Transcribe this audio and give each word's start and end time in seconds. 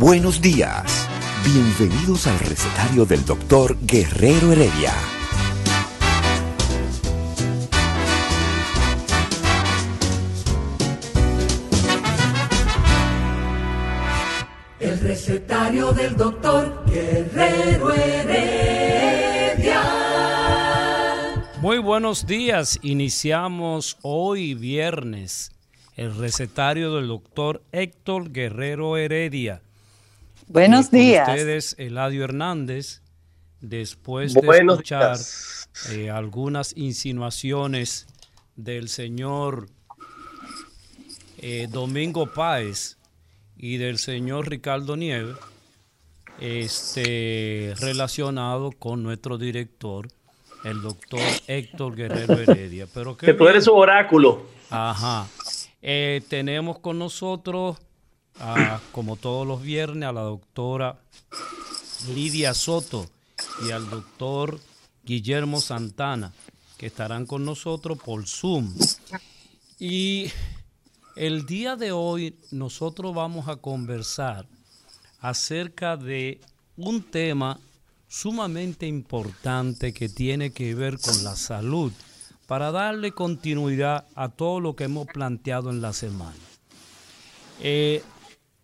Buenos 0.00 0.40
días. 0.40 1.06
Bienvenidos 1.44 2.26
al 2.26 2.38
recetario 2.38 3.04
del 3.04 3.22
doctor 3.26 3.76
Guerrero 3.82 4.50
Heredia. 4.50 4.94
El 14.78 15.00
recetario 15.00 15.92
del 15.92 16.16
doctor 16.16 16.82
Guerrero 16.86 17.92
Heredia. 17.92 19.82
Muy 21.60 21.76
buenos 21.76 22.26
días. 22.26 22.78
Iniciamos 22.80 23.98
hoy 24.00 24.54
viernes 24.54 25.52
el 25.96 26.16
recetario 26.16 26.94
del 26.94 27.08
doctor 27.08 27.62
Héctor 27.70 28.32
Guerrero 28.32 28.96
Heredia. 28.96 29.60
Buenos 30.52 30.86
Eh, 30.86 30.90
con 30.90 30.98
días. 30.98 31.28
Ustedes, 31.28 31.74
Eladio 31.78 32.24
Hernández, 32.24 33.02
después 33.60 34.34
de 34.34 34.40
Buenos 34.40 34.74
escuchar 34.74 35.16
días. 35.16 35.68
eh, 35.92 36.10
algunas 36.10 36.76
insinuaciones 36.76 38.06
del 38.56 38.88
señor 38.88 39.68
eh, 41.38 41.68
Domingo 41.70 42.26
Páez 42.26 42.98
y 43.56 43.76
del 43.76 43.98
señor 43.98 44.48
Ricardo 44.50 44.96
Nieves, 44.96 45.36
este, 46.40 47.72
relacionado 47.78 48.72
con 48.72 49.02
nuestro 49.04 49.38
director, 49.38 50.08
el 50.64 50.82
doctor 50.82 51.20
Héctor 51.46 51.94
Guerrero 51.94 52.34
Heredia. 52.38 52.86
Pero 52.92 53.16
qué 53.16 53.26
Que 53.26 53.34
tú 53.34 53.44
bien. 53.44 53.52
eres 53.52 53.64
su 53.66 53.72
oráculo. 53.74 54.46
Ajá. 54.68 55.28
Eh, 55.80 56.22
tenemos 56.28 56.78
con 56.80 56.98
nosotros, 56.98 57.78
ah, 58.38 58.80
como 58.92 59.16
todos 59.16 59.46
los 59.46 59.62
viernes, 59.62 60.08
a 60.08 60.12
la 60.12 60.22
doctora 60.22 61.00
Lidia 62.14 62.54
Soto 62.54 63.06
y 63.66 63.70
al 63.70 63.88
doctor 63.90 64.60
Guillermo 65.04 65.60
Santana, 65.60 66.32
que 66.78 66.86
estarán 66.86 67.26
con 67.26 67.44
nosotros 67.44 67.98
por 67.98 68.26
Zoom. 68.26 68.72
Y 69.78 70.30
el 71.16 71.46
día 71.46 71.76
de 71.76 71.92
hoy 71.92 72.36
nosotros 72.50 73.14
vamos 73.14 73.48
a 73.48 73.56
conversar 73.56 74.46
acerca 75.20 75.96
de 75.96 76.40
un 76.76 77.02
tema 77.02 77.58
sumamente 78.08 78.86
importante 78.86 79.92
que 79.92 80.08
tiene 80.08 80.50
que 80.50 80.74
ver 80.74 80.98
con 80.98 81.22
la 81.24 81.36
salud 81.36 81.92
para 82.46 82.72
darle 82.72 83.12
continuidad 83.12 84.06
a 84.14 84.28
todo 84.28 84.60
lo 84.60 84.74
que 84.74 84.84
hemos 84.84 85.06
planteado 85.06 85.70
en 85.70 85.80
la 85.80 85.92
semana. 85.92 86.34
Eh, 87.60 88.02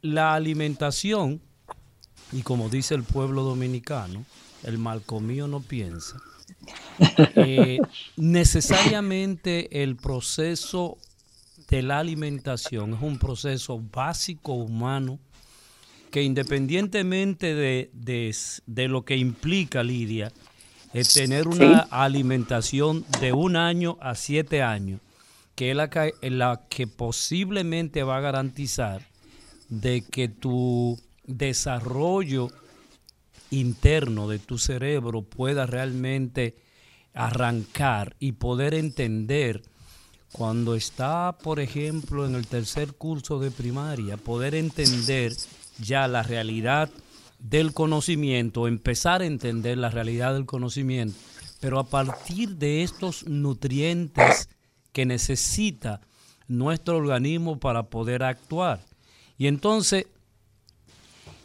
la 0.06 0.34
alimentación, 0.34 1.40
y 2.32 2.42
como 2.42 2.68
dice 2.68 2.94
el 2.94 3.04
pueblo 3.04 3.42
dominicano, 3.42 4.24
el 4.62 4.78
mal 4.78 5.02
comido 5.02 5.46
no 5.48 5.60
piensa, 5.60 6.16
eh, 6.98 7.78
necesariamente 8.16 9.82
el 9.82 9.96
proceso 9.96 10.98
de 11.68 11.82
la 11.82 11.98
alimentación 11.98 12.94
es 12.94 13.02
un 13.02 13.18
proceso 13.18 13.80
básico 13.92 14.52
humano 14.54 15.18
que 16.10 16.22
independientemente 16.22 17.54
de, 17.54 17.90
de- 17.92 18.34
de 18.66 18.88
lo 18.88 19.04
que 19.04 19.16
implica 19.16 19.82
Lidia, 19.82 20.32
es 20.94 21.12
tener 21.12 21.46
una 21.48 21.82
Sí. 21.82 21.88
alimentación 21.90 23.04
de 23.20 23.32
un 23.32 23.56
año 23.56 23.98
a 24.00 24.14
siete 24.14 24.62
años, 24.62 25.00
que 25.54 25.70
es 25.72 25.76
la 25.76 25.90
que, 25.90 26.14
la 26.30 26.62
que 26.70 26.86
posiblemente 26.86 28.02
va 28.02 28.16
a 28.18 28.20
garantizar 28.20 29.02
de 29.68 30.02
que 30.02 30.28
tu 30.28 30.98
desarrollo 31.24 32.48
interno 33.50 34.28
de 34.28 34.38
tu 34.38 34.58
cerebro 34.58 35.22
pueda 35.22 35.66
realmente 35.66 36.56
arrancar 37.14 38.16
y 38.18 38.32
poder 38.32 38.74
entender 38.74 39.62
cuando 40.32 40.74
está, 40.74 41.38
por 41.42 41.60
ejemplo, 41.60 42.26
en 42.26 42.34
el 42.34 42.46
tercer 42.46 42.92
curso 42.94 43.38
de 43.38 43.50
primaria, 43.50 44.16
poder 44.16 44.54
entender 44.54 45.32
ya 45.78 46.08
la 46.08 46.22
realidad 46.22 46.90
del 47.38 47.72
conocimiento, 47.72 48.68
empezar 48.68 49.22
a 49.22 49.26
entender 49.26 49.78
la 49.78 49.88
realidad 49.88 50.34
del 50.34 50.46
conocimiento, 50.46 51.18
pero 51.60 51.78
a 51.78 51.88
partir 51.88 52.56
de 52.56 52.82
estos 52.82 53.26
nutrientes 53.26 54.48
que 54.92 55.06
necesita 55.06 56.00
nuestro 56.48 56.96
organismo 56.96 57.58
para 57.58 57.84
poder 57.84 58.22
actuar. 58.22 58.80
Y 59.38 59.48
entonces, 59.48 60.06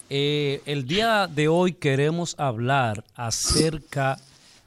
eh, 0.09 0.61
el 0.65 0.87
día 0.87 1.27
de 1.27 1.47
hoy 1.47 1.73
queremos 1.73 2.35
hablar 2.37 3.03
acerca 3.15 4.19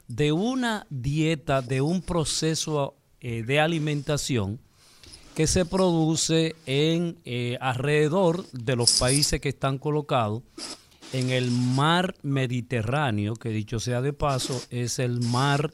de 0.08 0.32
una 0.32 0.86
dieta, 0.90 1.62
de 1.62 1.80
un 1.80 2.02
proceso 2.02 2.94
eh, 3.20 3.42
de 3.42 3.60
alimentación 3.60 4.60
que 5.34 5.46
se 5.46 5.64
produce 5.64 6.54
en 6.66 7.18
eh, 7.24 7.56
alrededor 7.60 8.48
de 8.52 8.76
los 8.76 8.98
países 8.98 9.40
que 9.40 9.48
están 9.48 9.78
colocados 9.78 10.42
en 11.12 11.30
el 11.30 11.50
mar 11.50 12.14
Mediterráneo, 12.22 13.34
que 13.34 13.48
dicho 13.48 13.80
sea 13.80 14.00
de 14.02 14.12
paso, 14.12 14.60
es 14.70 14.98
el 14.98 15.20
mar, 15.20 15.72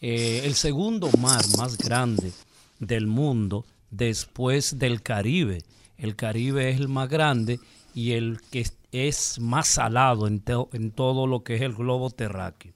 el 0.00 0.54
segundo 0.54 1.10
mar 1.18 1.44
más 1.56 1.78
grande 1.78 2.32
del 2.78 3.06
mundo 3.06 3.64
después 3.90 4.78
del 4.78 5.02
Caribe. 5.02 5.62
El 5.98 6.16
Caribe 6.16 6.70
es 6.70 6.76
el 6.78 6.88
más 6.88 7.08
grande 7.08 7.58
y 7.94 8.12
el 8.12 8.40
que 8.50 8.66
es- 8.92 9.38
más 9.40 9.66
salado 9.68 10.26
en 10.26 10.40
todo 10.90 11.26
lo 11.26 11.42
que 11.42 11.56
es 11.56 11.62
el 11.62 11.74
globo 11.74 12.10
terráqueo. 12.10 12.72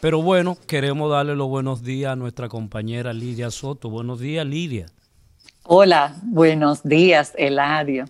Pero 0.00 0.20
bueno, 0.20 0.58
queremos 0.66 1.10
darle 1.10 1.34
los 1.34 1.48
buenos 1.48 1.82
días 1.82 2.12
a 2.12 2.16
nuestra 2.16 2.48
compañera 2.48 3.12
Lidia 3.12 3.50
Soto. 3.50 3.88
Buenos 3.88 4.20
días, 4.20 4.44
Lidia. 4.46 4.86
Hola, 5.62 6.14
buenos 6.24 6.82
días, 6.82 7.32
Eladio. 7.38 8.04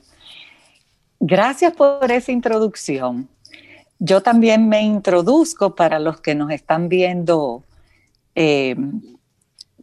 Gracias 1.21 1.73
por 1.73 2.11
esa 2.11 2.33
introducción. 2.33 3.29
Yo 4.01 4.23
también 4.23 4.69
me 4.69 4.83
introduzco 4.83 5.77
para 5.77 6.01
los 6.01 6.21
que 6.21 6.35
nos 6.35 6.51
están 6.51 6.89
viendo. 6.89 7.63
eh, 8.35 8.75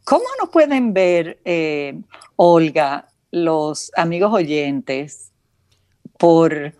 ¿Cómo 0.03 0.25
nos 0.41 0.49
pueden 0.49 0.93
ver, 0.93 1.39
eh, 1.45 1.97
Olga, 2.35 3.07
los 3.31 3.91
amigos 3.95 4.31
oyentes, 4.33 5.31
por, 6.17 6.73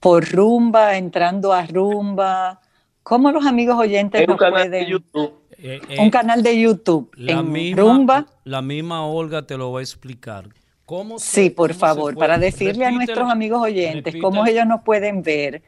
por 0.00 0.28
rumba, 0.30 0.96
entrando 0.96 1.52
a 1.52 1.66
rumba? 1.66 2.60
¿Cómo 3.02 3.32
los 3.32 3.44
amigos 3.46 3.76
oyentes 3.78 4.20
En 4.20 4.30
un 4.30 4.34
nos 4.34 4.38
canal 4.40 4.62
de 4.70 4.78
pueden... 4.78 4.86
YouTube. 4.88 5.32
Eh, 5.64 5.80
Un 6.00 6.06
eh, 6.06 6.10
canal 6.10 6.42
de 6.42 6.60
YouTube 6.60 7.10
la, 7.16 7.32
en 7.34 7.52
misma, 7.52 7.82
rumba. 7.82 8.26
la 8.44 8.62
misma 8.62 9.06
Olga 9.06 9.46
te 9.46 9.56
lo 9.56 9.70
va 9.70 9.78
a 9.78 9.82
explicar. 9.82 10.48
¿Cómo 10.86 11.20
se- 11.20 11.42
Sí, 11.44 11.50
por 11.50 11.70
cómo 11.70 11.78
favor, 11.80 12.16
para 12.16 12.36
decirle 12.36 12.84
a 12.84 12.90
nuestros 12.90 13.30
amigos 13.30 13.62
oyentes 13.62 14.14
cómo 14.20 14.44
ellos 14.44 14.66
nos 14.66 14.82
pueden 14.82 15.22
ver 15.22 15.62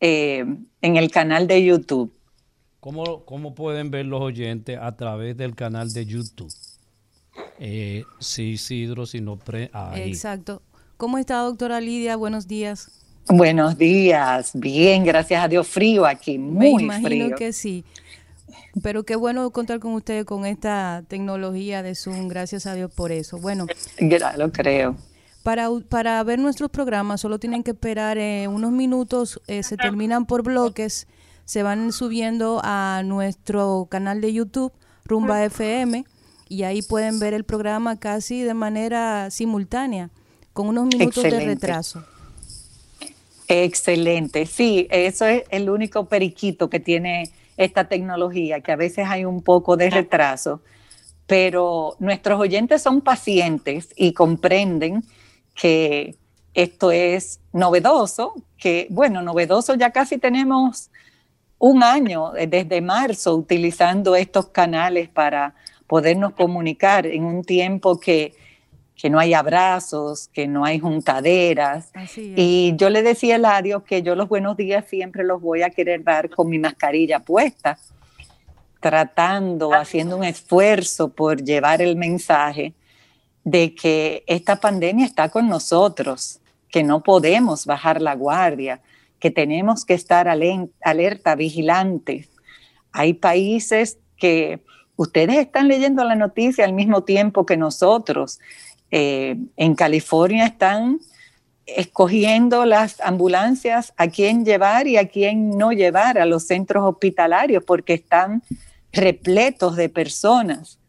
eh, 0.00 0.44
en 0.82 0.96
el 0.96 1.10
canal 1.12 1.46
de 1.46 1.64
YouTube. 1.64 2.12
¿Cómo, 2.80 3.24
cómo 3.24 3.54
pueden 3.54 3.90
ver 3.92 4.06
los 4.06 4.20
oyentes 4.20 4.76
a 4.80 4.96
través 4.96 5.36
del 5.36 5.54
canal 5.54 5.92
de 5.92 6.04
YouTube? 6.06 6.52
Eh, 7.58 8.04
sí, 8.18 8.50
Isidro, 8.52 9.06
si 9.06 9.20
no 9.20 9.36
pre... 9.36 9.70
ahí. 9.72 10.08
Exacto. 10.10 10.62
¿Cómo 10.96 11.18
está, 11.18 11.38
doctora 11.38 11.80
Lidia? 11.80 12.16
Buenos 12.16 12.46
días. 12.48 12.90
Buenos 13.30 13.76
días, 13.76 14.52
bien, 14.54 15.04
gracias 15.04 15.44
a 15.44 15.48
Dios, 15.48 15.68
frío 15.68 16.06
aquí, 16.06 16.38
Me 16.38 16.70
muy 16.70 16.82
imagino 16.84 17.08
frío. 17.08 17.36
que 17.36 17.52
sí. 17.52 17.84
Pero 18.82 19.04
qué 19.04 19.16
bueno 19.16 19.50
contar 19.50 19.80
con 19.80 19.92
ustedes 19.94 20.24
con 20.24 20.46
esta 20.46 21.02
tecnología 21.08 21.82
de 21.82 21.94
Zoom. 21.94 22.28
Gracias 22.28 22.64
a 22.66 22.74
Dios 22.74 22.90
por 22.92 23.12
eso. 23.12 23.38
Bueno, 23.38 23.66
Lo 24.38 24.50
creo. 24.52 24.96
Para, 25.42 25.68
para 25.88 26.22
ver 26.24 26.38
nuestros 26.38 26.70
programas 26.70 27.20
solo 27.20 27.38
tienen 27.38 27.62
que 27.62 27.72
esperar 27.72 28.18
eh, 28.18 28.48
unos 28.48 28.70
minutos, 28.72 29.40
eh, 29.46 29.62
se 29.62 29.76
terminan 29.76 30.26
por 30.26 30.42
bloques. 30.42 31.06
se 31.44 31.62
van 31.62 31.92
subiendo 31.92 32.60
a 32.64 33.02
nuestro 33.04 33.88
canal 33.90 34.20
de 34.20 34.32
YouTube, 34.32 34.72
Rumba 35.04 35.44
FM, 35.44 36.04
y 36.48 36.62
ahí 36.64 36.82
pueden 36.82 37.18
ver 37.18 37.34
el 37.34 37.44
programa 37.44 37.98
casi 37.98 38.42
de 38.42 38.54
manera 38.54 39.30
simultánea, 39.30 40.10
con 40.52 40.68
unos 40.68 40.86
minutos 40.86 41.22
de 41.22 41.40
retraso. 41.40 42.04
Excelente, 43.46 44.46
sí, 44.46 44.86
eso 44.90 45.24
es 45.26 45.44
el 45.50 45.70
único 45.70 46.06
periquito 46.06 46.68
que 46.68 46.80
tiene 46.80 47.30
esta 47.56 47.84
tecnología, 47.88 48.60
que 48.60 48.72
a 48.72 48.76
veces 48.76 49.06
hay 49.08 49.24
un 49.24 49.42
poco 49.42 49.76
de 49.76 49.90
retraso, 49.90 50.60
pero 51.26 51.96
nuestros 51.98 52.40
oyentes 52.40 52.82
son 52.82 53.00
pacientes 53.00 53.88
y 53.96 54.12
comprenden 54.12 55.04
que 55.54 56.16
esto 56.54 56.90
es 56.90 57.40
novedoso, 57.52 58.34
que 58.56 58.86
bueno, 58.90 59.22
novedoso 59.22 59.74
ya 59.74 59.90
casi 59.90 60.18
tenemos 60.18 60.90
un 61.58 61.82
año 61.82 62.36
eh, 62.36 62.46
desde 62.46 62.80
marzo 62.80 63.34
utilizando 63.34 64.14
estos 64.16 64.48
canales 64.48 65.08
para 65.08 65.54
podernos 65.88 66.34
comunicar 66.34 67.06
en 67.06 67.24
un 67.24 67.42
tiempo 67.42 67.98
que 67.98 68.34
que 68.98 69.08
no 69.08 69.20
hay 69.20 69.32
abrazos, 69.32 70.28
que 70.28 70.48
no 70.48 70.64
hay 70.64 70.80
juntaderas. 70.80 71.92
Y 72.16 72.74
yo 72.76 72.90
le 72.90 73.02
decía 73.02 73.34
a 73.34 73.36
Eladio 73.36 73.84
que 73.84 74.02
yo 74.02 74.16
los 74.16 74.28
buenos 74.28 74.56
días 74.56 74.86
siempre 74.88 75.22
los 75.22 75.40
voy 75.40 75.62
a 75.62 75.70
querer 75.70 76.02
dar 76.02 76.28
con 76.28 76.50
mi 76.50 76.58
mascarilla 76.58 77.20
puesta, 77.20 77.78
tratando, 78.80 79.72
haciendo 79.72 80.16
un 80.16 80.24
esfuerzo 80.24 81.10
por 81.10 81.42
llevar 81.42 81.80
el 81.80 81.94
mensaje 81.94 82.74
de 83.44 83.74
que 83.76 84.24
esta 84.26 84.56
pandemia 84.56 85.06
está 85.06 85.28
con 85.28 85.48
nosotros, 85.48 86.40
que 86.68 86.82
no 86.82 87.00
podemos 87.04 87.66
bajar 87.66 88.02
la 88.02 88.16
guardia, 88.16 88.80
que 89.20 89.30
tenemos 89.30 89.84
que 89.84 89.94
estar 89.94 90.26
alerta, 90.28 91.36
vigilantes. 91.36 92.28
Hay 92.90 93.14
países 93.14 93.98
que 94.16 94.60
ustedes 94.98 95.36
están 95.36 95.68
leyendo 95.68 96.02
la 96.02 96.16
noticia 96.16 96.64
al 96.64 96.72
mismo 96.72 97.04
tiempo 97.04 97.46
que 97.46 97.56
nosotros 97.56 98.40
eh, 98.90 99.36
en 99.56 99.74
California 99.76 100.44
están 100.44 100.98
escogiendo 101.66 102.64
las 102.64 103.00
ambulancias 103.00 103.92
a 103.96 104.08
quién 104.08 104.44
llevar 104.44 104.88
y 104.88 104.96
a 104.96 105.08
quién 105.08 105.50
no 105.50 105.70
llevar 105.70 106.18
a 106.18 106.26
los 106.26 106.46
centros 106.46 106.82
hospitalarios 106.84 107.62
porque 107.64 107.94
están 107.94 108.42
repletos 108.92 109.76
de 109.76 109.88
personas. 109.88 110.80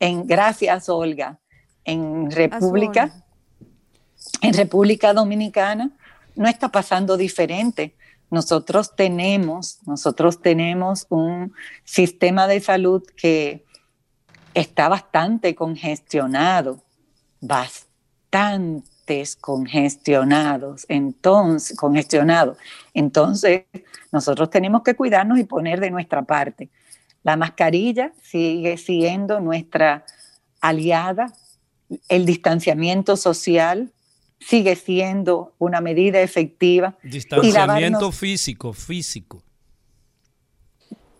En, 0.00 0.26
gracias, 0.26 0.90
Olga. 0.90 1.38
En 1.84 2.30
República, 2.30 3.24
en 4.42 4.52
República 4.52 5.14
Dominicana 5.14 5.92
no 6.34 6.46
está 6.46 6.68
pasando 6.68 7.16
diferente. 7.16 7.94
Nosotros 8.30 8.96
tenemos, 8.96 9.78
nosotros 9.86 10.40
tenemos 10.40 11.06
un 11.10 11.52
sistema 11.84 12.46
de 12.46 12.60
salud 12.60 13.02
que 13.16 13.64
está 14.54 14.88
bastante 14.88 15.54
congestionado 15.54 16.82
bastantes 17.40 19.36
congestionados, 19.36 20.84
entonces, 20.88 21.76
congestionados. 21.76 22.58
Entonces, 22.92 23.64
nosotros 24.12 24.50
tenemos 24.50 24.82
que 24.82 24.94
cuidarnos 24.94 25.38
y 25.38 25.44
poner 25.44 25.80
de 25.80 25.90
nuestra 25.90 26.22
parte. 26.22 26.70
La 27.22 27.36
mascarilla 27.36 28.12
sigue 28.22 28.76
siendo 28.76 29.40
nuestra 29.40 30.04
aliada, 30.60 31.32
el 32.08 32.26
distanciamiento 32.26 33.16
social 33.16 33.92
sigue 34.38 34.76
siendo 34.76 35.54
una 35.58 35.80
medida 35.80 36.20
efectiva. 36.20 36.96
Distanciamiento 37.02 38.12
físico, 38.12 38.72
físico. 38.72 39.42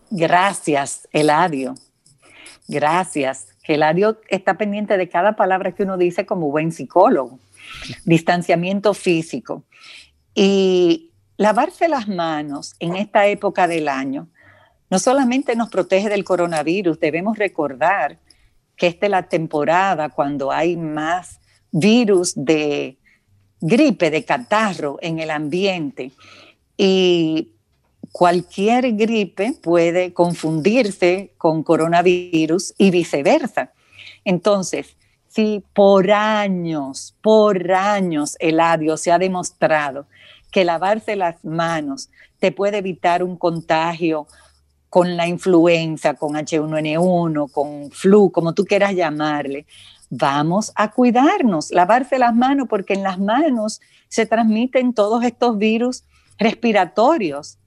Gracias, 0.09 1.07
Eladio. 1.11 1.75
Gracias. 2.67 3.47
Eladio 3.63 4.21
está 4.29 4.57
pendiente 4.57 4.97
de 4.97 5.09
cada 5.09 5.35
palabra 5.35 5.73
que 5.73 5.83
uno 5.83 5.97
dice 5.97 6.25
como 6.25 6.49
buen 6.49 6.71
psicólogo. 6.71 7.39
Distanciamiento 8.05 8.93
físico. 8.93 9.63
Y 10.33 11.11
lavarse 11.35 11.87
las 11.87 12.07
manos 12.07 12.75
en 12.79 12.95
esta 12.95 13.27
época 13.27 13.67
del 13.67 13.89
año 13.89 14.29
no 14.89 14.99
solamente 14.99 15.55
nos 15.55 15.69
protege 15.69 16.09
del 16.09 16.23
coronavirus, 16.23 16.99
debemos 16.99 17.37
recordar 17.37 18.19
que 18.75 18.87
esta 18.87 19.07
es 19.07 19.11
la 19.11 19.23
temporada 19.23 20.09
cuando 20.09 20.51
hay 20.51 20.77
más 20.77 21.39
virus 21.71 22.33
de 22.35 22.97
gripe, 23.61 24.11
de 24.11 24.23
catarro 24.23 24.97
en 25.01 25.19
el 25.19 25.31
ambiente. 25.31 26.11
Y 26.77 27.49
cualquier 28.11 28.93
gripe 28.93 29.53
puede 29.61 30.13
confundirse 30.13 31.31
con 31.37 31.63
coronavirus 31.63 32.73
y 32.77 32.91
viceversa. 32.91 33.71
Entonces, 34.25 34.95
si 35.27 35.63
por 35.73 36.11
años, 36.11 37.15
por 37.21 37.71
años, 37.71 38.35
Eladio, 38.39 38.97
se 38.97 39.11
ha 39.11 39.19
demostrado 39.19 40.07
que 40.51 40.65
lavarse 40.65 41.15
las 41.15 41.43
manos 41.43 42.09
te 42.39 42.51
puede 42.51 42.77
evitar 42.77 43.23
un 43.23 43.37
contagio 43.37 44.27
con 44.89 45.17
la 45.17 45.27
influenza, 45.27 46.13
con 46.13 46.33
H1N1, 46.35 47.51
con 47.51 47.91
flu, 47.91 48.31
como 48.31 48.53
tú 48.53 48.65
quieras 48.65 48.95
llamarle, 48.95 49.65
vamos 50.09 50.71
a 50.75 50.91
cuidarnos, 50.91 51.71
lavarse 51.71 52.19
las 52.19 52.35
manos, 52.35 52.67
porque 52.69 52.93
en 52.93 53.03
las 53.03 53.19
manos 53.19 53.81
se 54.07 54.25
transmiten 54.25 54.93
todos 54.93 55.23
estos 55.23 55.57
virus 55.57 56.03
respiratorios 56.37 57.57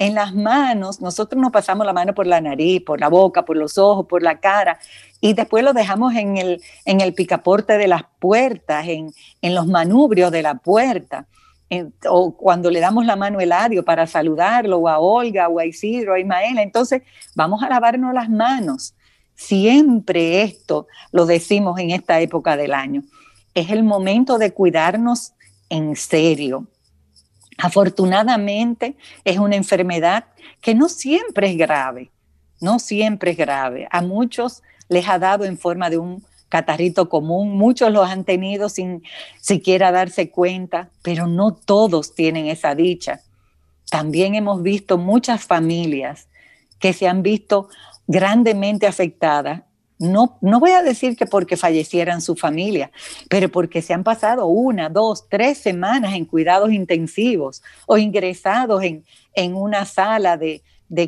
en 0.00 0.14
las 0.14 0.34
manos, 0.34 1.02
nosotros 1.02 1.40
nos 1.40 1.52
pasamos 1.52 1.84
la 1.84 1.92
mano 1.92 2.14
por 2.14 2.26
la 2.26 2.40
nariz, 2.40 2.82
por 2.82 2.98
la 2.98 3.08
boca, 3.08 3.44
por 3.44 3.58
los 3.58 3.76
ojos, 3.76 4.06
por 4.06 4.22
la 4.22 4.40
cara, 4.40 4.78
y 5.20 5.34
después 5.34 5.62
lo 5.62 5.74
dejamos 5.74 6.14
en 6.14 6.38
el, 6.38 6.62
en 6.86 7.02
el 7.02 7.12
picaporte 7.12 7.76
de 7.76 7.86
las 7.86 8.04
puertas, 8.18 8.86
en, 8.88 9.12
los 9.42 9.66
manubrios 9.66 10.32
de 10.32 10.40
la 10.40 10.54
puerta, 10.54 11.26
o 12.08 12.34
cuando 12.34 12.70
le 12.70 12.80
damos 12.80 13.04
la 13.04 13.14
mano 13.14 13.40
a 13.40 13.42
Eladio 13.42 13.84
para 13.84 14.06
saludarlo, 14.06 14.78
o 14.78 14.88
a 14.88 14.98
Olga, 14.98 15.48
o 15.48 15.58
a 15.58 15.66
Isidro, 15.66 16.14
a 16.14 16.18
Ismaela. 16.18 16.62
Entonces, 16.62 17.02
vamos 17.34 17.62
a 17.62 17.68
lavarnos 17.68 18.14
las 18.14 18.30
manos. 18.30 18.94
Siempre 19.40 20.42
esto 20.42 20.86
lo 21.12 21.26
decimos 21.26 21.78
en 21.78 21.90
esta 21.90 22.20
época 22.20 22.56
del 22.56 22.74
año. 22.74 23.02
Es 23.54 23.70
el 23.70 23.82
momento 23.82 24.38
de 24.38 24.52
cuidarnos 24.52 25.32
en 25.68 25.96
serio 25.96 26.66
Afortunadamente 27.62 28.96
es 29.24 29.38
una 29.38 29.56
enfermedad 29.56 30.24
que 30.62 30.74
no 30.74 30.88
siempre 30.88 31.50
es 31.50 31.58
grave, 31.58 32.10
no 32.60 32.78
siempre 32.78 33.32
es 33.32 33.36
grave. 33.36 33.86
A 33.90 34.00
muchos 34.00 34.62
les 34.88 35.06
ha 35.08 35.18
dado 35.18 35.44
en 35.44 35.58
forma 35.58 35.90
de 35.90 35.98
un 35.98 36.24
catarrito 36.48 37.08
común, 37.08 37.56
muchos 37.58 37.92
los 37.92 38.08
han 38.08 38.24
tenido 38.24 38.68
sin 38.70 39.02
siquiera 39.40 39.92
darse 39.92 40.30
cuenta, 40.30 40.88
pero 41.02 41.26
no 41.26 41.54
todos 41.54 42.14
tienen 42.14 42.46
esa 42.46 42.74
dicha. 42.74 43.20
También 43.90 44.34
hemos 44.34 44.62
visto 44.62 44.96
muchas 44.96 45.44
familias 45.44 46.28
que 46.78 46.94
se 46.94 47.06
han 47.08 47.22
visto 47.22 47.68
grandemente 48.10 48.86
afectadas 48.86 49.62
no, 50.00 50.38
no 50.40 50.60
voy 50.60 50.70
a 50.70 50.82
decir 50.82 51.14
que 51.14 51.26
porque 51.26 51.58
fallecieran 51.58 52.22
su 52.22 52.34
familia, 52.34 52.90
pero 53.28 53.50
porque 53.50 53.82
se 53.82 53.92
han 53.92 54.02
pasado 54.02 54.46
una, 54.46 54.88
dos, 54.88 55.28
tres 55.28 55.58
semanas 55.58 56.14
en 56.14 56.24
cuidados 56.24 56.72
intensivos 56.72 57.62
o 57.86 57.98
ingresados 57.98 58.82
en, 58.82 59.54
una 59.54 59.84
sala 59.84 60.38
de, 60.38 60.62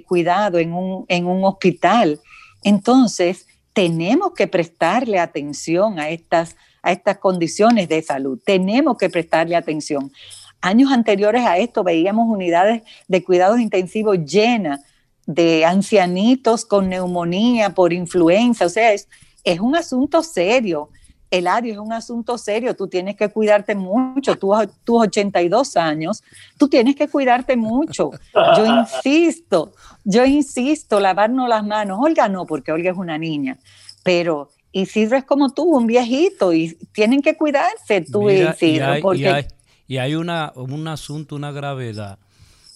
cuidado, 0.07 0.59
en 0.59 0.75
un, 0.75 1.07
en 1.09 1.27
un 1.27 1.43
hospital. 1.43 2.21
Entonces, 2.63 3.47
tenemos 3.73 4.35
que 4.35 4.47
prestarle 4.47 5.19
atención 5.19 5.99
a 5.99 6.11
estas, 6.11 6.55
a 6.83 6.93
estas 6.93 7.17
condiciones 7.17 7.89
de 7.89 8.03
salud, 8.03 8.39
tenemos 8.45 8.99
que 8.99 9.09
prestarle 9.09 9.57
atención. 9.57 10.13
Años 10.61 10.93
anteriores 10.93 11.47
a 11.47 11.57
esto 11.57 11.83
veíamos 11.83 12.29
unidades 12.29 12.83
de 13.09 13.25
cuidados 13.25 13.59
intensivos 13.59 14.19
llenas 14.19 14.81
de 15.27 15.65
ancianitos 15.65 16.65
con 16.65 16.89
neumonía 16.89 17.71
por 17.71 17.93
influenza. 17.93 18.67
O 18.67 18.69
sea, 18.69 18.93
es, 18.93 19.09
es 19.45 19.61
un 19.61 19.77
asunto 19.77 20.23
serio. 20.23 20.89
El 21.31 21.41
Eladio, 21.41 21.73
es 21.73 21.79
un 21.79 21.93
asunto 21.93 22.37
serio. 22.37 22.77
Tú 22.77 22.89
tienes 22.89 23.17
que 23.17 23.29
cuidarte 23.31 23.75
mucho. 23.75 24.37
Tú, 24.37 24.53
tus 24.85 25.03
82 25.03 25.77
años, 25.79 26.23
tú 26.59 26.69
tienes 26.69 26.95
que 26.95 27.09
cuidarte 27.09 27.57
mucho. 27.57 28.11
Yo 28.35 28.67
insisto, 28.81 29.73
yo 30.05 30.27
insisto, 30.27 31.01
lavarnos 31.01 31.49
las 31.49 31.65
manos. 31.65 31.99
Olga 32.03 32.29
no, 32.29 32.45
porque 32.45 32.71
Olga 32.71 32.91
es 32.91 32.99
una 32.99 33.17
niña. 33.17 33.57
Pero 34.03 34.51
Isidro 34.73 35.17
es 35.17 35.25
como 35.25 35.51
tú, 35.55 35.65
un 35.65 35.87
viejito, 35.87 36.53
y 36.53 36.77
tienen 36.93 37.23
que 37.23 37.37
cuidarse 37.37 38.03
tú 38.03 38.29
y 38.29 38.43
Isidro. 38.43 39.15
Y 39.15 39.25
hay, 39.25 39.47
y 39.87 39.99
hay, 39.99 40.15
una, 40.15 40.53
un 40.55 40.87
asunto, 40.87 41.35
una 41.35 41.53
gravedad 41.53 42.19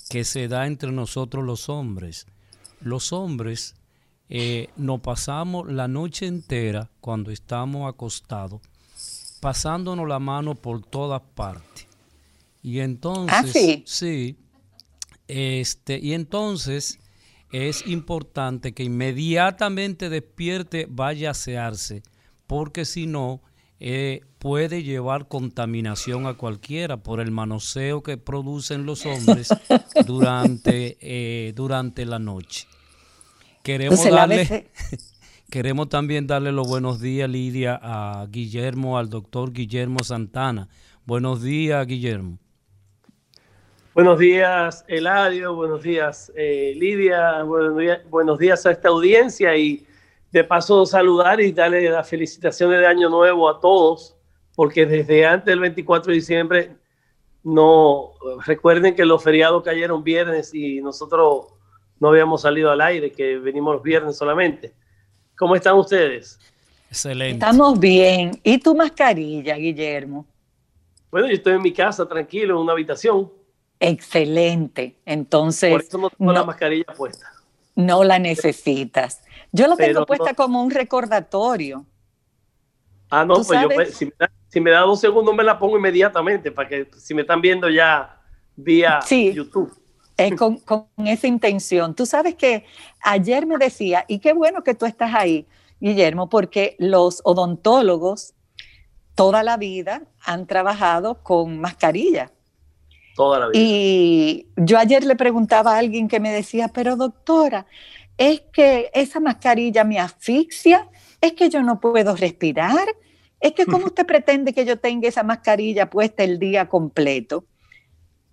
que 0.08 0.24
se 0.24 0.48
da 0.48 0.66
entre 0.66 0.92
nosotros 0.92 1.44
los 1.44 1.68
hombres 1.68 2.26
los 2.86 3.12
hombres 3.12 3.74
eh, 4.28 4.68
nos 4.76 5.00
pasamos 5.00 5.70
la 5.70 5.88
noche 5.88 6.26
entera 6.26 6.90
cuando 7.00 7.30
estamos 7.30 7.88
acostados, 7.88 8.60
pasándonos 9.40 10.08
la 10.08 10.18
mano 10.18 10.54
por 10.54 10.84
todas 10.84 11.22
partes. 11.34 11.86
Y 12.62 12.80
entonces, 12.80 13.34
¿Ah, 13.34 13.44
sí? 13.46 13.82
sí, 13.86 14.36
Este, 15.28 15.98
y 15.98 16.14
entonces 16.14 16.98
es 17.52 17.86
importante 17.86 18.72
que 18.72 18.84
inmediatamente 18.84 20.08
despierte, 20.08 20.86
vaya 20.88 21.28
a 21.28 21.30
asearse, 21.32 22.02
porque 22.46 22.84
si 22.84 23.06
no, 23.06 23.42
eh, 23.78 24.22
puede 24.38 24.82
llevar 24.82 25.28
contaminación 25.28 26.26
a 26.26 26.34
cualquiera 26.34 26.96
por 27.02 27.20
el 27.20 27.30
manoseo 27.30 28.02
que 28.02 28.16
producen 28.16 28.86
los 28.86 29.04
hombres 29.06 29.48
durante, 30.06 30.96
eh, 31.00 31.52
durante 31.54 32.06
la 32.06 32.18
noche. 32.18 32.66
Queremos 33.66 34.08
darle, 34.08 34.70
queremos 35.50 35.88
también 35.88 36.28
darle 36.28 36.52
los 36.52 36.68
buenos 36.68 37.00
días, 37.00 37.28
Lidia, 37.28 37.80
a 37.82 38.25
Guillermo, 38.30 38.96
al 38.96 39.11
doctor 39.11 39.52
Guillermo 39.52 40.04
Santana. 40.04 40.68
Buenos 41.04 41.42
días, 41.42 41.85
Guillermo. 41.85 42.38
Buenos 43.92 44.20
días, 44.20 44.85
Eladio. 44.87 45.56
Buenos 45.56 45.82
días, 45.82 46.32
eh, 46.37 46.75
Lidia. 46.76 47.42
Buenos 47.42 47.76
días, 47.76 47.99
buenos 48.08 48.38
días 48.38 48.64
a 48.66 48.70
esta 48.70 48.90
audiencia 48.90 49.56
y 49.56 49.85
de 50.30 50.44
paso 50.44 50.87
saludar 50.87 51.40
y 51.40 51.50
darle 51.50 51.90
las 51.90 52.08
felicitaciones 52.08 52.78
de 52.78 52.87
Año 52.87 53.08
Nuevo 53.08 53.50
a 53.50 53.58
todos, 53.58 54.16
porque 54.54 54.87
desde 54.87 55.26
antes 55.26 55.46
del 55.46 55.58
24 55.58 56.12
de 56.12 56.14
diciembre 56.14 56.76
no 57.42 58.12
recuerden 58.46 58.94
que 58.94 59.04
los 59.04 59.25
feriados 59.25 59.64
cayeron 59.64 60.04
viernes 60.04 60.54
y 60.54 60.80
nosotros 60.80 61.55
no 62.00 62.08
habíamos 62.08 62.42
salido 62.42 62.70
al 62.70 62.80
aire, 62.80 63.12
que 63.12 63.38
venimos 63.38 63.74
los 63.74 63.82
viernes 63.82 64.16
solamente. 64.16 64.74
¿Cómo 65.36 65.54
están 65.56 65.76
ustedes? 65.76 66.38
Excelente. 66.90 67.34
Estamos 67.34 67.78
bien. 67.78 68.40
¿Y 68.42 68.58
tu 68.58 68.74
mascarilla, 68.74 69.56
Guillermo? 69.56 70.26
Bueno, 71.10 71.28
yo 71.28 71.34
estoy 71.34 71.54
en 71.54 71.62
mi 71.62 71.72
casa, 71.72 72.06
tranquilo, 72.06 72.54
en 72.54 72.60
una 72.60 72.72
habitación. 72.72 73.30
Excelente. 73.80 74.96
Entonces. 75.04 75.72
Por 75.72 75.82
eso 75.82 75.98
no 75.98 76.10
tengo 76.10 76.32
la 76.32 76.44
mascarilla 76.44 76.86
puesta. 76.96 77.32
No 77.74 78.04
la 78.04 78.18
necesitas. 78.18 79.22
Yo 79.52 79.66
la 79.66 79.76
tengo 79.76 80.06
puesta 80.06 80.34
como 80.34 80.62
un 80.62 80.70
recordatorio. 80.70 81.84
Ah, 83.08 83.24
no, 83.24 83.34
pues 83.36 83.48
yo, 83.48 83.68
si, 83.92 84.06
me 84.06 84.12
da, 84.18 84.30
si, 84.48 84.60
me 84.60 84.70
da, 84.70 84.80
dos 84.80 85.00
segundos 85.00 85.34
me 85.34 85.44
la 85.44 85.58
pongo 85.58 85.78
inmediatamente 85.78 86.50
para 86.50 86.68
que 86.68 86.88
si 86.96 87.14
me 87.14 87.22
están 87.22 87.40
viendo 87.40 87.68
ya 87.68 88.20
vía 88.56 89.00
YouTube. 89.08 89.72
Es 90.16 90.35
con, 90.35 90.58
con, 90.58 90.87
esa 91.04 91.26
intención. 91.26 91.94
Tú 91.94 92.06
sabes 92.06 92.35
que 92.35 92.64
ayer 93.02 93.46
me 93.46 93.58
decía, 93.58 94.04
y 94.08 94.18
qué 94.18 94.32
bueno 94.32 94.62
que 94.62 94.75
tú 94.75 94.87
estás 94.87 95.14
ahí, 95.14 95.46
Guillermo, 95.80 96.28
porque 96.28 96.75
los 96.78 97.20
odontólogos 97.25 98.35
toda 99.16 99.42
la 99.42 99.56
vida 99.56 100.02
han 100.25 100.46
trabajado 100.46 101.23
con 101.25 101.58
mascarilla. 101.58 102.30
Toda 103.16 103.40
la 103.40 103.49
vida. 103.49 103.58
Y 103.61 104.46
yo 104.56 104.78
ayer 104.78 105.04
le 105.04 105.16
preguntaba 105.16 105.75
a 105.75 105.78
alguien 105.78 106.06
que 106.06 106.20
me 106.20 106.30
decía, 106.30 106.68
pero 106.68 106.96
doctora, 106.96 107.66
es 108.18 108.42
que 108.52 108.90
esa 108.94 109.18
mascarilla 109.18 109.85
me 109.85 109.99
asfixia, 109.99 110.88
es 111.20 111.32
que 111.32 111.49
yo 111.49 111.62
no 111.62 111.80
puedo 111.80 112.14
respirar, 112.14 112.87
es 113.40 113.52
que 113.52 113.66
cómo 113.66 113.87
usted 113.87 114.06
pretende 114.06 114.52
que 114.52 114.64
yo 114.66 114.78
tenga 114.78 115.08
esa 115.08 115.23
mascarilla 115.23 115.90
puesta 115.90 116.23
el 116.23 116.38
día 116.38 116.68
completo. 116.68 117.44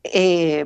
Eh, 0.03 0.65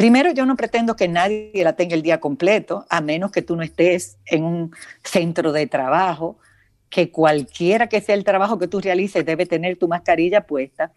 primero, 0.00 0.32
yo 0.32 0.46
no 0.46 0.56
pretendo 0.56 0.96
que 0.96 1.08
nadie 1.08 1.52
la 1.62 1.74
tenga 1.74 1.94
el 1.94 2.00
día 2.00 2.20
completo, 2.20 2.86
a 2.88 3.02
menos 3.02 3.30
que 3.32 3.42
tú 3.42 3.54
no 3.54 3.62
estés 3.62 4.16
en 4.24 4.44
un 4.44 4.74
centro 5.04 5.52
de 5.52 5.66
trabajo, 5.66 6.38
que 6.88 7.10
cualquiera 7.10 7.86
que 7.86 8.00
sea 8.00 8.14
el 8.14 8.24
trabajo 8.24 8.58
que 8.58 8.66
tú 8.66 8.80
realices 8.80 9.26
debe 9.26 9.44
tener 9.44 9.76
tu 9.76 9.88
mascarilla 9.88 10.46
puesta. 10.46 10.90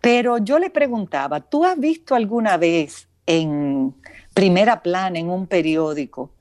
Pero 0.00 0.38
yo 0.38 0.58
le 0.58 0.70
preguntaba, 0.70 1.38
¿tú 1.38 1.64
has 1.64 1.78
visto 1.78 2.16
alguna 2.16 2.56
vez 2.56 3.06
en 3.26 3.94
primera 4.34 4.82
plana 4.82 5.20
en 5.20 5.30
un 5.30 5.46
periódico, 5.46 6.32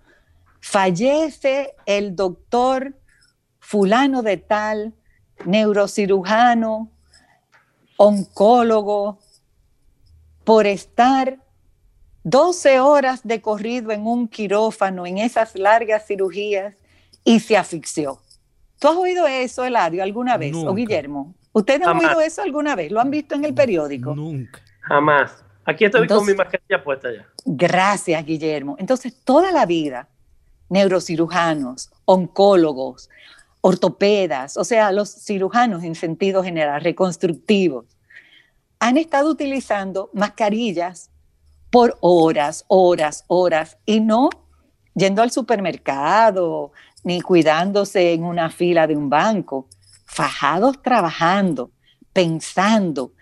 fallece 0.61 1.75
el 1.85 2.15
doctor 2.15 2.95
fulano 3.59 4.23
de 4.23 4.37
tal, 4.37 4.95
neurocirujano, 5.45 6.89
oncólogo, 7.95 9.19
por 10.43 10.65
estar 10.65 11.37
12 12.29 12.79
horas 12.79 13.21
de 13.23 13.41
corrido 13.41 13.91
en 13.91 14.05
un 14.05 14.27
quirófano, 14.27 15.05
en 15.05 15.17
esas 15.17 15.55
largas 15.55 16.05
cirugías, 16.05 16.75
y 17.23 17.39
se 17.39 17.57
asfixió? 17.57 18.19
¿Tú 18.79 18.87
has 18.87 18.95
oído 18.95 19.27
eso, 19.27 19.65
Eladio, 19.65 20.03
alguna 20.03 20.37
vez? 20.37 20.55
¿O 20.55 20.73
Guillermo? 20.73 21.33
¿Ustedes 21.51 21.85
han 21.85 21.97
oído 21.97 22.21
eso 22.21 22.41
alguna 22.41 22.75
vez? 22.75 22.91
¿Lo 22.91 23.01
han 23.01 23.09
visto 23.09 23.35
en 23.35 23.45
el 23.45 23.53
periódico? 23.53 24.15
Nunca. 24.15 24.61
Jamás. 24.81 25.43
Aquí 25.65 25.85
estoy 25.85 26.07
con 26.07 26.25
mi 26.25 26.33
mascarilla 26.33 26.83
puesta 26.83 27.11
ya. 27.11 27.27
Gracias, 27.45 28.25
Guillermo. 28.25 28.75
Entonces, 28.79 29.13
toda 29.23 29.51
la 29.51 29.65
vida, 29.65 30.07
neurocirujanos, 30.69 31.91
oncólogos, 32.05 33.09
ortopedas, 33.61 34.55
o 34.55 34.63
sea, 34.63 34.91
los 34.91 35.09
cirujanos 35.09 35.83
en 35.83 35.95
sentido 35.95 36.43
general, 36.43 36.81
reconstructivos, 36.81 37.85
han 38.79 38.97
estado 38.97 39.29
utilizando 39.29 40.09
mascarillas 40.13 41.09
por 41.71 41.97
horas, 42.01 42.65
horas, 42.67 43.23
horas, 43.27 43.77
y 43.85 43.99
no 43.99 44.29
yendo 44.95 45.21
al 45.21 45.31
supermercado, 45.31 46.71
ni 47.03 47.21
cuidándose 47.21 48.13
en 48.13 48.23
una 48.23 48.49
fila 48.49 48.87
de 48.87 48.95
un 48.95 49.09
banco, 49.09 49.67
fajados 50.05 50.81
trabajando, 50.81 51.71
pensando, 52.11 53.13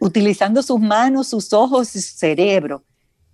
utilizando 0.00 0.62
sus 0.62 0.80
manos, 0.80 1.28
sus 1.28 1.52
ojos 1.52 1.88
su 1.88 2.00
cerebro. 2.00 2.82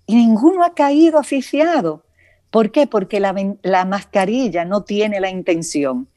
Y 0.07 0.17
ninguno 0.17 0.65
ha 0.65 0.75
caído 0.75 1.19
asfixiado. 1.19 2.05
¿Por 2.51 2.71
qué? 2.71 2.87
Porque 2.87 3.21
la, 3.21 3.35
la 3.63 3.85
mascarilla 3.85 4.65
no 4.65 4.83
tiene 4.83 5.21
la 5.21 5.31
intención 5.31 6.09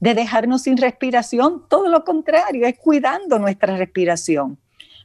de 0.00 0.14
dejarnos 0.14 0.62
sin 0.62 0.76
respiración, 0.76 1.64
todo 1.68 1.88
lo 1.88 2.04
contrario, 2.04 2.66
es 2.66 2.78
cuidando 2.78 3.38
nuestra 3.38 3.76
respiración, 3.76 4.58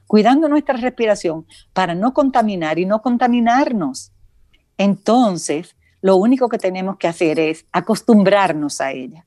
cuidando 0.07 0.47
nuestra 0.47 0.77
respiración 0.77 1.45
para 1.73 1.95
no 1.95 2.13
contaminar 2.13 2.79
y 2.79 2.85
no 2.85 3.01
contaminarnos. 3.01 4.11
Entonces, 4.77 5.75
lo 6.01 6.17
único 6.17 6.49
que 6.49 6.57
tenemos 6.57 6.97
que 6.97 7.07
hacer 7.07 7.39
es 7.39 7.65
acostumbrarnos 7.71 8.81
a 8.81 8.91
ella. 8.91 9.25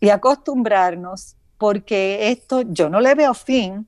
Y 0.00 0.08
acostumbrarnos 0.08 1.36
porque 1.58 2.30
esto 2.30 2.62
yo 2.62 2.88
no 2.88 3.00
le 3.00 3.14
veo 3.14 3.34
fin, 3.34 3.86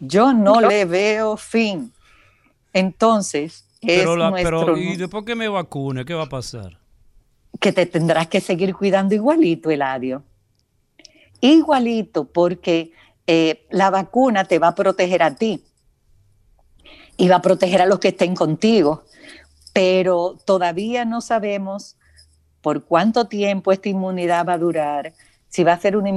yo 0.00 0.32
no, 0.32 0.60
le 0.60 0.84
veo 0.84 1.36
fin. 1.36 1.92
Entonces, 2.72 3.64
es 3.80 4.04
pero, 4.04 4.76
¿y 4.76 4.96
después 4.96 5.24
que 5.24 5.34
me 5.34 5.48
vacune, 5.48 6.04
qué 6.04 6.14
va 6.14 6.24
a 6.24 6.28
pasar? 6.28 6.78
Que 7.60 7.72
te 7.72 7.86
tendrás 7.86 8.28
que 8.28 8.40
seguir 8.40 8.74
cuidando 8.74 9.14
igualito, 9.14 9.70
Eladio. 9.70 10.22
Igualito, 11.40 12.24
porque 12.24 12.92
eh, 13.28 13.66
la 13.70 13.90
vacuna 13.90 14.44
te 14.44 14.58
va 14.58 14.68
a 14.68 14.74
proteger 14.74 15.22
a 15.22 15.36
ti 15.36 15.64
y 17.16 17.28
va 17.28 17.36
a 17.36 17.42
proteger 17.42 17.80
a 17.80 17.86
los 17.86 18.00
que 18.00 18.08
estén 18.08 18.34
contigo 18.34 19.04
pero 19.78 20.36
todavía 20.44 21.04
no 21.04 21.20
sabemos 21.20 21.96
por 22.62 22.84
cuánto 22.84 23.26
tiempo 23.28 23.70
esta 23.70 23.88
inmunidad 23.88 24.44
va 24.44 24.54
a 24.54 24.58
durar, 24.58 25.12
si 25.48 25.62
va 25.62 25.72
a 25.74 25.80
ser 25.80 25.96
una, 25.96 26.10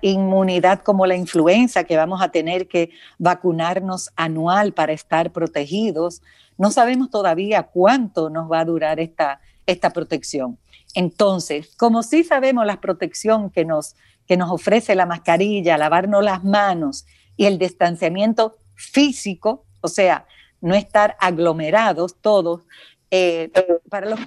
inmunidad 0.00 0.80
como 0.80 1.04
la 1.04 1.16
influenza, 1.16 1.84
que 1.84 1.98
vamos 1.98 2.22
a 2.22 2.30
tener 2.30 2.66
que 2.66 2.90
vacunarnos 3.18 4.10
anual 4.16 4.72
para 4.72 4.94
estar 4.94 5.32
protegidos. 5.32 6.22
No 6.56 6.70
sabemos 6.70 7.10
todavía 7.10 7.64
cuánto 7.64 8.30
nos 8.30 8.50
va 8.50 8.60
a 8.60 8.64
durar 8.64 9.00
esta, 9.00 9.42
esta 9.66 9.90
protección. 9.90 10.58
Entonces, 10.94 11.76
como 11.76 12.02
sí 12.02 12.24
sabemos 12.24 12.64
la 12.64 12.80
protección 12.80 13.50
que 13.50 13.66
nos, 13.66 13.96
que 14.28 14.36
nos 14.36 14.50
ofrece 14.50 14.94
la 14.94 15.06
mascarilla, 15.06 15.78
lavarnos 15.78 16.22
las 16.22 16.44
manos 16.44 17.06
y 17.36 17.46
el 17.46 17.58
distanciamiento 17.58 18.58
físico, 18.74 19.64
o 19.80 19.88
sea, 19.88 20.26
no 20.60 20.74
estar 20.74 21.16
aglomerados 21.18 22.20
todos. 22.20 22.62
Eh, 23.10 23.50
para, 23.88 24.06
los, 24.06 24.20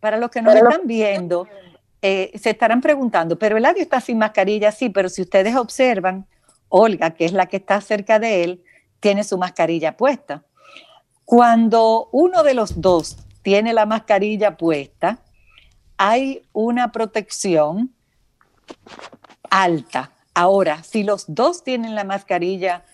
para, 0.00 0.16
los, 0.16 0.30
que 0.30 0.42
nos 0.42 0.56
están 0.56 0.80
viendo, 0.84 1.46
eh, 2.02 2.32
se 2.34 2.50
estarán 2.50 2.80
preguntando, 2.80 3.38
pero 3.38 3.56
el 3.56 3.62
Eladio 3.62 3.82
está 3.82 4.00
sin 4.00 4.18
mascarilla, 4.18 4.72
sí, 4.72 4.88
pero 4.90 5.08
si 5.08 5.22
ustedes 5.22 5.54
observan, 5.54 6.26
Olga, 6.68 7.10
que 7.10 7.24
es 7.24 7.32
la 7.32 7.46
que 7.46 7.58
está 7.58 7.80
cerca 7.80 8.18
de 8.18 8.42
él, 8.42 8.64
tiene 8.98 9.22
su 9.22 9.38
mascarilla 9.38 9.96
puesta. 9.96 10.42
Cuando 11.24 12.08
uno 12.10 12.42
de 12.42 12.54
los 12.54 12.80
dos 12.80 13.16
tiene 13.42 13.72
la 13.72 13.86
mascarilla 13.86 14.56
puesta, 14.56 15.20
hay 15.96 16.42
una 16.52 16.90
protección 16.90 17.94
alta. 19.50 20.12
Ahora, 20.34 20.82
si 20.82 21.02
los 21.02 21.24
dos 21.28 21.62
tienen 21.62 21.94
la 21.94 22.04
mascarilla 22.04 22.84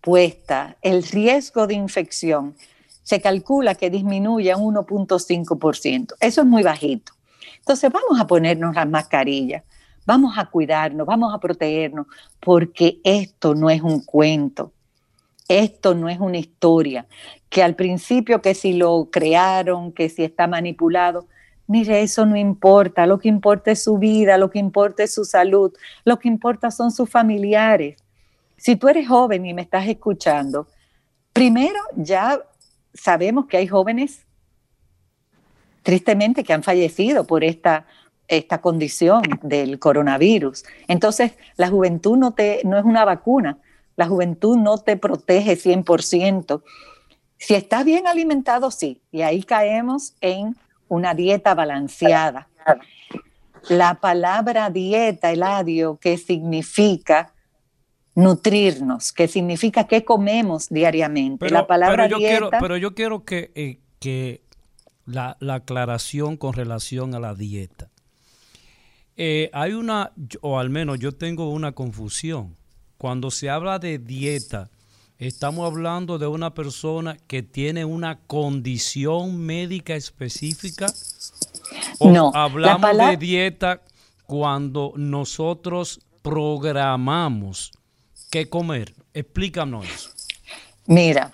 puesta, 0.00 0.76
el 0.82 1.02
riesgo 1.02 1.66
de 1.66 1.74
infección 1.74 2.54
se 3.02 3.20
calcula 3.20 3.74
que 3.74 3.90
disminuye 3.90 4.52
a 4.52 4.56
1.5%. 4.56 6.14
Eso 6.20 6.40
es 6.40 6.46
muy 6.46 6.62
bajito. 6.62 7.12
Entonces 7.58 7.90
vamos 7.90 8.20
a 8.20 8.26
ponernos 8.26 8.74
las 8.74 8.88
mascarillas, 8.88 9.62
vamos 10.06 10.36
a 10.36 10.46
cuidarnos, 10.46 11.06
vamos 11.06 11.34
a 11.34 11.38
protegernos, 11.38 12.06
porque 12.40 13.00
esto 13.04 13.54
no 13.54 13.70
es 13.70 13.82
un 13.82 14.00
cuento. 14.04 14.72
Esto 15.48 15.94
no 15.94 16.08
es 16.08 16.18
una 16.20 16.38
historia, 16.38 17.06
que 17.50 17.62
al 17.62 17.74
principio 17.74 18.40
que 18.40 18.54
si 18.54 18.72
lo 18.72 19.08
crearon, 19.10 19.92
que 19.92 20.08
si 20.08 20.24
está 20.24 20.46
manipulado, 20.46 21.26
mire, 21.66 22.02
eso 22.02 22.26
no 22.26 22.36
importa, 22.36 23.06
lo 23.06 23.18
que 23.18 23.28
importa 23.28 23.70
es 23.70 23.82
su 23.82 23.98
vida, 23.98 24.38
lo 24.38 24.50
que 24.50 24.58
importa 24.58 25.02
es 25.02 25.14
su 25.14 25.24
salud, 25.24 25.72
lo 26.04 26.18
que 26.18 26.28
importa 26.28 26.70
son 26.70 26.90
sus 26.90 27.08
familiares. 27.08 27.96
Si 28.56 28.76
tú 28.76 28.88
eres 28.88 29.08
joven 29.08 29.46
y 29.46 29.54
me 29.54 29.62
estás 29.62 29.86
escuchando, 29.88 30.68
primero 31.32 31.78
ya 31.96 32.40
sabemos 32.92 33.46
que 33.46 33.56
hay 33.56 33.66
jóvenes 33.66 34.24
tristemente 35.82 36.44
que 36.44 36.52
han 36.52 36.62
fallecido 36.62 37.26
por 37.26 37.44
esta, 37.44 37.86
esta 38.28 38.60
condición 38.60 39.22
del 39.42 39.78
coronavirus. 39.78 40.64
Entonces, 40.88 41.32
la 41.56 41.68
juventud 41.68 42.16
no, 42.16 42.32
te, 42.32 42.62
no 42.64 42.78
es 42.78 42.84
una 42.84 43.04
vacuna, 43.04 43.58
la 43.96 44.06
juventud 44.06 44.56
no 44.56 44.78
te 44.78 44.96
protege 44.96 45.56
100%. 45.56 46.62
Si 47.36 47.54
estás 47.54 47.84
bien 47.84 48.06
alimentado, 48.06 48.70
sí, 48.70 49.02
y 49.12 49.22
ahí 49.22 49.42
caemos 49.42 50.14
en 50.20 50.56
una 50.88 51.14
dieta 51.14 51.54
balanceada. 51.54 52.48
La 53.68 53.94
palabra 53.94 54.70
dieta, 54.70 55.32
Eladio, 55.32 55.96
que 55.96 56.18
significa 56.18 57.32
nutrirnos, 58.14 59.12
que 59.12 59.26
significa 59.26 59.86
qué 59.86 60.04
comemos 60.04 60.68
diariamente. 60.68 61.38
Pero, 61.46 61.54
la 61.54 61.66
palabra 61.66 62.04
pero 62.04 62.08
yo 62.08 62.18
dieta, 62.18 62.32
quiero, 62.32 62.50
pero 62.60 62.76
yo 62.76 62.94
quiero 62.94 63.24
que, 63.24 63.50
eh, 63.54 63.78
que 63.98 64.42
la, 65.06 65.36
la 65.40 65.54
aclaración 65.56 66.36
con 66.36 66.52
relación 66.52 67.14
a 67.14 67.20
la 67.20 67.34
dieta. 67.34 67.90
Eh, 69.16 69.50
hay 69.52 69.72
una, 69.72 70.12
o 70.40 70.58
al 70.58 70.70
menos 70.70 70.98
yo 70.98 71.12
tengo 71.12 71.50
una 71.50 71.72
confusión. 71.72 72.56
Cuando 72.98 73.30
se 73.30 73.50
habla 73.50 73.78
de 73.78 73.98
dieta, 73.98 74.70
estamos 75.18 75.66
hablando 75.66 76.18
de 76.18 76.26
una 76.26 76.54
persona 76.54 77.16
que 77.26 77.42
tiene 77.42 77.84
una 77.84 78.18
condición 78.20 79.38
médica 79.38 79.94
específica. 79.94 80.86
O 81.98 82.10
No, 82.10 82.30
la 82.34 82.44
hablamos 82.44 82.96
de 82.96 83.16
dieta 83.16 83.80
cuando 84.26 84.92
nosotros 84.96 86.00
programamos 86.22 87.72
qué 88.30 88.48
comer. 88.48 88.94
Explícanos 89.12 89.86
eso. 89.86 90.10
Mira, 90.86 91.30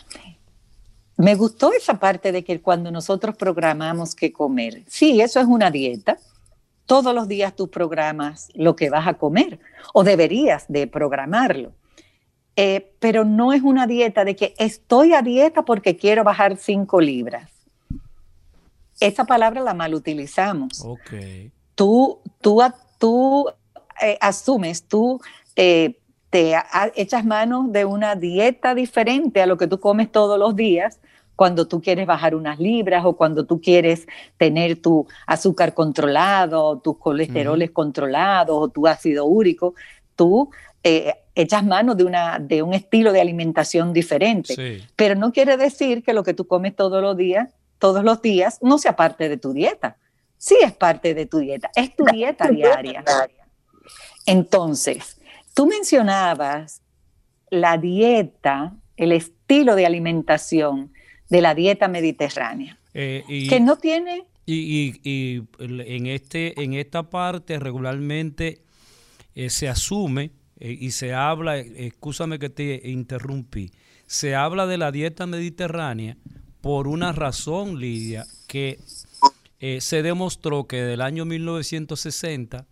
me 1.16 1.34
gustó 1.34 1.72
esa 1.72 1.99
parte 1.99 2.32
de 2.32 2.44
que 2.44 2.60
cuando 2.60 2.90
nosotros 2.90 3.37
programamos 3.37 4.14
qué 4.14 4.32
comer, 4.32 4.82
sí, 4.87 5.20
eso 5.20 5.40
es 5.40 5.46
una 5.46 5.70
dieta. 5.70 6.18
Todos 6.87 7.14
los 7.14 7.28
días 7.28 7.54
tú 7.54 7.68
programas 7.68 8.49
lo 8.54 8.75
que 8.75 8.90
vas 8.90 9.06
a 9.06 9.14
comer 9.14 9.60
o 9.92 10.02
deberías 10.02 10.64
de 10.68 10.87
programarlo. 10.87 11.72
Eh, 12.57 12.92
pero 12.99 13.25
no 13.25 13.52
es 13.52 13.62
una 13.62 13.87
dieta 13.87 14.25
de 14.25 14.37
que 14.37 14.54
estoy 14.59 15.14
a 15.14 15.23
dieta 15.23 15.64
porque 15.64 15.97
quiero 15.97 16.25
bajar 16.25 16.57
cinco 16.57 17.00
libras. 17.00 17.50
Esa 19.00 19.25
palabra 19.25 19.62
la 19.62 19.73
mal 19.75 19.95
utilizamos 19.95 20.83
Ok. 20.85 21.11
tú, 21.75 22.21
tú, 22.40 22.61
tú 22.99 23.47
eh, 24.02 24.19
asumes, 24.21 24.83
tú 24.87 25.21
eh, 25.57 25.97
te 26.28 26.54
a- 26.54 26.92
echas 26.95 27.25
manos 27.25 27.73
de 27.73 27.85
una 27.87 28.14
dieta 28.14 28.75
diferente 28.75 29.40
a 29.40 29.47
lo 29.47 29.57
que 29.57 29.66
tú 29.66 29.80
comes 29.80 30.12
todos 30.12 30.38
los 30.38 30.54
días 30.54 31.00
cuando 31.35 31.66
tú 31.66 31.80
quieres 31.80 32.07
bajar 32.07 32.35
unas 32.35 32.59
libras 32.61 33.02
o 33.07 33.14
cuando 33.16 33.47
tú 33.47 33.62
quieres 33.62 34.07
tener 34.37 34.76
tu 34.83 35.07
azúcar 35.26 35.73
controlado, 35.73 36.78
tus 36.80 36.99
colesteroles 36.99 37.71
controlados 37.71 38.54
o 38.59 38.69
tu 38.69 38.87
ácido 38.87 39.25
úrico, 39.25 39.75
tú 40.14 40.50
eh, 40.82 41.14
echas 41.34 41.64
manos 41.64 41.96
de, 41.96 42.04
una, 42.04 42.38
de 42.38 42.62
un 42.62 42.75
estilo 42.75 43.12
de 43.12 43.20
alimentación 43.20 43.92
diferente. 43.92 44.54
Sí. 44.54 44.87
Pero 44.96 45.14
no 45.14 45.32
quiere 45.32 45.56
decir 45.56 46.02
que 46.02 46.12
lo 46.12 46.22
que 46.25 46.34
tú 46.34 46.46
comes 46.46 46.75
todos 46.76 47.02
los 47.02 47.16
días, 47.16 47.49
todos 47.78 48.02
los 48.05 48.20
días, 48.22 48.59
no 48.62 48.78
sea 48.78 48.96
parte 48.96 49.28
de 49.28 49.37
tu 49.37 49.52
dieta. 49.52 49.96
Sí 50.38 50.57
es 50.62 50.72
parte 50.72 51.12
de 51.14 51.26
tu 51.26 51.38
dieta, 51.38 51.70
es 51.76 51.94
tu 51.94 52.05
dieta 52.07 52.48
diaria. 52.48 53.05
Entonces, 54.26 55.18
tú 55.55 55.66
mencionabas 55.66 56.83
la 57.50 57.78
dieta, 57.78 58.74
el 58.96 59.12
estilo 59.12 59.74
de 59.74 59.87
alimentación 59.87 60.92
de 61.28 61.40
la 61.40 61.55
dieta 61.55 61.88
mediterránea, 61.88 62.78
Eh, 62.94 63.22
y, 63.28 63.48
que 63.48 63.61
no 63.61 63.76
tiene, 63.76 64.24
y- 64.46 65.00
y- 65.05 65.11
y 65.11 65.42
en, 65.59 66.07
este, 66.07 66.61
en 66.62 66.74
esta 66.74 67.05
parte 67.09 67.59
regularmente 67.59 68.62
eh, 69.35 69.48
se 69.50 69.68
asume 69.68 70.33
eh, 70.61 70.77
y 70.79 70.92
se 70.92 71.14
habla, 71.14 71.59
excúsame 71.59 72.38
que 72.38 72.51
te 72.51 72.88
interrumpí, 72.88 73.73
se 74.07 74.35
habla 74.35 74.66
de 74.66 74.79
la 74.79 74.92
dieta 74.92 75.27
mediterránea 75.27 76.16
por 76.61 76.87
una 76.87 77.12
razón, 77.12 77.81
Lidia, 77.81 78.27
que 78.46 78.79
eh, 79.59 79.81
se 79.81 80.03
demostró 80.03 80.66
que 80.66 80.83
del 80.83 81.01
año 81.01 81.25
1960 81.25 82.66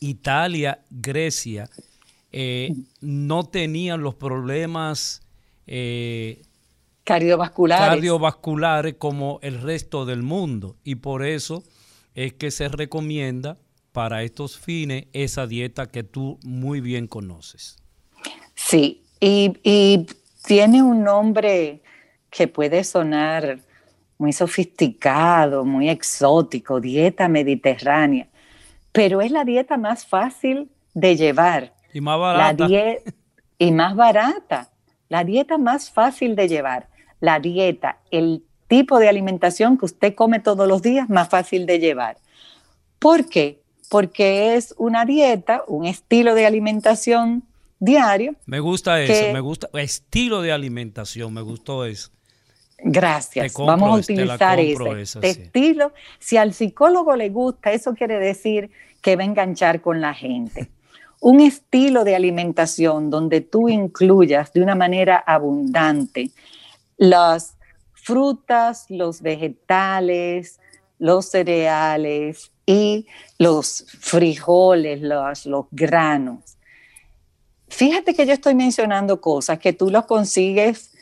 Italia, 0.00 0.80
Grecia, 0.90 1.68
eh, 2.32 2.74
no 3.00 3.44
tenían 3.44 4.02
los 4.02 4.14
problemas 4.14 5.22
eh, 5.66 6.42
cardiovasculares. 7.04 7.88
cardiovasculares 7.88 8.94
como 8.98 9.38
el 9.42 9.60
resto 9.60 10.04
del 10.04 10.22
mundo 10.22 10.76
y 10.84 10.96
por 10.96 11.24
eso 11.24 11.62
es 12.14 12.32
que 12.32 12.50
se 12.50 12.68
recomienda 12.68 13.56
para 13.94 14.24
estos 14.24 14.58
fines 14.58 15.06
esa 15.12 15.46
dieta 15.46 15.86
que 15.86 16.02
tú 16.02 16.40
muy 16.42 16.80
bien 16.80 17.06
conoces. 17.06 17.76
Sí, 18.56 19.04
y, 19.20 19.52
y 19.62 20.06
tiene 20.44 20.82
un 20.82 21.04
nombre 21.04 21.80
que 22.28 22.48
puede 22.48 22.82
sonar 22.82 23.60
muy 24.18 24.32
sofisticado, 24.32 25.64
muy 25.64 25.88
exótico, 25.88 26.80
dieta 26.80 27.28
mediterránea, 27.28 28.26
pero 28.90 29.20
es 29.20 29.30
la 29.30 29.44
dieta 29.44 29.76
más 29.76 30.04
fácil 30.04 30.68
de 30.92 31.14
llevar. 31.16 31.72
Y 31.92 32.00
más 32.00 32.18
La 32.18 32.52
barata. 32.52 32.66
die- 32.66 33.02
y 33.58 33.70
más 33.70 33.94
barata, 33.94 34.70
la 35.08 35.22
dieta 35.22 35.56
más 35.56 35.88
fácil 35.92 36.34
de 36.34 36.48
llevar, 36.48 36.88
la 37.20 37.38
dieta, 37.38 37.98
el 38.10 38.42
tipo 38.66 38.98
de 38.98 39.08
alimentación 39.08 39.78
que 39.78 39.84
usted 39.84 40.14
come 40.16 40.40
todos 40.40 40.66
los 40.66 40.82
días, 40.82 41.08
más 41.08 41.28
fácil 41.28 41.64
de 41.64 41.78
llevar. 41.78 42.16
¿Por 42.98 43.28
qué? 43.28 43.63
Porque 43.94 44.56
es 44.56 44.74
una 44.76 45.04
dieta, 45.04 45.62
un 45.68 45.84
estilo 45.86 46.34
de 46.34 46.46
alimentación 46.46 47.44
diario. 47.78 48.34
Me 48.44 48.58
gusta 48.58 49.00
eso, 49.00 49.12
que- 49.12 49.32
me 49.32 49.38
gusta 49.38 49.68
estilo 49.74 50.42
de 50.42 50.50
alimentación, 50.50 51.32
me 51.32 51.42
gustó 51.42 51.84
eso. 51.84 52.10
Gracias. 52.78 53.52
Compro 53.52 53.66
Vamos 53.76 53.90
a 53.90 54.00
utilizar 54.00 54.58
ese 54.58 55.04
sí. 55.06 55.18
estilo. 55.22 55.92
Si 56.18 56.36
al 56.36 56.54
psicólogo 56.54 57.14
le 57.14 57.28
gusta, 57.28 57.70
eso 57.70 57.94
quiere 57.94 58.18
decir 58.18 58.68
que 59.00 59.14
va 59.14 59.22
a 59.22 59.26
enganchar 59.26 59.80
con 59.80 60.00
la 60.00 60.12
gente. 60.12 60.72
Un 61.20 61.38
estilo 61.38 62.02
de 62.02 62.16
alimentación 62.16 63.10
donde 63.10 63.42
tú 63.42 63.68
incluyas 63.68 64.52
de 64.52 64.60
una 64.60 64.74
manera 64.74 65.22
abundante 65.24 66.32
las 66.96 67.56
frutas, 67.92 68.86
los 68.88 69.22
vegetales, 69.22 70.58
los 70.98 71.26
cereales 71.30 72.50
y 72.66 73.06
los 73.38 73.86
frijoles, 74.00 75.00
los, 75.02 75.66
granos. 75.70 76.56
Fíjate 77.68 78.14
que 78.14 78.26
yo 78.26 78.32
estoy 78.32 78.54
mencionando 78.54 79.20
cosas 79.20 79.58
que 79.58 79.72
tú 79.72 79.90
los 79.90 80.06
consigues 80.06 80.92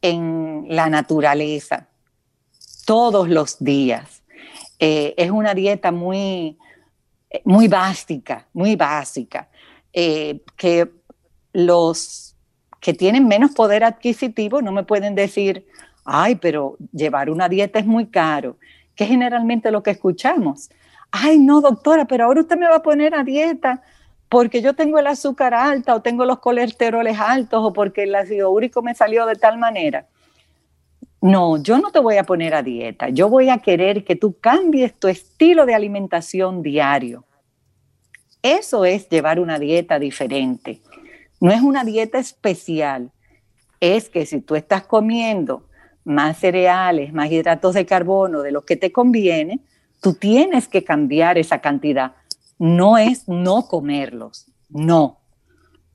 en 0.00 0.66
la 0.68 0.88
naturaleza 0.88 1.88
todos 2.84 3.28
los 3.28 3.62
días. 3.62 4.22
Eh, 4.78 5.14
es 5.16 5.30
una 5.30 5.54
dieta 5.54 5.92
muy, 5.92 6.58
muy 7.44 7.68
básica, 7.68 8.46
muy 8.52 8.76
básica, 8.76 9.48
eh, 9.92 10.40
que 10.56 10.90
los 11.52 12.34
que 12.80 12.94
tienen 12.94 13.28
menos 13.28 13.52
poder 13.52 13.84
adquisitivo 13.84 14.60
no 14.60 14.72
me 14.72 14.82
pueden 14.82 15.14
decir, 15.14 15.66
ay, 16.04 16.34
pero 16.36 16.76
llevar 16.92 17.30
una 17.30 17.48
dieta 17.48 17.78
es 17.78 17.86
muy 17.86 18.06
caro, 18.06 18.56
que 18.94 19.04
es 19.04 19.10
generalmente 19.10 19.70
lo 19.70 19.82
que 19.82 19.90
escuchamos. 19.90 20.70
Ay, 21.10 21.38
no, 21.38 21.60
doctora, 21.60 22.06
pero 22.06 22.24
ahora 22.24 22.40
usted 22.40 22.56
me 22.56 22.68
va 22.68 22.76
a 22.76 22.82
poner 22.82 23.14
a 23.14 23.24
dieta 23.24 23.82
porque 24.28 24.62
yo 24.62 24.74
tengo 24.74 24.98
el 24.98 25.06
azúcar 25.06 25.52
alta 25.52 25.94
o 25.94 26.00
tengo 26.00 26.24
los 26.24 26.38
colesteroles 26.38 27.18
altos 27.20 27.60
o 27.62 27.72
porque 27.72 28.04
el 28.04 28.14
ácido 28.14 28.50
úrico 28.50 28.82
me 28.82 28.94
salió 28.94 29.26
de 29.26 29.34
tal 29.34 29.58
manera. 29.58 30.06
No, 31.20 31.62
yo 31.62 31.78
no 31.78 31.92
te 31.92 32.00
voy 32.00 32.16
a 32.16 32.24
poner 32.24 32.54
a 32.54 32.62
dieta. 32.62 33.08
Yo 33.10 33.28
voy 33.28 33.48
a 33.50 33.58
querer 33.58 34.04
que 34.04 34.16
tú 34.16 34.38
cambies 34.40 34.98
tu 34.98 35.06
estilo 35.06 35.66
de 35.66 35.74
alimentación 35.74 36.62
diario. 36.62 37.24
Eso 38.42 38.84
es 38.84 39.08
llevar 39.08 39.38
una 39.38 39.58
dieta 39.58 39.98
diferente. 39.98 40.80
No 41.38 41.52
es 41.52 41.60
una 41.60 41.84
dieta 41.84 42.18
especial. 42.18 43.12
Es 43.80 44.08
que 44.08 44.26
si 44.26 44.40
tú 44.40 44.56
estás 44.56 44.84
comiendo 44.84 45.68
más 46.04 46.38
cereales, 46.38 47.12
más 47.12 47.30
hidratos 47.30 47.74
de 47.74 47.86
carbono 47.86 48.42
de 48.42 48.52
los 48.52 48.64
que 48.64 48.76
te 48.76 48.92
conviene, 48.92 49.60
tú 50.00 50.14
tienes 50.14 50.68
que 50.68 50.84
cambiar 50.84 51.38
esa 51.38 51.60
cantidad. 51.60 52.12
No 52.58 52.98
es 52.98 53.28
no 53.28 53.66
comerlos, 53.68 54.46
no, 54.68 55.18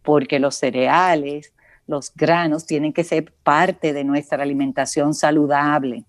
porque 0.01 0.39
los 0.39 0.55
cereales, 0.55 1.53
los 1.87 2.13
granos 2.13 2.65
tienen 2.65 2.93
que 2.93 3.03
ser 3.03 3.33
parte 3.43 3.93
de 3.93 4.03
nuestra 4.03 4.43
alimentación 4.43 5.13
saludable. 5.13 6.03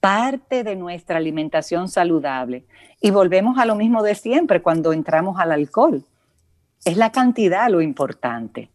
Parte 0.00 0.64
de 0.64 0.76
nuestra 0.76 1.18
alimentación 1.18 1.88
saludable. 1.88 2.64
Y 3.00 3.10
volvemos 3.10 3.58
a 3.58 3.66
lo 3.66 3.74
mismo 3.74 4.02
de 4.02 4.14
siempre 4.14 4.62
cuando 4.62 4.92
entramos 4.92 5.38
al 5.38 5.52
alcohol. 5.52 6.04
Es 6.84 6.96
la 6.96 7.12
cantidad 7.12 7.70
lo 7.70 7.80
importante. 7.80 8.70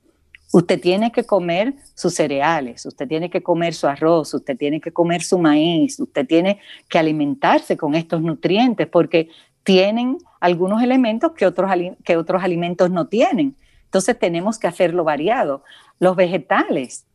Usted 0.52 0.82
tiene 0.82 1.12
que 1.12 1.26
comer 1.26 1.76
sus 1.94 2.16
cereales, 2.16 2.86
usted 2.86 3.08
tiene 3.08 3.30
que 3.30 3.44
comer 3.44 3.76
su 3.76 3.88
arroz, 3.88 4.34
usted 4.34 4.58
tiene 4.58 4.82
que 4.82 4.92
comer 4.92 5.22
su 5.22 5.38
maíz, 5.38 6.00
usted 6.00 6.26
tiene 6.26 6.60
que 6.88 6.98
alimentarse 6.98 7.78
con 7.78 7.94
estos 7.94 8.22
nutrientes 8.22 8.88
porque 8.88 9.30
tienen 9.64 10.18
algunos 10.40 10.82
elementos 10.82 11.34
que 11.34 11.46
otros, 11.46 11.72
que 12.04 12.18
otros 12.18 12.44
alimentos 12.44 12.90
no 12.90 13.08
tienen. 13.08 13.56
Entonces 13.86 14.18
tenemos 14.18 14.58
que 14.58 14.68
hacerlo 14.68 15.04
variado. 15.04 15.64
Los 16.00 16.16
vegetales, 16.16 17.06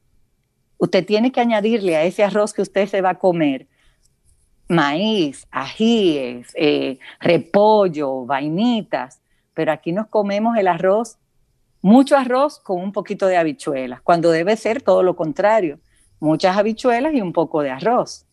usted 0.79 1.05
tiene 1.05 1.33
que 1.33 1.41
añadirle 1.41 1.97
a 1.97 2.05
ese 2.05 2.23
arroz 2.23 2.53
que 2.53 2.63
usted 2.63 2.87
se 2.87 3.01
va 3.01 3.11
a 3.11 3.19
comer 3.19 3.67
maíz, 4.69 5.47
ajíes, 5.51 6.53
eh, 6.55 6.99
repollo, 7.21 8.25
vainitas, 8.25 9.21
pero 9.55 9.73
aquí 9.73 9.93
nos 9.93 10.07
comemos 10.09 10.57
el 10.57 10.69
arroz 10.69 11.19
mucho 11.85 12.17
arroz 12.17 12.61
con 12.61 12.81
un 12.81 12.93
poquito 12.93 13.27
de 13.27 13.37
habichuelas, 13.37 14.01
cuando 14.01 14.31
debe 14.31 14.57
ser 14.57 14.81
todo 14.81 15.03
lo 15.03 15.17
contrario, 15.17 15.81
muchas 16.19 16.57
habichuelas 16.57 17.13
y 17.13 17.21
un 17.21 17.35
poco 17.35 17.61
de 17.61 17.69
arroz. 17.69 18.25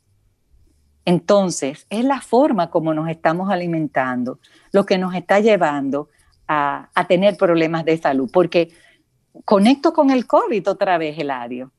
Entonces, 1.04 1.86
es 1.90 2.06
la 2.06 2.22
forma 2.22 2.70
como 2.70 2.94
nos 2.94 3.10
estamos 3.10 3.50
alimentando 3.50 4.40
lo 4.72 4.86
que 4.86 4.98
nos 4.98 5.14
está 5.16 5.42
llevando 5.42 6.08
a, 6.48 6.90
tener 7.10 7.36
problemas 7.36 7.84
de 7.84 7.98
salud, 7.98 8.30
porque 8.32 8.72
conecto 9.44 9.92
con 9.92 10.12
el 10.12 10.28
COVID 10.28 10.70
otra 10.70 10.98
vez, 10.98 11.20
Eladio. 11.20 11.74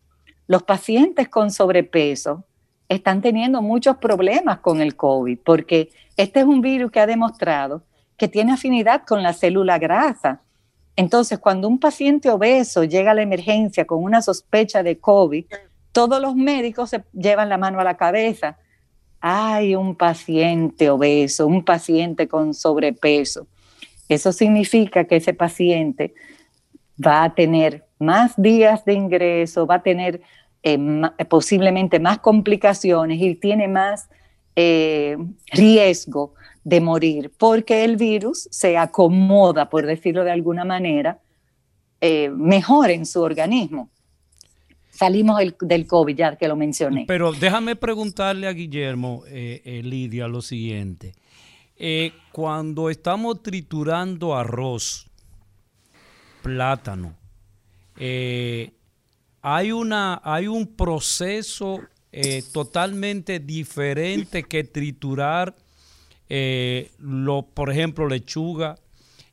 Los 0.46 0.64
pacientes 0.64 1.30
con 1.30 1.50
sobrepeso 1.50 2.44
están 2.86 3.22
teniendo 3.22 3.62
muchos 3.62 3.96
problemas 3.96 4.58
con 4.58 4.82
el 4.82 4.94
COVID, 4.94 5.38
porque 5.42 5.88
este 6.18 6.40
es 6.40 6.46
un 6.46 6.60
virus 6.60 6.90
que 6.90 7.00
ha 7.00 7.06
demostrado 7.06 7.82
que 8.18 8.28
tiene 8.28 8.52
afinidad 8.52 9.04
con 9.06 9.22
la 9.22 9.32
célula 9.32 9.78
grasa 9.78 10.42
entonces, 10.96 11.38
cuando 11.38 11.68
un 11.68 11.78
paciente 11.78 12.30
obeso 12.30 12.84
llega 12.84 13.12
a 13.12 13.14
la 13.14 13.22
emergencia 13.22 13.86
con 13.86 14.02
una 14.02 14.20
sospecha 14.20 14.82
de 14.82 14.98
COVID, 14.98 15.46
todos 15.92 16.20
los 16.20 16.34
médicos 16.34 16.90
se 16.90 17.04
llevan 17.12 17.48
la 17.48 17.58
mano 17.58 17.80
a 17.80 17.84
la 17.84 17.96
cabeza. 17.96 18.58
Hay 19.20 19.74
un 19.74 19.94
paciente 19.94 20.90
obeso, 20.90 21.46
un 21.46 21.64
paciente 21.64 22.28
con 22.28 22.54
sobrepeso. 22.54 23.46
Eso 24.08 24.32
significa 24.32 25.04
que 25.04 25.16
ese 25.16 25.32
paciente 25.32 26.14
va 27.04 27.24
a 27.24 27.34
tener 27.34 27.86
más 27.98 28.34
días 28.36 28.84
de 28.84 28.94
ingreso, 28.94 29.66
va 29.66 29.76
a 29.76 29.82
tener 29.82 30.20
eh, 30.62 30.78
posiblemente 31.28 32.00
más 32.00 32.18
complicaciones 32.18 33.20
y 33.20 33.34
tiene 33.34 33.68
más 33.68 34.08
eh, 34.56 35.16
riesgo 35.52 36.34
de 36.64 36.80
morir, 36.80 37.32
porque 37.36 37.84
el 37.84 37.96
virus 37.96 38.48
se 38.50 38.76
acomoda, 38.76 39.68
por 39.68 39.86
decirlo 39.86 40.24
de 40.24 40.30
alguna 40.30 40.64
manera, 40.64 41.20
eh, 42.00 42.30
mejor 42.30 42.90
en 42.90 43.06
su 43.06 43.20
organismo. 43.20 43.90
Salimos 44.90 45.40
del 45.60 45.86
COVID, 45.86 46.16
ya 46.16 46.36
que 46.36 46.46
lo 46.46 46.56
mencioné. 46.56 47.04
Pero 47.08 47.32
déjame 47.32 47.76
preguntarle 47.76 48.46
a 48.46 48.52
Guillermo, 48.52 49.24
eh, 49.26 49.62
eh, 49.64 49.82
Lidia, 49.82 50.28
lo 50.28 50.42
siguiente. 50.42 51.14
cuando 52.30 52.90
estamos 52.90 53.42
triturando 53.42 54.36
arroz, 54.36 55.10
plátano, 56.42 57.16
hay, 57.98 59.72
una, 59.72 60.20
hay 60.22 60.46
un 60.46 60.66
proceso 60.76 61.80
totalmente 62.52 63.40
diferente 63.40 64.44
que 64.44 64.62
triturar 64.62 65.56
eh, 66.34 66.90
lo, 66.98 67.42
por 67.42 67.68
ejemplo, 67.68 68.08
lechuga 68.08 68.76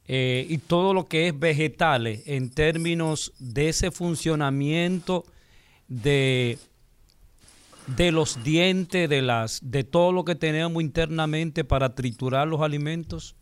eh, 0.05 0.45
y 0.49 0.57
todo 0.57 0.93
lo 0.93 1.07
que 1.07 1.29
es 1.29 1.39
vegetales 1.39 2.27
en 2.27 2.49
términos 2.49 3.31
de 3.39 3.69
ese 3.69 3.89
funcionamiento 3.89 5.23
de, 5.87 6.57
de 7.87 8.11
los 8.11 8.43
dientes, 8.43 9.07
de, 9.07 9.21
las, 9.21 9.61
de 9.63 9.85
todo 9.85 10.11
lo 10.11 10.25
que 10.25 10.35
tenemos 10.35 10.83
internamente 10.83 11.63
para 11.63 11.95
triturar 11.95 12.49
los 12.49 12.59
alimentos? 12.59 13.33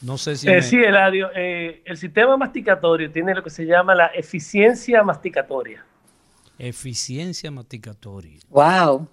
No 0.00 0.16
sé 0.16 0.36
si. 0.36 0.48
Eh, 0.48 0.62
Sí, 0.62 0.76
Eladio. 0.76 1.28
Eh, 1.36 1.82
el 1.84 1.98
sistema 1.98 2.38
masticatorio 2.38 3.10
tiene 3.10 3.34
lo 3.34 3.42
que 3.42 3.50
se 3.50 3.66
llama 3.66 3.94
la 3.94 4.06
eficiencia 4.06 5.02
masticatoria. 5.02 5.84
Eficiencia 6.58 7.50
masticatoria. 7.50 8.40
¡Wow! 8.48 9.06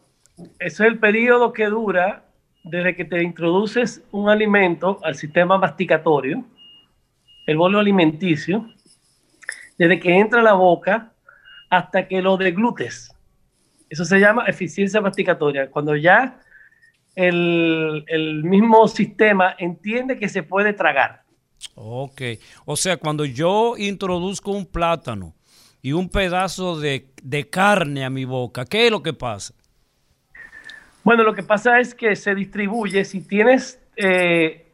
Eso 0.57 0.83
es 0.85 0.89
el 0.89 0.99
periodo 0.99 1.51
que 1.51 1.65
dura 1.65 2.24
desde 2.65 2.95
que 2.95 3.05
te 3.05 3.21
introduces 3.21 4.03
un 4.11 4.29
alimento 4.29 4.99
al 5.03 5.15
sistema 5.15 5.57
masticatorio, 5.57 6.43
el 7.45 7.57
bolo 7.57 7.79
alimenticio, 7.79 8.67
desde 9.77 9.99
que 9.99 10.17
entra 10.17 10.39
a 10.39 10.43
la 10.43 10.53
boca 10.53 11.13
hasta 11.69 12.07
que 12.07 12.21
lo 12.21 12.37
deglutes. 12.37 13.13
Eso 13.87 14.03
se 14.03 14.19
llama 14.19 14.45
eficiencia 14.47 14.99
masticatoria. 14.99 15.69
Cuando 15.69 15.95
ya 15.95 16.39
el, 17.15 18.03
el, 18.07 18.43
mismo 18.43 18.87
sistema 18.87 19.55
entiende 19.59 20.17
que 20.17 20.27
se 20.27 20.41
puede 20.41 20.73
tragar. 20.73 21.23
Ok. 21.75 22.21
O 22.65 22.75
sea, 22.75 22.97
cuando 22.97 23.25
yo 23.25 23.75
introduzco 23.77 24.51
un 24.51 24.65
plátano 24.65 25.35
y 25.83 25.93
un 25.93 26.09
pedazo 26.09 26.79
de, 26.79 27.11
de 27.21 27.47
carne 27.47 28.05
a 28.05 28.09
mi 28.09 28.25
boca, 28.25 28.65
¿qué 28.65 28.87
es 28.87 28.91
lo 28.91 29.03
que 29.03 29.13
pasa? 29.13 29.53
Bueno, 31.05 31.21
lo 31.21 31.35
que 31.35 31.43
pasa 31.43 31.79
es 31.79 31.93
que 31.93 32.15
se 32.15 32.33
distribuye, 32.33 33.05
si 33.05 33.21
tienes 33.21 33.79
eh, 33.95 34.65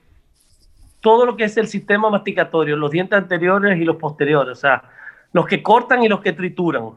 todo 1.02 1.26
lo 1.26 1.36
que 1.36 1.44
es 1.44 1.58
el 1.58 1.68
sistema 1.68 2.10
masticatorio, 2.10 2.78
los 2.78 2.90
dientes 2.90 3.20
anteriores 3.20 3.78
y 3.78 3.84
los 3.84 3.98
posteriores, 3.98 4.58
o 4.58 4.62
sea, 4.62 4.82
los 5.34 5.46
que 5.46 5.62
cortan 5.62 6.04
y 6.04 6.08
los 6.08 6.22
que 6.22 6.32
trituran. 6.32 6.92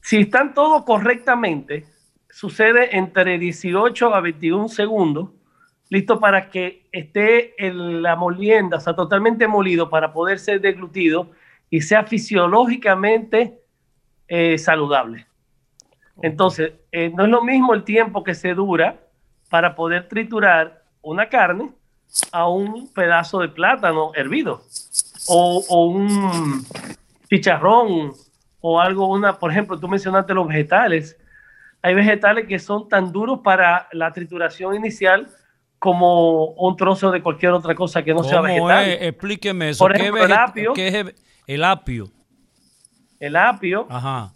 Si 0.00 0.20
están 0.20 0.54
todos 0.54 0.86
correctamente, 0.86 1.84
sucede 2.30 2.96
entre 2.96 3.38
18 3.38 4.14
a 4.14 4.20
21 4.22 4.70
segundos, 4.70 5.28
listo 5.90 6.18
para 6.18 6.48
que 6.48 6.88
esté 6.92 7.62
en 7.62 8.00
la 8.00 8.16
molienda, 8.16 8.78
o 8.78 8.80
sea, 8.80 8.96
totalmente 8.96 9.46
molido 9.46 9.90
para 9.90 10.14
poder 10.14 10.38
ser 10.38 10.62
deglutido 10.62 11.30
y 11.68 11.82
sea 11.82 12.04
fisiológicamente 12.04 13.60
eh, 14.28 14.56
saludable. 14.56 15.26
Entonces, 16.22 16.72
eh, 16.92 17.10
no 17.14 17.24
es 17.24 17.30
lo 17.30 17.42
mismo 17.42 17.74
el 17.74 17.82
tiempo 17.82 18.22
que 18.22 18.34
se 18.34 18.54
dura 18.54 19.00
para 19.50 19.74
poder 19.74 20.08
triturar 20.08 20.84
una 21.02 21.28
carne 21.28 21.72
a 22.30 22.48
un 22.48 22.92
pedazo 22.92 23.40
de 23.40 23.48
plátano 23.48 24.12
hervido 24.14 24.62
o, 25.28 25.86
un 25.86 26.64
chicharrón 27.28 28.12
o 28.60 28.80
algo, 28.80 29.08
una, 29.08 29.38
por 29.38 29.50
ejemplo, 29.50 29.78
tú 29.78 29.88
mencionaste 29.88 30.32
los 30.32 30.46
vegetales. 30.46 31.18
Hay 31.82 31.94
vegetales 31.94 32.46
que 32.46 32.60
son 32.60 32.88
tan 32.88 33.10
duros 33.10 33.40
para 33.42 33.88
la 33.92 34.12
trituración 34.12 34.76
inicial 34.76 35.28
como 35.80 36.52
un 36.52 36.76
trozo 36.76 37.10
de 37.10 37.20
cualquier 37.20 37.52
otra 37.52 37.74
cosa 37.74 38.04
que 38.04 38.14
no 38.14 38.22
sea 38.22 38.40
vegetal. 38.40 38.88
Explíqueme 38.88 39.70
eso. 39.70 39.84
Por 39.84 39.96
ejemplo, 39.96 40.24
el 40.24 40.32
apio. 40.32 40.72
¿Qué 40.74 40.86
es 40.86 41.14
el 41.48 41.64
apio? 41.64 42.08
El 43.18 43.34
apio. 43.34 43.86
Ajá 43.90 44.32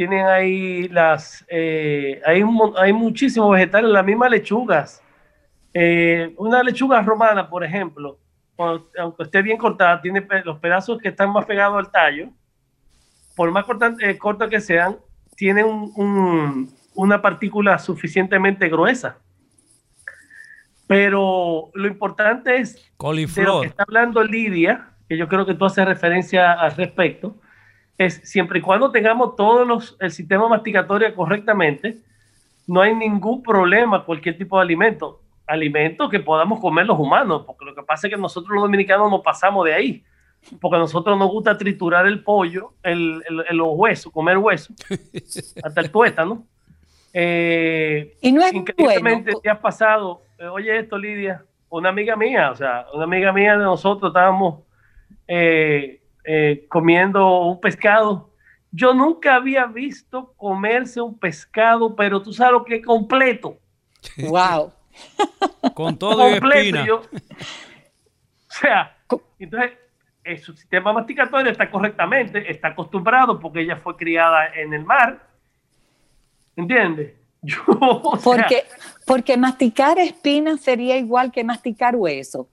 tienen 0.00 0.24
ahí 0.24 0.88
las, 0.88 1.44
eh, 1.46 2.22
hay, 2.24 2.42
hay 2.78 2.92
muchísimos 2.94 3.52
vegetales, 3.52 3.90
las 3.90 4.02
mismas 4.02 4.30
lechugas. 4.30 5.02
Eh, 5.74 6.32
una 6.38 6.62
lechuga 6.62 7.02
romana, 7.02 7.50
por 7.50 7.62
ejemplo, 7.62 8.18
aunque 8.56 9.24
esté 9.24 9.42
bien 9.42 9.58
cortada, 9.58 10.00
tiene 10.00 10.26
los 10.42 10.58
pedazos 10.58 10.96
que 11.02 11.08
están 11.08 11.30
más 11.30 11.44
pegados 11.44 11.76
al 11.76 11.92
tallo, 11.92 12.30
por 13.36 13.50
más 13.50 13.66
eh, 14.00 14.16
cortos 14.16 14.48
que 14.48 14.62
sean, 14.62 14.96
tienen 15.36 15.66
una 16.94 17.20
partícula 17.20 17.78
suficientemente 17.78 18.70
gruesa. 18.70 19.18
Pero 20.86 21.70
lo 21.74 21.88
importante 21.88 22.56
es 22.56 22.90
de 22.98 23.42
lo 23.42 23.60
que 23.60 23.66
está 23.66 23.82
hablando 23.82 24.24
Lidia, 24.24 24.92
que 25.06 25.18
yo 25.18 25.28
creo 25.28 25.44
que 25.44 25.52
tú 25.52 25.66
haces 25.66 25.84
referencia 25.84 26.54
al 26.54 26.74
respecto, 26.74 27.36
es 28.06 28.14
siempre 28.24 28.58
y 28.58 28.62
cuando 28.62 28.90
tengamos 28.90 29.36
todos 29.36 29.66
los, 29.66 29.96
el 30.00 30.10
sistema 30.10 30.48
masticatorio 30.48 31.14
correctamente, 31.14 31.98
no 32.66 32.80
hay 32.80 32.94
ningún 32.94 33.42
problema 33.42 34.04
cualquier 34.04 34.38
tipo 34.38 34.56
de 34.56 34.62
alimento. 34.62 35.20
Alimento 35.46 36.08
que 36.08 36.20
podamos 36.20 36.60
comer 36.60 36.86
los 36.86 36.98
humanos, 36.98 37.42
porque 37.44 37.64
lo 37.64 37.74
que 37.74 37.82
pasa 37.82 38.06
es 38.06 38.14
que 38.14 38.20
nosotros 38.20 38.54
los 38.54 38.62
dominicanos 38.62 39.10
nos 39.10 39.20
pasamos 39.20 39.66
de 39.66 39.74
ahí, 39.74 40.04
porque 40.60 40.76
a 40.76 40.78
nosotros 40.78 41.18
nos 41.18 41.30
gusta 41.30 41.58
triturar 41.58 42.06
el 42.06 42.22
pollo, 42.22 42.72
el, 42.82 43.22
el, 43.28 43.56
los 43.56 43.68
huesos, 43.72 44.12
comer 44.12 44.38
huesos, 44.38 44.74
hasta 45.62 45.80
el 45.80 45.90
tuétano. 45.90 46.46
Eh, 47.12 48.16
y 48.22 48.32
no 48.32 48.40
es 48.42 48.52
increíblemente 48.52 49.32
bueno. 49.32 49.40
te 49.40 49.50
has 49.50 49.58
pasado, 49.58 50.22
eh, 50.38 50.46
oye 50.46 50.78
esto 50.78 50.96
Lidia, 50.96 51.44
una 51.68 51.88
amiga 51.88 52.16
mía, 52.16 52.52
o 52.52 52.56
sea, 52.56 52.86
una 52.94 53.04
amiga 53.04 53.32
mía 53.32 53.58
de 53.58 53.64
nosotros 53.64 54.10
estábamos 54.10 54.60
eh, 55.26 55.99
eh, 56.24 56.66
comiendo 56.68 57.40
un 57.42 57.60
pescado. 57.60 58.30
Yo 58.72 58.94
nunca 58.94 59.34
había 59.36 59.66
visto 59.66 60.32
comerse 60.36 61.00
un 61.00 61.18
pescado, 61.18 61.96
pero 61.96 62.22
tú 62.22 62.32
sabes 62.32 62.52
lo 62.52 62.64
que 62.64 62.76
es 62.76 62.86
completo. 62.86 63.58
Wow. 64.16 64.72
Con 65.74 65.98
todo 65.98 66.28
y 66.30 66.34
espina. 66.34 66.86
Yo, 66.86 67.00
o 67.00 68.52
sea, 68.52 68.96
entonces 69.38 69.72
eh, 70.24 70.36
su 70.38 70.52
sistema 70.54 70.92
masticatorio 70.92 71.50
está 71.50 71.70
correctamente, 71.70 72.50
está 72.50 72.68
acostumbrado 72.68 73.40
porque 73.40 73.60
ella 73.60 73.76
fue 73.76 73.96
criada 73.96 74.46
en 74.54 74.72
el 74.72 74.84
mar. 74.84 75.26
¿Entiendes? 76.56 77.14
Yo, 77.42 77.62
o 77.68 78.16
sea, 78.18 78.22
Porque, 78.22 78.64
porque 79.06 79.36
masticar 79.36 79.98
espinas 79.98 80.60
sería 80.60 80.96
igual 80.98 81.32
que 81.32 81.42
masticar 81.42 81.96
hueso. 81.96 82.48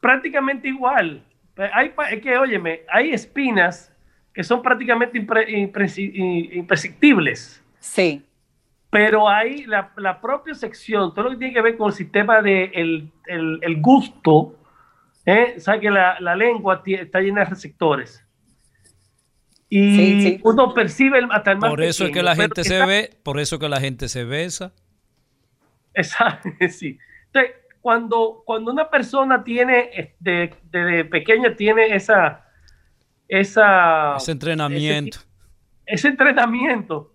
prácticamente 0.00 0.68
igual. 0.68 1.24
Hay, 1.72 1.90
pa- 1.90 2.10
es 2.10 2.20
que, 2.20 2.36
óyeme, 2.36 2.82
hay 2.90 3.12
espinas 3.12 3.92
que 4.32 4.42
son 4.42 4.60
prácticamente 4.62 5.18
impre- 5.20 5.48
impresi- 5.48 6.10
i- 6.12 6.58
imperceptibles, 6.58 7.62
Sí. 7.78 8.24
pero 8.90 9.28
hay 9.28 9.64
la, 9.66 9.92
la 9.96 10.20
propia 10.20 10.54
sección, 10.54 11.14
todo 11.14 11.26
lo 11.26 11.30
que 11.30 11.36
tiene 11.36 11.54
que 11.54 11.62
ver 11.62 11.76
con 11.76 11.88
el 11.88 11.94
sistema 11.94 12.42
de 12.42 12.64
el, 12.74 13.12
el- 13.26 13.58
el 13.62 13.80
gusto, 13.80 14.58
¿eh? 15.24 15.54
sabe 15.58 15.80
que 15.80 15.90
la, 15.90 16.18
la 16.20 16.34
lengua 16.34 16.82
está 16.84 17.20
llena 17.20 17.40
de 17.44 17.50
receptores. 17.50 18.20
Y 19.68 19.96
Sí, 19.96 20.22
sí. 20.22 20.40
uno 20.44 20.74
percibe 20.74 21.18
el- 21.18 21.28
hasta 21.30 21.52
el 21.52 21.58
más 21.58 21.70
Por 21.70 21.82
eso 21.82 22.04
es 22.06 22.10
que 22.12 22.22
la 22.22 22.34
gente 22.36 22.64
se 22.64 22.74
está- 22.74 22.86
ve, 22.86 23.10
por 23.22 23.38
eso 23.40 23.58
que 23.58 23.68
la 23.68 23.80
gente 23.80 24.08
se 24.08 24.24
besa. 24.24 24.72
Exacto, 25.94 26.48
sí. 26.68 26.98
Entonces, 27.26 27.52
cuando, 27.84 28.42
cuando 28.46 28.72
una 28.72 28.88
persona 28.88 29.44
tiene, 29.44 29.90
eh, 29.92 30.14
de, 30.18 30.54
de- 30.70 31.04
pequeña 31.04 31.54
tiene 31.54 31.94
esa, 31.94 32.46
esa, 33.28 34.16
Ese 34.16 34.32
entrenamiento. 34.32 35.18
ese, 35.18 35.26
ese 35.84 36.08
entrenamiento, 36.08 37.12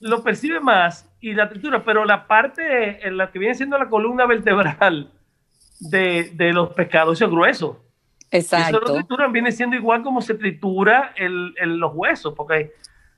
lo 0.00 0.24
percibe 0.24 0.58
más 0.58 1.08
y 1.20 1.34
la 1.34 1.48
textura, 1.48 1.84
pero 1.84 2.04
la 2.04 2.26
parte 2.26 3.06
en 3.06 3.16
la 3.16 3.30
que 3.30 3.38
viene 3.38 3.54
siendo 3.54 3.78
la 3.78 3.88
columna 3.88 4.26
vertebral 4.26 5.12
de, 5.78 6.32
de 6.34 6.52
los 6.52 6.70
pescados, 6.70 7.18
eso 7.18 7.26
es 7.26 7.30
grueso. 7.30 7.84
Y 8.32 8.38
eso 8.38 8.56
lo 8.56 8.58
Exacto. 8.66 8.94
trituran, 8.94 9.30
viene 9.32 9.52
siendo 9.52 9.76
igual 9.76 10.02
como 10.02 10.20
se 10.20 10.34
tritura 10.34 11.12
el, 11.16 11.54
el- 11.60 11.76
los 11.76 11.92
huesos, 11.94 12.34
porque 12.36 12.72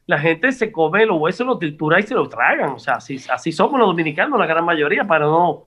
la 0.05 0.19
gente 0.19 0.53
se 0.53 0.71
come 0.71 1.07
los 1.07 1.19
huesos, 1.19 1.47
los 1.47 1.59
tritura 1.59 1.99
y 1.99 2.03
se 2.03 2.13
los 2.15 2.29
tragan. 2.29 2.73
O 2.73 2.79
sea, 2.79 2.97
así, 2.97 3.17
así 3.33 3.53
somos 3.53 3.81
los 3.81 3.89
dominicanos, 3.89 4.39
la 4.39 4.45
gran 4.45 4.67
mayoría, 4.67 5.05
para 5.07 5.25
no, 5.25 5.65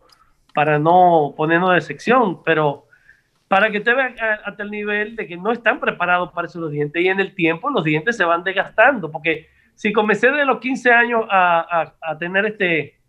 para 0.58 0.80
no 0.80 1.36
ponernos 1.38 1.72
de 1.76 1.82
sección. 1.82 2.42
Pero 2.44 2.88
para 3.48 3.70
que 3.70 3.80
te 3.80 3.94
vean 3.94 4.16
hasta 4.44 4.64
el 4.64 4.72
nivel 4.72 5.16
de 5.16 5.28
que 5.28 5.38
no 5.38 5.52
están 5.52 5.80
preparados 5.80 6.32
para 6.32 6.48
eso 6.48 6.60
los 6.60 6.72
dientes 6.72 7.00
y 7.00 7.08
en 7.10 7.20
el 7.20 7.36
tiempo 7.36 7.70
los 7.70 7.84
dientes 7.84 8.18
se 8.18 8.26
van 8.26 8.44
desgastando, 8.44 9.12
porque 9.12 9.46
si 9.76 9.94
comencé 9.94 10.32
de 10.32 10.46
los 10.46 10.58
15 10.60 10.92
años 10.92 11.26
a, 11.30 11.60
a- 11.60 11.94
a 12.02 12.18
tener 12.18 12.48
este 12.48 13.00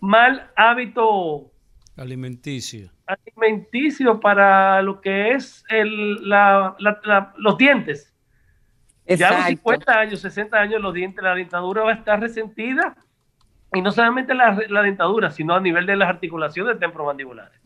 mal 0.00 0.50
hábito 0.54 1.50
Alimenticio. 1.96 2.90
alimenticio 3.06 4.20
para 4.20 4.82
lo 4.82 5.00
que 5.00 5.30
es 5.30 5.64
el, 5.70 6.28
la- 6.28 6.76
la- 6.78 7.00
la- 7.04 7.32
los 7.38 7.56
dientes. 7.56 8.14
Ya 9.06 9.28
a 9.28 9.30
los 9.30 9.38
Exacto. 9.40 9.48
50 9.48 9.98
años, 9.98 10.20
60 10.20 10.58
años, 10.60 10.82
los 10.82 10.92
dientes, 10.92 11.24
la 11.24 11.34
dentadura 11.34 11.84
va 11.84 11.92
a 11.92 11.94
estar 11.94 12.20
resentida. 12.20 12.94
Y 13.74 13.80
no 13.82 13.90
solamente 13.92 14.34
la, 14.34 14.58
la 14.68 14.82
dentadura, 14.82 15.30
sino 15.30 15.54
a 15.54 15.60
nivel 15.60 15.86
de 15.86 15.96
las 15.96 16.08
articulaciones 16.08 16.78
temporomandibulares. 16.78 17.58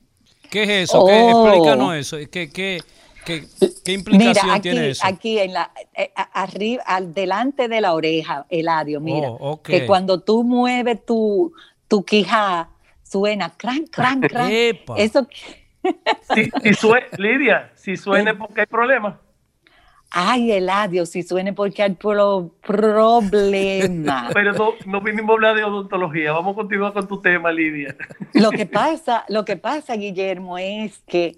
¿Qué 0.51 0.63
es 0.63 0.91
eso? 0.91 1.05
¿Qué, 1.07 1.13
Oh. 1.35 1.47
explícanos 1.49 1.95
eso. 1.97 2.17
¿Qué, 2.31 2.51
qué, 2.53 2.81
qué, 3.25 3.45
qué 3.85 3.93
implicación 3.93 4.45
Mira, 4.47 4.55
aquí, 4.55 4.63
tiene 4.63 4.91
eso? 4.91 5.07
aquí 5.07 5.39
en 5.41 5.53
la, 5.53 5.71
eh, 5.95 6.13
arriba, 6.33 6.83
al 6.87 7.13
delante 7.13 7.67
de 7.69 7.81
la 7.81 7.95
oreja, 7.95 8.47
Eladio, 8.49 9.01
mira, 9.01 9.29
Oh, 9.31 9.61
que 9.61 9.85
cuando 9.87 10.21
tú 10.21 10.45
mueves 10.45 11.05
tu, 11.05 11.53
tu 11.89 12.05
quija, 12.05 12.69
suena 13.03 13.51
cran, 13.57 13.87
cran, 13.87 14.21
cran. 14.29 14.49
Epa. 14.51 14.95
Eso, 14.99 15.27
Si, 16.35 16.51
si 16.63 16.75
sue- 16.75 17.07
Lidia, 17.19 17.71
si 17.75 17.97
suene 17.97 18.35
porque 18.35 18.61
hay 18.63 18.67
problemas. 18.67 19.17
Ay, 20.11 20.53
Eladio, 20.53 21.05
si 21.07 21.23
suene 21.23 21.53
porque 21.53 21.83
hay 21.83 21.95
pro- 21.95 22.51
problema. 22.63 24.31
Pero 24.35 24.53
no, 24.53 24.73
no 24.87 25.01
vinimos 25.01 25.31
a 25.31 25.33
hablar 25.35 25.57
de 25.57 25.65
odontología. 25.65 26.33
Vamos 26.33 26.53
a 26.53 26.57
continuar 26.57 26.93
con 26.93 27.07
tu 27.07 27.21
tema, 27.21 27.53
Lidia. 27.53 27.97
Lo 28.35 28.51
que 28.51 28.67
pasa, 28.67 29.25
lo 29.29 29.45
que 29.45 29.57
pasa, 29.57 29.95
Guillermo, 29.97 30.59
es 30.59 30.99
que 31.07 31.37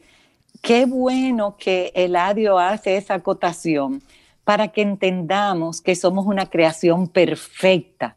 qué 0.62 0.87
bueno 0.87 1.57
que 1.59 1.92
Eladio 1.94 2.59
hace 2.59 2.96
esa 2.96 3.14
acotación 3.14 4.02
para 4.44 4.68
que 4.68 4.83
entendamos 4.83 5.81
que 5.81 5.94
somos 5.94 6.26
una 6.26 6.46
creación 6.46 7.09
perfecta. 7.09 8.16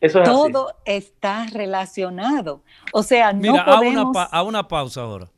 Eso 0.00 0.20
es 0.22 0.28
así. 0.28 0.36
Todo 0.36 0.74
está 0.84 1.46
relacionado. 1.52 2.62
O 2.92 3.02
sea, 3.02 3.32
no 3.32 3.52
Mira, 3.52 3.62
a 3.62 3.64
una, 3.64 3.76
podemos... 3.76 4.16
a 4.30 4.42
una 4.42 4.66
pausa 4.68 5.02
ahora. 5.02 5.28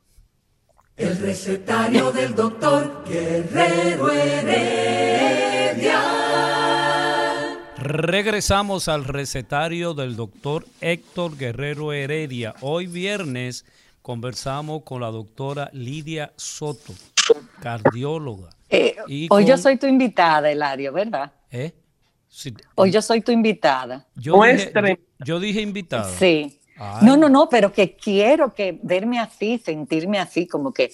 El 0.96 1.18
recetario 1.18 2.12
del 2.12 2.36
doctor 2.36 3.02
Guerrero 3.08 4.12
Heredia. 4.12 6.00
Regresamos 7.78 8.86
al 8.86 9.04
recetario 9.04 9.92
del 9.94 10.14
doctor 10.14 10.64
Héctor 10.80 11.36
Guerrero 11.36 11.92
Heredia. 11.92 12.54
Hoy 12.60 12.86
viernes 12.86 13.64
conversamos 14.02 14.84
con 14.84 15.00
la 15.00 15.10
doctora 15.10 15.68
Lidia 15.72 16.32
Soto, 16.36 16.94
cardióloga. 17.60 18.50
Eh, 18.70 18.94
y 19.08 19.26
hoy 19.30 19.46
yo 19.46 19.58
soy 19.58 19.76
tu 19.76 19.88
invitada, 19.88 20.48
Eladio, 20.48 20.92
¿verdad? 20.92 21.32
¿Eh? 21.50 21.72
Sí, 22.28 22.54
Hoy 22.76 22.92
yo 22.92 23.02
soy 23.02 23.20
tu 23.20 23.32
invitada. 23.32 24.06
yo, 24.14 24.34
dije, 24.34 24.36
Muestre. 24.36 25.00
yo, 25.18 25.24
yo 25.26 25.40
dije 25.40 25.60
invitada. 25.60 26.08
Sí. 26.16 26.60
Ay. 26.76 27.06
No, 27.06 27.16
no, 27.16 27.28
no, 27.28 27.48
pero 27.48 27.72
que 27.72 27.94
quiero 27.96 28.54
que 28.54 28.78
verme 28.82 29.18
así, 29.18 29.58
sentirme 29.58 30.18
así, 30.18 30.46
como 30.46 30.72
que 30.72 30.90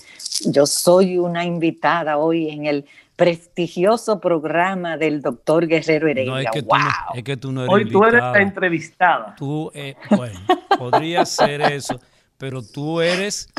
yo 0.46 0.66
soy 0.66 1.18
una 1.18 1.44
invitada 1.44 2.18
hoy 2.18 2.50
en 2.50 2.66
el 2.66 2.86
prestigioso 3.20 4.18
programa 4.18 4.96
del 4.96 5.20
doctor 5.20 5.66
Guerrero 5.66 6.08
Heredia. 6.08 6.30
No, 6.32 6.38
es 6.38 6.46
que, 6.50 6.62
tú 6.62 6.72
no, 6.72 7.14
es 7.14 7.22
que 7.22 7.36
tú 7.36 7.52
no 7.52 7.60
eres 7.64 7.74
Hoy 7.74 7.90
tú 7.90 8.04
eres 8.04 8.22
la 8.22 8.40
entrevistada. 8.40 9.34
Tú, 9.36 9.70
eh, 9.74 9.94
bueno, 10.08 10.40
podría 10.78 11.26
ser 11.26 11.60
eso, 11.60 12.00
pero 12.38 12.62
tú 12.62 13.02
eres 13.02 13.50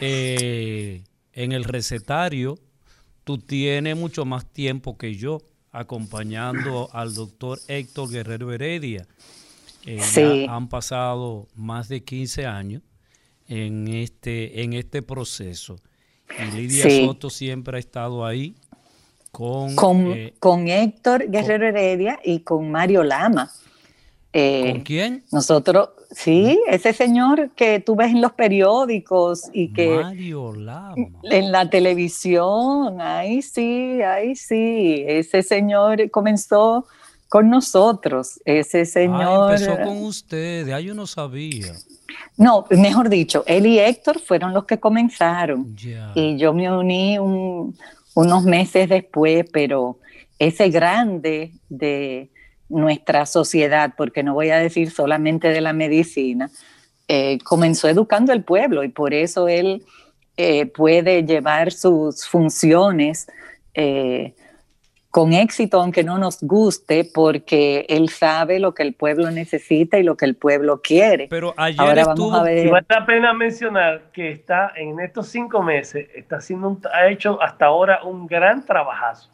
eh, 0.00 1.04
en 1.34 1.52
el 1.52 1.64
recetario, 1.64 2.58
tú 3.24 3.36
tienes 3.36 3.98
mucho 3.98 4.24
más 4.24 4.46
tiempo 4.46 4.96
que 4.96 5.14
yo 5.14 5.42
acompañando 5.72 6.88
al 6.94 7.14
doctor 7.14 7.58
Héctor 7.68 8.10
Guerrero 8.10 8.50
Heredia. 8.50 9.06
Eh, 9.84 10.00
ya 10.46 10.54
han 10.54 10.68
pasado 10.68 11.48
más 11.54 11.88
de 11.88 12.02
15 12.02 12.46
años 12.46 12.82
en 13.48 13.88
este, 13.88 14.62
en 14.62 14.72
este 14.72 15.02
proceso. 15.02 15.76
Y 16.38 16.56
Lidia 16.56 16.84
Sí. 16.84 17.04
Soto 17.04 17.30
siempre 17.30 17.76
ha 17.76 17.80
estado 17.80 18.24
ahí 18.24 18.54
con, 19.30 19.74
Con, 19.74 20.12
eh, 20.12 20.34
con 20.38 20.68
Héctor 20.68 21.28
Guerrero 21.28 21.66
Heredia 21.66 22.20
y 22.22 22.40
con 22.40 22.70
Mario 22.70 23.02
Lama. 23.02 23.50
Eh, 24.32 24.72
¿con 24.72 24.80
quién? 24.82 25.24
Nosotros, 25.30 25.90
sí, 26.10 26.58
ese 26.66 26.94
señor 26.94 27.50
que 27.50 27.80
tú 27.80 27.96
ves 27.96 28.12
en 28.12 28.22
los 28.22 28.32
periódicos 28.32 29.50
y 29.52 29.68
que 29.74 29.96
Mario 29.96 30.54
Lama. 30.54 30.94
en 31.24 31.52
la 31.52 31.68
televisión, 31.68 33.00
ahí 33.00 33.42
sí, 33.42 34.00
ahí 34.02 34.34
sí, 34.34 35.04
ese 35.06 35.42
señor 35.42 36.10
comenzó 36.10 36.86
con 37.32 37.48
nosotros, 37.48 38.42
ese 38.44 38.82
Ah, 38.82 38.84
señor... 38.84 39.52
empezó 39.54 39.80
con 39.82 40.04
ustedes, 40.04 40.70
ah, 40.74 40.80
yo 40.80 40.94
no 40.94 41.06
sabía. 41.06 41.72
No, 42.36 42.66
mejor 42.68 43.08
dicho, 43.08 43.42
él 43.46 43.64
y 43.64 43.78
Héctor 43.78 44.20
fueron 44.20 44.52
los 44.52 44.66
que 44.66 44.78
comenzaron. 44.78 45.74
Y 46.14 46.36
yo 46.36 46.52
me 46.52 46.70
uní 46.70 47.18
un- 47.18 47.74
unos 48.14 48.44
meses 48.44 48.86
después, 48.90 49.46
pero 49.50 49.98
ese 50.38 50.68
grande 50.68 51.52
de 51.70 52.28
nuestra 52.68 53.24
sociedad, 53.24 53.94
porque 53.96 54.22
no 54.22 54.34
voy 54.34 54.50
a 54.50 54.58
decir 54.58 54.90
solamente 54.90 55.48
de 55.48 55.62
la 55.62 55.72
medicina, 55.72 56.50
eh, 57.08 57.38
comenzó 57.44 57.88
educando 57.88 58.34
al 58.34 58.44
pueblo 58.44 58.84
y 58.84 58.88
por 58.90 59.14
eso 59.14 59.48
él 59.48 59.82
eh, 60.36 60.66
puede 60.66 61.22
llevar 61.24 61.72
sus 61.72 62.26
funciones 62.26 63.26
eh, 63.72 64.34
con 65.12 65.34
éxito, 65.34 65.78
aunque 65.78 66.02
no 66.04 66.16
nos 66.16 66.40
guste, 66.42 67.04
porque 67.14 67.84
él 67.90 68.08
sabe 68.08 68.58
lo 68.58 68.72
que 68.72 68.82
el 68.82 68.94
pueblo 68.94 69.30
necesita 69.30 69.98
y 69.98 70.02
lo 70.02 70.16
que 70.16 70.24
el 70.24 70.36
pueblo 70.36 70.80
quiere. 70.80 71.28
Pero 71.28 71.52
ayer 71.58 71.78
Ahora 71.80 72.00
estuvo, 72.02 72.30
vamos 72.30 72.46
a 72.48 72.52
Y 72.52 72.54
ver. 72.54 72.70
vale 72.70 72.86
la 72.88 73.04
pena 73.06 73.32
mencionar 73.34 74.10
que 74.12 74.30
está 74.30 74.72
en 74.74 74.98
estos 75.00 75.28
cinco 75.28 75.62
meses, 75.62 76.08
está 76.14 76.36
haciendo 76.38 76.66
un- 76.70 76.80
ha 76.94 77.08
hecho 77.08 77.40
hasta 77.42 77.66
ahora 77.66 78.02
un 78.04 78.26
gran 78.26 78.64
trabajazo. 78.64 79.28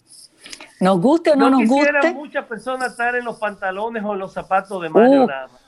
Nos 0.80 1.00
guste 1.00 1.30
o 1.30 1.36
no, 1.36 1.48
No, 1.48 1.60
nos 1.60 1.68
quisiera 1.68 2.00
guste. 2.00 2.14
muchas 2.14 2.44
personas 2.46 2.90
estar 2.90 3.14
en 3.14 3.24
los 3.24 3.38
pantalones 3.38 4.02
o 4.04 4.14
en 4.14 4.18
los 4.18 4.32
zapatos 4.32 4.82
de 4.82 4.88
Mario 4.88 5.22
Uh, 5.24 5.28
Lama. 5.28 5.58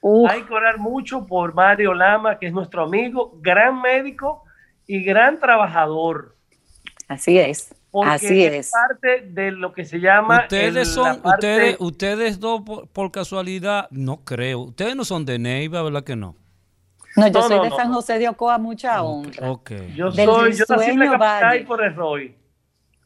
uf, 0.00 0.30
Hay 0.30 0.42
que 0.42 0.54
orar 0.54 0.78
mucho 0.78 1.26
por 1.26 1.54
Mario 1.54 1.92
Lama, 1.92 2.38
que 2.38 2.46
es 2.46 2.52
nuestro 2.52 2.84
amigo, 2.84 3.32
gran 3.40 3.82
médico 3.82 4.44
y 4.86 5.02
gran 5.02 5.40
trabajador. 5.40 6.36
así 7.08 7.36
es. 7.38 7.74
Porque 7.90 8.10
Así 8.10 8.44
es. 8.44 8.70
parte 8.70 9.22
de 9.28 9.52
lo 9.52 9.72
que 9.72 9.84
se 9.84 9.98
llama... 10.00 10.42
Ustedes 10.42 10.76
el- 10.76 10.86
son, 10.86 11.04
la 11.04 11.22
parte- 11.22 11.46
ustedes, 11.54 11.76
ustedes 11.80 12.40
dos 12.40 12.60
por, 12.62 12.88
por 12.88 13.10
casualidad, 13.10 13.88
no 13.90 14.18
creo. 14.24 14.60
Ustedes 14.60 14.94
no 14.96 15.04
son 15.04 15.24
de 15.24 15.38
Neiva, 15.38 15.82
¿verdad 15.82 16.04
que 16.04 16.16
no? 16.16 16.34
No, 17.16 17.26
yo 17.28 17.32
No, 17.32 17.42
soy 17.48 17.56
no, 17.56 17.62
de 17.64 17.70
no, 17.70 17.76
San 17.76 17.88
no. 17.88 17.94
José 17.94 18.18
de 18.18 18.28
Ocoa, 18.28 18.58
mucha 18.58 19.02
honra. 19.02 19.50
Ok. 19.50 19.70
Yo 19.94 20.10
Del 20.10 20.26
soy, 20.26 20.52
yo 20.52 20.64
nací 20.68 20.90
en 20.90 20.98
la 20.98 21.06
capital 21.06 21.42
Valle. 21.44 21.60
y 21.60 21.64
por 21.64 21.82
el 21.84 21.94
Roy. 21.94 22.34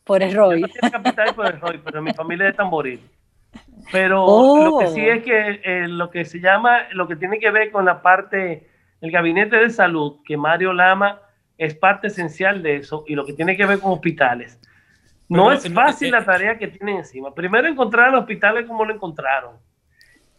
Por 0.03 0.23
el 0.23 0.31
Yo 0.33 0.39
Roy. 0.41 0.61
nací 0.63 0.75
en 0.75 0.81
la 0.83 0.91
capital 0.91 1.29
y 1.31 1.33
por 1.35 1.47
el 1.47 1.61
Roy, 1.61 1.81
pero 1.85 2.03
mi 2.03 2.13
familia 2.13 2.47
es 2.49 2.53
de 2.55 2.57
Tamboril. 2.57 3.01
Pero 3.93 4.25
Oh. 4.25 4.65
lo 4.65 4.79
que 4.79 4.87
sí 4.89 5.01
es 5.01 5.23
que 5.23 5.61
eh, 5.65 5.87
lo 5.89 6.11
que 6.11 6.25
se 6.25 6.41
llama, 6.41 6.89
lo 6.93 7.07
que 7.07 7.17
tiene 7.17 7.39
que 7.39 7.51
ver 7.51 7.71
con 7.71 7.85
la 7.85 8.03
parte 8.03 8.69
del 9.01 9.11
gabinete 9.13 9.57
de 9.57 9.71
salud, 9.71 10.17
que 10.25 10.37
Mario 10.37 10.73
Lama 10.73 11.21
es 11.59 11.75
parte 11.75 12.09
esencial 12.09 12.63
de 12.63 12.77
eso, 12.77 13.05
y 13.07 13.15
lo 13.15 13.25
que 13.25 13.33
tiene 13.35 13.57
que 13.57 13.67
ver 13.67 13.79
con 13.81 13.93
hospitales. 13.93 14.59
No 15.31 15.53
es 15.53 15.73
fácil 15.73 16.09
eh, 16.09 16.11
la 16.11 16.25
tarea 16.25 16.59
que 16.59 16.69
tienen 16.69 16.99
encima. 16.99 17.33
Primero 17.35 17.69
encontrar 17.69 18.11
los 18.11 18.21
hospitales 18.21 18.67
como 18.67 18.85
lo 18.85 18.93
encontraron. 18.93 19.57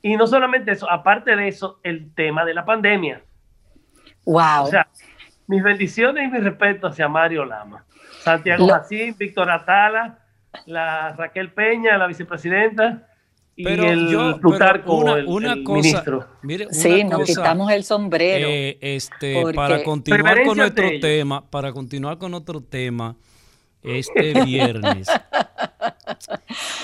Y 0.02 0.18
no 0.18 0.28
solamente 0.28 0.72
eso, 0.72 0.90
aparte 0.90 1.36
de 1.36 1.48
eso, 1.48 1.80
el 1.84 2.14
tema 2.14 2.44
de 2.46 2.54
la 2.54 2.66
pandemia. 2.66 3.24
Wow. 4.26 4.64
O 4.64 4.68
sea, 4.68 4.88
mis 5.48 5.64
bendiciones 5.64 6.28
y 6.28 6.32
mi 6.32 6.40
respeto 6.40 6.88
hacia 6.88 7.08
Mario 7.08 7.46
Lama. 7.46 7.86
Santiago 8.22 8.68
Jacín, 8.68 9.16
Víctor 9.18 9.50
Atala, 9.50 10.20
la 10.66 11.14
Raquel 11.14 11.52
Peña, 11.52 11.98
la 11.98 12.08
vicepresidenta, 12.08 13.08
y 13.56 13.64
Pero 13.64 13.84
el 13.84 14.08
yo, 14.10 14.40
pero 14.42 14.94
una, 14.94 15.14
el, 15.16 15.28
una 15.28 15.54
el 15.54 15.64
cosa, 15.64 15.82
ministro. 15.82 16.28
mire, 16.42 16.66
una 16.66 16.74
sí, 16.74 17.04
nos 17.04 17.20
cosa, 17.22 17.42
quitamos 17.42 17.72
el 17.72 17.84
sombrero. 17.84 18.48
eh, 18.50 18.78
este, 18.82 19.54
para 19.54 19.84
continuar 19.84 20.44
con 20.44 20.58
nuestro 20.58 20.90
tema, 21.02 21.50
para 21.50 21.72
continuar 21.74 22.18
con 22.18 22.34
otro 22.34 22.62
tema, 22.62 23.16
este 23.84 24.44
viernes. 24.44 25.08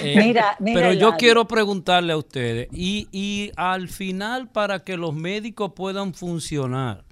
Eh, 0.02 0.16
Mira, 0.16 0.56
mira, 0.60 0.80
pero 0.80 0.94
yo 0.94 1.14
quiero 1.18 1.48
preguntarle 1.48 2.14
a 2.14 2.18
ustedes, 2.18 2.68
y, 2.72 3.08
y 3.12 3.52
al 3.56 3.90
final 3.90 4.50
para 4.50 4.84
que 4.84 4.96
los 4.96 5.14
médicos 5.14 5.74
puedan 5.76 6.14
funcionar, 6.14 7.04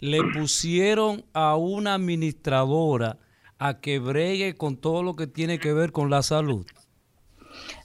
le 0.00 0.20
pusieron 0.34 1.24
a 1.32 1.56
una 1.56 1.94
administradora 1.94 3.18
a 3.58 3.80
que 3.80 3.98
bregue 4.00 4.54
con 4.56 4.76
todo 4.76 5.02
lo 5.02 5.14
que 5.14 5.26
tiene 5.28 5.58
que 5.58 5.72
ver 5.72 5.92
con 5.92 6.10
la 6.10 6.22
salud. 6.22 6.66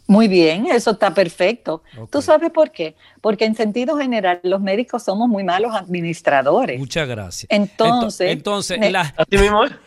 Muy 0.07 0.29
bien, 0.29 0.67
eso 0.67 0.91
está 0.91 1.13
perfecto. 1.13 1.83
Ok. 1.97 2.09
¿Tú 2.09 2.21
sabes 2.21 2.49
por 2.51 2.71
qué? 2.71 2.95
Porque 3.21 3.43
en 3.43 3.55
sentido 3.55 3.97
general 3.97 4.39
los 4.43 4.61
médicos 4.61 5.03
somos 5.03 5.27
muy 5.27 5.43
malos 5.43 5.75
administradores. 5.75 6.79
Muchas 6.79 7.07
gracias. 7.07 7.47
Entonces, 7.49 8.31
entonces, 8.31 8.79
la, 8.89 9.13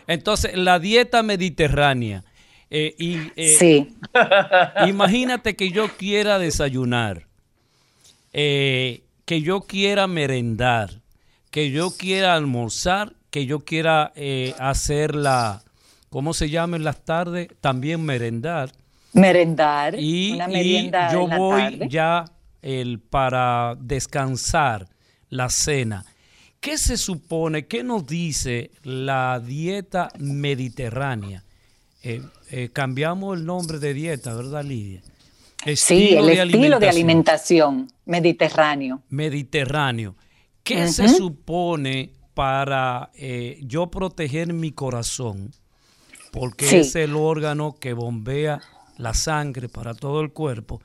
entonces 0.07 0.55
la 0.55 0.77
dieta 0.77 1.23
mediterránea. 1.23 2.23
eh, 2.69 2.95
y, 2.99 3.31
eh, 3.35 3.55
sí, 3.57 3.97
Imagínate 4.87 5.55
que 5.55 5.71
yo 5.71 5.89
quiera 5.97 6.37
desayunar, 6.37 7.27
eh, 8.31 9.03
que 9.25 9.41
yo 9.41 9.61
quiera 9.61 10.07
merendar, 10.07 11.01
que 11.49 11.71
yo 11.71 11.91
quiera 11.97 12.35
almorzar, 12.35 13.13
que 13.31 13.45
yo 13.45 13.61
quiera 13.61 14.11
eh, 14.15 14.53
hacer 14.59 15.15
la, 15.15 15.63
¿cómo 16.09 16.33
se 16.33 16.49
llama 16.49 16.77
en 16.77 16.83
las 16.83 17.03
tardes? 17.03 17.47
También 17.59 18.03
merendar. 18.03 18.71
Merendar, 19.13 19.95
Y, 19.99 20.33
una 20.33 20.49
y 20.49 20.53
merienda 20.53 21.11
yo 21.11 21.23
en 21.23 21.29
la 21.29 21.37
voy 21.37 21.61
tarde. 21.61 21.87
ya 21.89 22.25
el, 22.61 22.99
para 22.99 23.75
descansar 23.79 24.87
la 25.29 25.49
cena. 25.49 26.05
¿Qué 26.59 26.77
se 26.77 26.97
supone, 26.97 27.65
qué 27.65 27.83
nos 27.83 28.05
dice 28.05 28.71
la 28.83 29.39
dieta 29.39 30.09
mediterránea? 30.19 31.43
Eh, 32.03 32.21
eh, 32.51 32.69
cambiamos 32.71 33.37
el 33.37 33.45
nombre 33.45 33.79
de 33.79 33.93
dieta, 33.93 34.33
¿verdad, 34.33 34.63
Lidia? 34.63 35.01
Sí, 35.75 36.09
el 36.15 36.29
estilo 36.29 36.79
de 36.79 36.89
alimentación 36.89 37.87
mediterráneo. 38.05 39.01
mediterráneo. 39.09 40.15
¿Qué 40.63 40.87
se 40.87 41.07
supone 41.09 42.11
para 42.33 43.11
eh, 43.15 43.59
yo 43.63 43.89
proteger 43.91 44.53
mi 44.53 44.71
corazón? 44.71 45.51
Porque 46.31 46.65
Sí. 46.65 46.75
es 46.77 46.95
el 46.95 47.15
órgano 47.15 47.75
que 47.79 47.93
bombea 47.93 48.59
la 49.01 49.13
sangre 49.13 49.67
para 49.67 49.93
todo 49.93 50.21
el 50.21 50.31
cuerpo, 50.31 50.81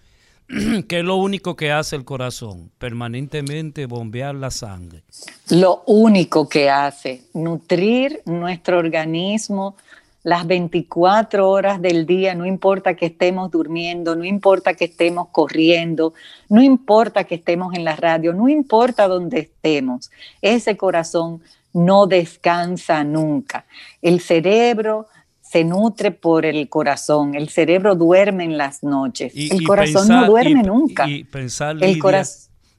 que 0.88 0.98
es 0.98 1.04
lo 1.04 1.16
único 1.16 1.54
que 1.54 1.70
hace 1.70 1.96
el 1.96 2.04
corazón, 2.04 2.70
permanentemente 2.78 3.86
bombear 3.86 4.34
la 4.34 4.50
sangre. 4.50 5.02
Lo 5.50 5.82
único 5.86 6.48
que 6.48 6.70
hace, 6.70 7.24
nutrir 7.34 8.22
nuestro 8.24 8.78
organismo 8.78 9.76
las 10.22 10.44
24 10.44 11.48
horas 11.48 11.80
del 11.80 12.04
día, 12.04 12.34
no 12.34 12.46
importa 12.46 12.94
que 12.94 13.06
estemos 13.06 13.48
durmiendo, 13.48 14.16
no 14.16 14.24
importa 14.24 14.74
que 14.74 14.86
estemos 14.86 15.28
corriendo, 15.28 16.14
no 16.48 16.60
importa 16.60 17.22
que 17.22 17.36
estemos 17.36 17.74
en 17.74 17.84
la 17.84 17.94
radio, 17.94 18.32
no 18.32 18.48
importa 18.48 19.06
donde 19.06 19.38
estemos, 19.38 20.10
ese 20.42 20.76
corazón 20.76 21.42
no 21.72 22.08
descansa 22.08 23.04
nunca. 23.04 23.66
El 24.02 24.20
cerebro 24.20 25.06
se 25.50 25.64
nutre 25.64 26.10
por 26.10 26.44
el 26.44 26.68
corazón, 26.68 27.34
el 27.34 27.48
cerebro 27.48 27.94
duerme 27.94 28.44
en 28.44 28.58
las 28.58 28.82
noches, 28.82 29.32
Y- 29.34 29.52
el 29.52 29.62
y 29.62 29.64
corazón 29.64 30.08
pensar- 30.08 30.20
no 30.22 30.26
duerme 30.26 30.60
y- 30.60 30.66
nunca. 30.66 31.08
Y 31.08 31.24
pensar, 31.24 31.76
El 31.80 32.00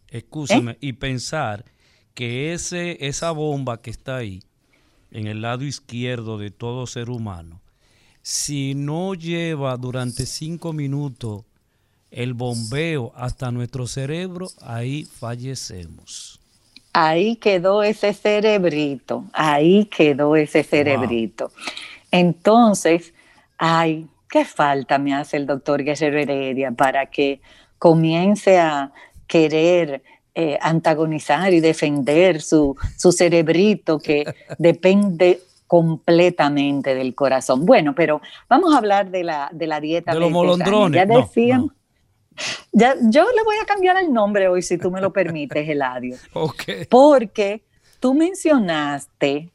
escúchame, 0.10 0.78
y 0.82 0.94
pensar 0.94 1.66
que 2.14 2.54
ese, 2.54 3.06
esa 3.08 3.32
bomba 3.32 3.82
que 3.82 3.90
está 3.90 4.18
ahí, 4.18 4.42
en 5.12 5.28
el 5.28 5.42
lado 5.42 5.64
izquierdo 5.64 6.38
de 6.38 6.52
todo 6.52 6.88
ser 6.88 7.10
humano, 7.10 7.62
si 8.22 8.76
no 8.76 9.14
lleva 9.14 9.78
durante 9.78 10.26
cinco 10.26 10.74
minutos 10.74 11.44
el 12.12 12.34
bombeo 12.34 13.14
hasta 13.16 13.52
nuestro 13.52 13.88
cerebro, 13.88 14.48
ahí 14.62 15.06
fallecemos. 15.06 16.40
Ahí 16.94 17.36
quedó 17.36 17.84
ese 17.84 18.14
cerebrito, 18.14 19.26
ahí 19.34 19.86
quedó 19.86 20.36
ese 20.36 20.64
cerebrito. 20.64 21.52
Entonces, 22.12 23.14
ay, 23.58 24.08
qué 24.30 24.46
falta 24.46 24.98
me 24.98 25.14
hace 25.14 25.38
el 25.38 25.46
doctor 25.46 25.84
Guerrero 25.84 26.20
Heredia 26.20 26.72
para 26.72 27.08
que 27.08 27.42
comience 27.80 28.60
a 28.60 28.92
querer 29.28 30.04
eh, 30.36 30.58
antagonizar 30.62 31.54
y 31.54 31.60
defender 31.60 32.42
su, 32.42 32.76
su 32.98 33.12
cerebrito 33.12 34.00
que 34.00 34.26
depende 34.58 35.42
completamente 35.68 36.96
del 36.96 37.14
corazón. 37.14 37.66
Bueno, 37.66 37.94
pero 37.94 38.22
vamos 38.50 38.74
a 38.74 38.78
hablar 38.78 39.12
de 39.12 39.24
la, 39.24 39.50
de 39.52 39.68
la 39.68 39.80
dieta. 39.82 40.14
De 40.14 40.20
los 40.20 40.32
molondrones. 40.32 40.96
Ya 40.96 41.06
decían, 41.06 41.62
no. 41.62 41.74
ya, 42.72 42.96
yo 43.02 43.26
le 43.36 43.44
voy 43.44 43.56
a 43.62 43.66
cambiar 43.66 43.98
el 43.98 44.14
nombre 44.14 44.48
hoy, 44.48 44.62
si 44.62 44.78
tú 44.78 44.92
me 44.92 45.02
lo 45.02 45.12
permites, 45.12 45.68
Eladio 45.68 46.16
Ok. 46.34 46.64
porque 46.90 47.64
tú 48.00 48.14
mencionaste, 48.14 49.52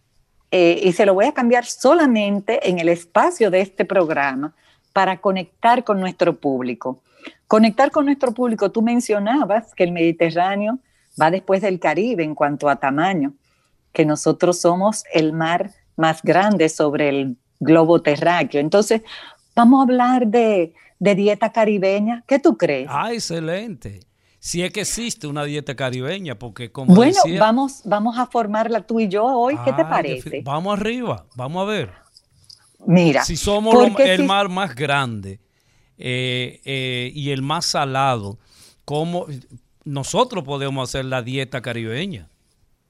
eh, 0.54 0.78
y 0.84 0.92
se 0.92 1.06
lo 1.06 1.14
voy 1.14 1.24
a 1.24 1.32
cambiar 1.32 1.64
solamente 1.64 2.68
en 2.68 2.78
el 2.78 2.90
espacio 2.90 3.50
de 3.50 3.62
este 3.62 3.86
programa 3.86 4.52
para 4.92 5.16
conectar 5.16 5.82
con 5.82 5.98
nuestro 5.98 6.36
público. 6.36 7.02
Conectar 7.46 7.90
con 7.90 8.04
nuestro 8.04 8.32
público, 8.32 8.70
tú 8.70 8.82
mencionabas 8.82 9.74
que 9.74 9.84
el 9.84 9.92
Mediterráneo 9.92 10.78
va 11.20 11.30
después 11.30 11.62
del 11.62 11.80
Caribe 11.80 12.22
en 12.22 12.34
cuanto 12.34 12.68
a 12.68 12.76
tamaño, 12.76 13.32
que 13.94 14.04
nosotros 14.04 14.60
somos 14.60 15.04
el 15.14 15.32
mar 15.32 15.70
más 15.96 16.22
grande 16.22 16.68
sobre 16.68 17.08
el 17.08 17.36
globo 17.58 18.02
terráqueo. 18.02 18.60
Entonces, 18.60 19.00
vamos 19.56 19.80
a 19.80 19.82
hablar 19.84 20.26
de, 20.26 20.74
de 20.98 21.14
dieta 21.14 21.50
caribeña. 21.50 22.24
¿Qué 22.26 22.38
tú 22.38 22.58
crees? 22.58 22.88
Ah, 22.90 23.10
excelente. 23.10 24.00
Si 24.44 24.60
es 24.64 24.72
que 24.72 24.80
existe 24.80 25.28
una 25.28 25.44
dieta 25.44 25.76
caribeña, 25.76 26.36
porque 26.36 26.72
como 26.72 26.96
bueno, 26.96 27.12
decía- 27.24 27.38
vamos, 27.38 27.82
vamos 27.84 28.18
a 28.18 28.26
formarla 28.26 28.80
tú 28.84 28.98
y 28.98 29.06
yo 29.06 29.24
hoy. 29.24 29.54
¿Qué 29.64 29.72
te 29.72 29.82
Ah, 29.82 29.88
parece? 29.88 30.40
Vamos 30.44 30.76
arriba, 30.76 31.26
vamos 31.36 31.62
a 31.62 31.70
ver. 31.70 31.92
Mira, 32.84 33.24
Si 33.24 33.36
somos 33.36 33.72
lo- 33.72 33.98
el 34.00 34.16
si- 34.22 34.26
mar 34.26 34.48
más 34.48 34.74
grande 34.74 35.38
eh, 35.96 36.60
eh, 36.64 37.12
y 37.14 37.30
el 37.30 37.40
más 37.40 37.66
salado, 37.66 38.40
¿cómo 38.84 39.26
nosotros 39.84 40.42
podemos 40.42 40.88
hacer 40.88 41.04
la 41.04 41.22
dieta 41.22 41.62
caribeña? 41.62 42.28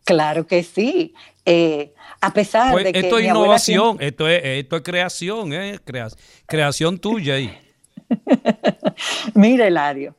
Claro 0.04 0.46
que 0.46 0.62
sí. 0.62 1.12
Eh, 1.44 1.92
a 2.22 2.32
pesar 2.32 2.72
Pues 2.72 2.84
de 2.84 2.92
que 2.94 3.00
esto 3.00 3.18
es 3.18 3.26
innovación, 3.26 3.98
esto 4.00 4.26
es, 4.26 4.40
esto 4.42 4.76
es 4.76 4.82
creación, 4.82 5.52
eh, 5.52 5.78
crea- 5.84 6.08
creación 6.46 6.98
tuya 6.98 7.34
ahí. 7.34 7.54
Mira, 9.34 9.66
Eladio, 9.66 10.16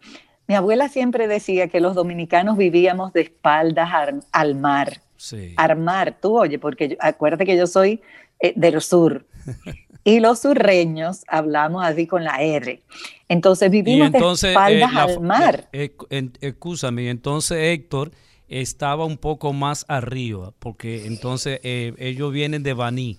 mi 0.47 0.55
abuela 0.55 0.89
siempre 0.89 1.27
decía 1.27 1.67
que 1.67 1.79
los 1.79 1.95
dominicanos 1.95 2.57
vivíamos 2.57 3.13
de 3.13 3.21
espaldas 3.21 3.89
ar- 3.93 4.19
al 4.31 4.55
mar. 4.55 5.01
Sí. 5.17 5.53
Al 5.57 5.77
mar, 5.77 6.17
tú 6.21 6.37
oye, 6.37 6.59
porque 6.59 6.89
yo- 6.89 6.95
acuérdate 6.99 7.45
que 7.45 7.55
yo 7.57 7.65
soy 7.67 8.01
eh, 8.39 8.53
del 8.55 8.81
sur. 8.81 9.25
Y 10.05 10.19
los 10.19 10.39
surreños 10.39 11.23
hablamos 11.29 11.85
así 11.85 12.07
con 12.07 12.25
la 12.25 12.41
R. 12.41 12.81
Entonces 13.29 13.71
vivimos 13.71 14.07
entonces, 14.13 14.49
de 14.49 14.49
espaldas 14.49 14.91
eh, 14.91 14.93
la 14.95 15.03
al 15.03 15.19
mar. 15.21 15.69
eh, 15.71 15.95
excúsame, 16.41 17.09
entonces 17.09 17.57
Héctor 17.57 18.11
estaba 18.49 19.05
un 19.05 19.15
poco 19.17 19.53
más 19.53 19.85
arriba, 19.87 20.51
porque 20.59 21.05
entonces 21.05 21.61
eh, 21.63 21.93
ellos 21.99 22.33
vienen 22.33 22.63
de 22.63 22.73
Baní. 22.73 23.17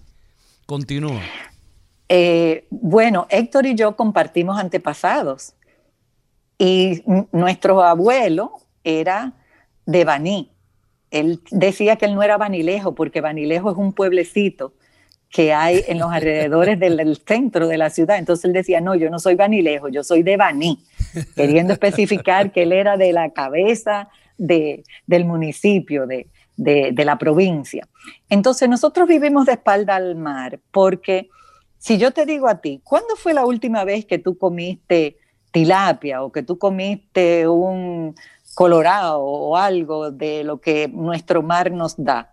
Continúa. 0.67 1.23
Bueno, 2.71 3.27
Héctor 3.31 3.65
y 3.67 3.75
yo 3.75 3.97
compartimos 3.97 4.59
antepasados 4.59 5.55
y 6.59 7.03
nuestro 7.33 7.83
abuelo 7.83 8.53
era 8.85 9.33
de 9.87 10.05
Baní. 10.05 10.51
Él 11.11 11.41
decía 11.51 11.97
que 11.97 12.07
él 12.07 12.15
no 12.15 12.23
era 12.23 12.37
Banilejo 12.37 12.95
porque 12.95 13.21
Banilejo 13.21 13.71
es 13.71 13.77
un 13.77 13.93
pueblecito 13.93 14.75
que 15.31 15.53
hay 15.53 15.83
en 15.89 15.99
los 15.99 16.13
alrededores 16.13 16.79
del, 16.79 17.17
centro 17.27 17.67
de 17.67 17.77
la 17.77 17.91
ciudad. 17.91 18.19
Entonces 18.19 18.45
él 18.45 18.53
decía, 18.53 18.81
no, 18.81 18.95
yo 18.95 19.11
no 19.11 19.19
soy 19.19 19.35
Banilejo, 19.35 19.89
yo 19.89 20.05
soy 20.05 20.23
de 20.23 20.37
Baní, 20.37 20.79
queriendo 21.35 21.73
especificar 21.73 22.53
que 22.53 22.63
él 22.63 22.73
era 22.73 22.97
de 22.97 23.13
la 23.13 23.31
cabeza 23.31 24.09
de, 24.39 24.85
del 25.07 25.25
municipio, 25.25 26.07
de, 26.07 26.29
de, 26.57 27.05
la 27.05 27.19
provincia. 27.19 27.89
Entonces 28.29 28.69
nosotros 28.69 29.09
vivimos 29.09 29.47
de 29.47 29.53
espalda 29.53 29.97
al 29.97 30.15
mar 30.15 30.61
porque 30.71 31.29
si 31.79 31.99
yo 31.99 32.13
te 32.13 32.27
digo 32.27 32.49
a 32.49 32.61
ti, 32.61 32.81
¿cuándo 32.85 33.17
fue 33.17 33.35
la 33.35 33.45
última 33.45 33.85
vez 33.85 34.07
que 34.07 34.19
tú 34.19 34.39
comiste 34.39 35.17
tilapia 35.55 36.25
o 36.25 36.33
que 36.33 36.43
tú 36.43 36.59
comiste 36.59 37.47
un 37.47 38.17
colorado 38.57 39.21
o 39.21 39.57
algo 39.57 40.11
de 40.11 40.43
lo 40.43 40.61
que 40.61 40.89
nuestro 40.89 41.43
mar 41.43 41.71
nos 41.71 41.95
da? 41.97 42.33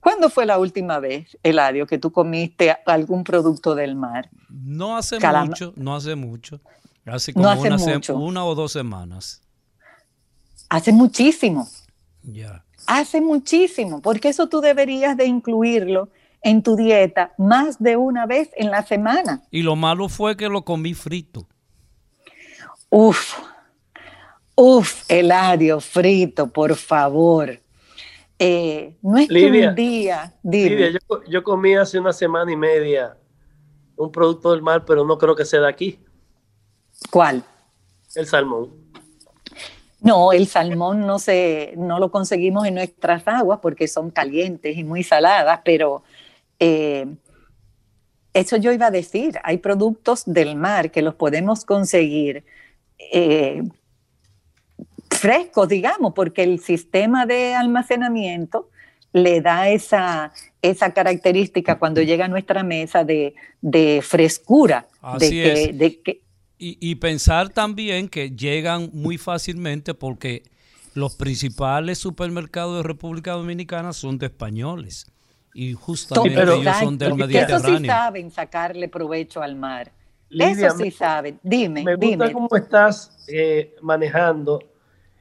¿Cuándo 0.00 0.30
fue 0.30 0.46
la 0.46 0.58
última 0.58 0.98
vez, 0.98 1.36
Eladio, 1.42 1.86
que 1.86 1.98
tú 1.98 2.10
comiste 2.10 2.74
algún 2.86 3.22
producto 3.22 3.74
del 3.74 3.96
mar? 3.96 4.30
No 4.48 4.96
hace 4.96 5.18
mucho, 5.18 5.74
no 5.76 5.94
hace 5.94 6.14
mucho. 6.14 6.60
Hace 7.06 7.34
como 7.34 8.24
una, 8.24 8.44
o 8.46 8.54
dos 8.54 8.72
semanas. 8.72 9.42
Hace 10.70 10.90
muchísimo. 10.90 11.68
Ya. 12.22 12.64
Hace 12.86 13.20
muchísimo, 13.20 14.00
porque 14.00 14.30
eso 14.30 14.48
tú 14.48 14.62
deberías 14.62 15.18
de 15.18 15.26
incluirlo 15.26 16.08
en 16.42 16.62
tu 16.62 16.76
dieta 16.76 17.34
más 17.36 17.78
de 17.78 17.96
una 17.96 18.24
vez 18.24 18.50
en 18.56 18.70
la 18.70 18.86
semana. 18.86 19.42
Y 19.50 19.62
lo 19.62 19.76
malo 19.76 20.08
fue 20.08 20.36
que 20.36 20.48
lo 20.48 20.64
comí 20.64 20.94
frito. 20.94 21.46
Uf, 22.96 23.40
uf, 24.54 25.02
Eladio, 25.08 25.80
frito, 25.80 26.46
por 26.46 26.76
favor. 26.76 27.58
Eh, 28.38 28.96
no 29.02 29.18
es 29.18 29.28
que 29.28 29.46
un 29.46 29.74
día. 29.74 30.32
Lidia, 30.44 30.90
yo, 30.90 31.24
yo, 31.28 31.42
comí 31.42 31.74
hace 31.74 31.98
una 31.98 32.12
semana 32.12 32.52
y 32.52 32.56
media 32.56 33.16
un 33.96 34.12
producto 34.12 34.52
del 34.52 34.62
mar, 34.62 34.84
pero 34.86 35.04
no 35.04 35.18
creo 35.18 35.34
que 35.34 35.44
sea 35.44 35.62
de 35.62 35.68
aquí. 35.68 35.98
¿Cuál? 37.10 37.42
El 38.14 38.26
salmón. 38.28 38.70
No, 40.00 40.30
el 40.30 40.46
salmón 40.46 41.04
no, 41.04 41.18
se, 41.18 41.74
no 41.76 41.98
lo 41.98 42.12
conseguimos 42.12 42.64
en 42.64 42.76
nuestras 42.76 43.26
aguas 43.26 43.58
porque 43.60 43.88
son 43.88 44.12
calientes 44.12 44.78
y 44.78 44.84
muy 44.84 45.02
saladas, 45.02 45.62
pero 45.64 46.04
eh, 46.60 47.12
eso 48.34 48.56
yo 48.56 48.70
iba 48.70 48.86
a 48.86 48.92
decir, 48.92 49.40
hay 49.42 49.58
productos 49.58 50.22
del 50.26 50.54
mar 50.54 50.92
que 50.92 51.02
los 51.02 51.16
podemos 51.16 51.64
conseguir 51.64 52.44
eh, 52.98 53.62
frescos, 55.10 55.68
digamos, 55.68 56.12
porque 56.14 56.42
el 56.42 56.60
sistema 56.60 57.26
de 57.26 57.54
almacenamiento 57.54 58.68
le 59.12 59.40
da 59.40 59.68
esa, 59.68 60.32
esa 60.60 60.92
característica 60.92 61.78
cuando 61.78 62.02
llega 62.02 62.24
a 62.24 62.28
nuestra 62.28 62.62
mesa 62.62 63.04
de, 63.04 63.34
frescura. 64.02 64.86
de 65.18 65.72
de 65.72 66.02
que, 66.02 66.24
y, 66.58 66.94
pensar 66.94 67.50
también 67.50 68.08
que 68.08 68.30
llegan 68.30 68.90
muy 68.92 69.18
fácilmente 69.18 69.92
porque 69.92 70.44
los 70.94 71.16
principales 71.16 71.98
supermercados 71.98 72.78
de 72.78 72.82
República 72.82 73.32
Dominicana 73.32 73.92
son 73.92 74.18
de 74.18 74.26
españoles 74.26 75.06
y 75.52 75.74
justamente 75.74 76.42
ellos 76.42 76.76
son 76.78 76.96
del 76.96 77.14
Mediterráneo. 77.14 77.56
Eso 77.56 77.78
sí 77.78 77.86
saben 77.86 78.30
sacarle 78.30 78.88
provecho 78.88 79.42
al 79.42 79.56
mar. 79.56 79.92
Eso 80.40 80.76
sí 80.76 80.90
saben. 80.90 81.38
Dime, 81.42 81.84
me 81.84 81.96
gusta 81.96 82.32
cómo 82.32 82.48
estás 82.56 83.24
eh, 83.28 83.74
manejando 83.80 84.60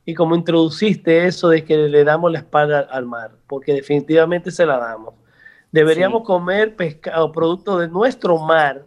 y 0.05 0.13
cómo 0.13 0.35
introduciste 0.35 1.25
eso 1.25 1.49
de 1.49 1.63
que 1.63 1.77
le 1.77 2.03
damos 2.03 2.31
la 2.31 2.39
espalda 2.39 2.79
al 2.79 3.05
mar, 3.05 3.31
porque 3.47 3.73
definitivamente 3.73 4.51
se 4.51 4.65
la 4.65 4.77
damos. 4.77 5.13
Deberíamos 5.71 6.23
comer 6.23 6.75
pescado, 6.75 7.31
producto 7.31 7.79
de 7.79 7.87
nuestro 7.87 8.37
mar, 8.37 8.85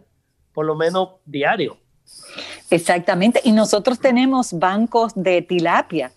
por 0.53 0.65
lo 0.65 0.75
menos 0.75 1.09
diario. 1.25 1.77
Exactamente, 2.69 3.41
y 3.43 3.51
nosotros 3.51 3.99
tenemos 3.99 4.53
bancos 4.53 5.13
de 5.15 5.41
tilapia, 5.41 6.11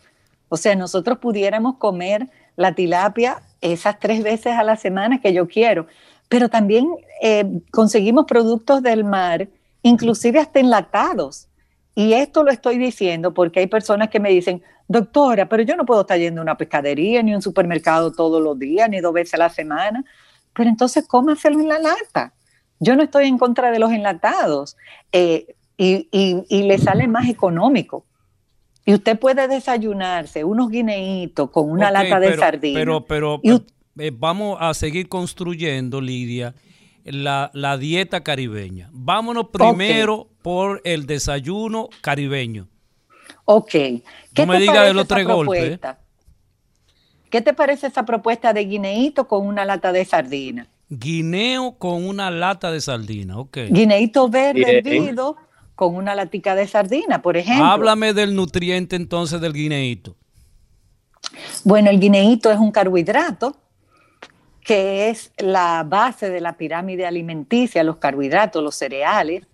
o 0.48 0.56
sea, 0.56 0.74
nosotros 0.74 1.18
pudiéramos 1.18 1.76
comer 1.76 2.28
la 2.56 2.74
tilapia 2.74 3.42
esas 3.60 3.98
tres 3.98 4.22
veces 4.22 4.52
a 4.52 4.64
la 4.64 4.76
semana 4.76 5.20
que 5.20 5.32
yo 5.32 5.46
quiero, 5.48 5.86
pero 6.28 6.48
también 6.48 6.88
eh, 7.22 7.60
conseguimos 7.70 8.26
productos 8.26 8.82
del 8.82 9.04
mar, 9.04 9.48
inclusive 9.82 10.38
hasta 10.38 10.60
enlatados. 10.60 11.48
Y 11.94 12.12
esto 12.12 12.44
lo 12.44 12.50
estoy 12.50 12.78
diciendo 12.78 13.34
porque 13.34 13.60
hay 13.60 13.66
personas 13.66 14.08
que 14.08 14.20
me 14.20 14.30
dicen, 14.30 14.62
doctora, 14.88 15.48
pero 15.48 15.62
yo 15.62 15.76
no 15.76 15.84
puedo 15.84 16.02
estar 16.02 16.18
yendo 16.18 16.40
a 16.40 16.44
una 16.44 16.56
pescadería 16.56 17.22
ni 17.22 17.32
a 17.32 17.36
un 17.36 17.42
supermercado 17.42 18.12
todos 18.12 18.42
los 18.42 18.58
días, 18.58 18.88
ni 18.88 19.00
dos 19.00 19.12
veces 19.12 19.34
a 19.34 19.38
la 19.38 19.50
semana. 19.50 20.04
Pero 20.54 20.68
entonces 20.68 21.06
cómaselo 21.06 21.60
en 21.60 21.68
la 21.68 21.78
lata. 21.78 22.32
Yo 22.78 22.96
no 22.96 23.02
estoy 23.02 23.26
en 23.26 23.38
contra 23.38 23.70
de 23.70 23.78
los 23.78 23.92
enlatados. 23.92 24.76
Eh, 25.12 25.54
y, 25.80 26.62
le 26.62 26.78
sale 26.78 27.08
más 27.08 27.28
económico. 27.28 28.04
Y 28.84 28.94
usted 28.94 29.18
puede 29.18 29.48
desayunarse 29.48 30.44
unos 30.44 30.70
guineitos 30.70 31.50
con 31.50 31.70
una 31.70 31.90
lata 31.90 32.20
de 32.20 32.36
sardina. 32.36 32.78
Pero, 32.78 33.04
pero 33.04 33.40
eh, 33.44 34.12
vamos 34.12 34.58
a 34.60 34.74
seguir 34.74 35.08
construyendo, 35.08 36.00
Lidia, 36.00 36.54
la, 37.04 37.76
dieta 37.78 38.22
caribeña. 38.22 38.88
Vámonos 38.92 39.48
primero 39.52 40.28
por 40.42 40.80
el 40.84 41.06
desayuno 41.06 41.88
caribeño. 42.00 42.68
Ok. 43.44 43.74
no 44.36 44.46
me 44.46 44.58
diga 44.58 44.82
de 44.84 44.94
los 44.94 45.06
tres 45.06 45.26
golpes. 45.26 45.78
¿eh? 45.82 45.94
¿Qué 47.30 47.40
te 47.40 47.54
parece 47.54 47.86
esa 47.86 48.04
propuesta 48.04 48.52
de 48.52 48.64
guineíto 48.64 49.28
con 49.28 49.46
una 49.46 49.64
lata 49.64 49.92
de 49.92 50.04
sardina? 50.04 50.66
Guineo 50.88 51.76
con 51.78 52.04
una 52.04 52.30
lata 52.30 52.72
de 52.72 52.80
sardina, 52.80 53.38
ok. 53.38 53.58
Guineíto 53.70 54.28
verde 54.28 54.78
hervido 54.78 55.36
con 55.76 55.94
una 55.94 56.16
latica 56.16 56.56
de 56.56 56.66
sardina, 56.66 57.22
por 57.22 57.36
ejemplo. 57.36 57.64
Háblame 57.64 58.12
del 58.12 58.34
nutriente 58.34 58.96
entonces 58.96 59.40
del 59.40 59.52
guineíto. 59.52 60.16
Bueno, 61.64 61.90
el 61.90 62.00
guineíto 62.00 62.50
es 62.50 62.58
un 62.58 62.72
carbohidrato 62.72 63.56
que 64.70 65.08
es 65.08 65.32
la 65.36 65.82
base 65.84 66.30
de 66.30 66.40
la 66.40 66.56
pirámide 66.56 67.04
alimenticia, 67.04 67.82
los 67.82 67.96
carbohidratos, 67.96 68.62
los 68.62 68.76
cereales. 68.76 69.44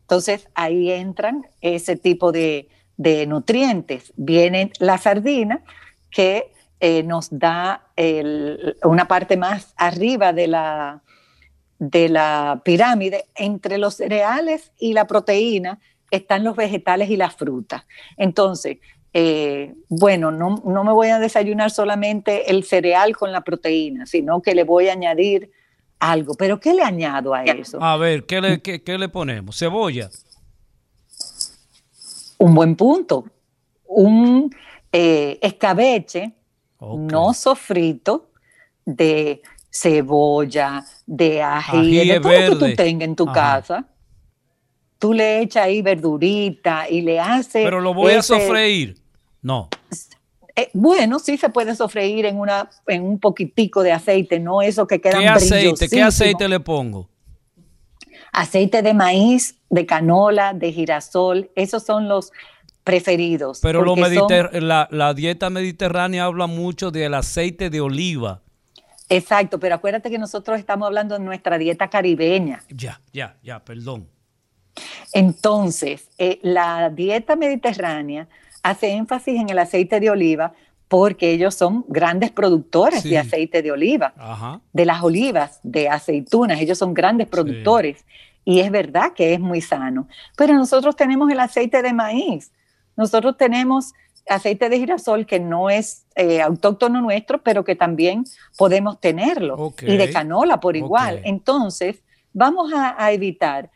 Entonces 0.00 0.48
ahí 0.56 0.90
entran 0.90 1.46
ese 1.60 1.94
tipo 1.94 2.32
de, 2.32 2.68
nutrientes. 3.28 4.12
Viene 4.16 4.72
la 4.80 4.98
sardina 4.98 5.62
que 6.10 6.50
eh, 6.80 7.04
nos 7.04 7.28
da 7.38 7.86
una 8.82 9.06
parte 9.06 9.36
más 9.36 9.74
arriba 9.76 10.32
de 10.32 10.48
la, 10.48 11.02
de 11.78 12.08
la 12.08 12.60
pirámide, 12.64 13.26
entre 13.36 13.78
los 13.78 13.94
cereales 13.94 14.72
y 14.80 14.92
la 14.92 15.06
proteína 15.06 15.78
están 16.10 16.42
los 16.42 16.56
vegetales 16.56 17.10
y 17.10 17.16
las 17.16 17.36
frutas. 17.36 17.84
Entonces, 18.16 18.78
eh, 19.16 19.72
bueno, 19.88 20.32
no, 20.32 20.84
me 20.84 20.92
voy 20.92 21.08
a 21.08 21.20
desayunar 21.20 21.70
solamente 21.70 22.50
el 22.50 22.64
cereal 22.64 23.16
con 23.16 23.30
la 23.30 23.42
proteína, 23.42 24.06
sino 24.06 24.42
que 24.42 24.56
le 24.56 24.64
voy 24.64 24.88
a 24.88 24.92
añadir 24.92 25.52
algo. 26.00 26.34
Pero 26.34 26.58
¿qué 26.58 26.74
le 26.74 26.82
añado 26.82 27.32
a 27.32 27.44
eso? 27.44 27.80
A 27.80 27.96
ver, 27.96 28.26
¿qué 28.26 28.40
le, 28.40 28.60
qué, 28.60 28.98
le 28.98 29.08
ponemos? 29.08 29.56
Cebolla. 29.56 30.10
Un 32.38 32.56
buen 32.56 32.74
punto. 32.74 33.24
Un 33.86 34.52
eh, 34.90 35.38
escabeche 35.40 36.34
no 36.80 37.32
sofrito 37.34 38.30
de 38.84 39.42
cebolla, 39.70 40.84
de 41.06 41.40
ají, 41.40 42.08
de 42.08 42.20
todo 42.20 42.32
lo 42.32 42.58
que 42.58 42.66
tú 42.70 42.76
tengas 42.76 43.08
en 43.08 43.14
tu 43.14 43.26
casa. 43.26 43.86
Tú 44.98 45.12
le 45.12 45.40
echas 45.40 45.66
ahí 45.66 45.82
verdurita 45.82 46.88
y 46.88 47.02
le 47.02 47.20
haces... 47.20 47.62
Pero 47.64 47.80
lo 47.80 47.94
voy 47.94 48.14
a 48.14 48.22
sofreír. 48.22 49.03
No. 49.44 49.68
Eh, 50.56 50.70
bueno, 50.72 51.18
sí 51.18 51.36
se 51.36 51.50
puede 51.50 51.76
sofreír 51.76 52.24
en, 52.24 52.40
una, 52.40 52.70
en 52.86 53.02
un 53.02 53.20
poquitico 53.20 53.82
de 53.82 53.92
aceite, 53.92 54.40
no 54.40 54.62
eso 54.62 54.86
que 54.86 55.00
queda 55.00 55.18
¿Qué 55.18 55.28
aceite? 55.28 55.88
¿Qué 55.88 56.02
aceite 56.02 56.48
le 56.48 56.60
pongo? 56.60 57.08
Aceite 58.32 58.82
de 58.82 58.94
maíz, 58.94 59.56
de 59.68 59.84
canola, 59.84 60.54
de 60.54 60.72
girasol, 60.72 61.50
esos 61.54 61.84
son 61.84 62.08
los 62.08 62.32
preferidos. 62.84 63.60
Pero 63.60 63.82
lo 63.82 63.96
la, 63.96 64.88
la 64.90 65.14
dieta 65.14 65.50
mediterránea 65.50 66.24
habla 66.24 66.46
mucho 66.46 66.90
del 66.90 67.14
aceite 67.14 67.68
de 67.68 67.80
oliva. 67.80 68.40
Exacto, 69.10 69.60
pero 69.60 69.74
acuérdate 69.74 70.10
que 70.10 70.18
nosotros 70.18 70.58
estamos 70.58 70.86
hablando 70.86 71.18
de 71.18 71.24
nuestra 71.24 71.58
dieta 71.58 71.90
caribeña. 71.90 72.62
Ya, 72.70 73.00
ya, 73.12 73.36
ya, 73.42 73.62
perdón. 73.62 74.08
Entonces, 75.12 76.08
eh, 76.16 76.38
la 76.42 76.88
dieta 76.88 77.36
mediterránea 77.36 78.26
hace 78.64 78.90
énfasis 78.90 79.40
en 79.40 79.50
el 79.50 79.58
aceite 79.60 80.00
de 80.00 80.10
oliva 80.10 80.54
porque 80.88 81.30
ellos 81.30 81.54
son 81.54 81.84
grandes 81.88 82.30
productores 82.30 83.04
de 83.04 83.18
aceite 83.18 83.62
de 83.62 83.72
oliva, 83.72 84.14
de 84.72 84.84
las 84.84 85.02
olivas, 85.02 85.60
de 85.62 85.88
aceitunas, 85.88 86.60
ellos 86.60 86.78
son 86.78 86.94
grandes 86.94 87.28
productores. 87.28 88.04
y 88.44 88.60
es 88.60 88.70
verdad 88.70 89.12
que 89.14 89.34
es 89.34 89.40
muy 89.40 89.60
sano. 89.60 90.06
Pero 90.36 90.54
nosotros 90.54 90.96
tenemos 90.96 91.30
el 91.30 91.40
aceite 91.40 91.82
de 91.82 91.92
maíz, 91.92 92.52
nosotros 92.96 93.36
tenemos 93.36 93.92
aceite 94.28 94.68
de 94.68 94.78
girasol 94.78 95.26
que 95.26 95.40
no 95.40 95.68
es 95.68 96.06
eh, 96.14 96.40
autóctono 96.40 97.00
nuestro, 97.00 97.42
pero 97.42 97.64
que 97.64 97.76
también 97.76 98.24
podemos 98.56 99.00
tenerlo. 99.00 99.74
Y 99.82 99.96
de 99.96 100.10
canola 100.10 100.60
por 100.60 100.76
igual. 100.76 101.20
Entonces, 101.24 102.02
vamos 102.32 102.72
a, 102.74 103.12
evitar. 103.12 103.70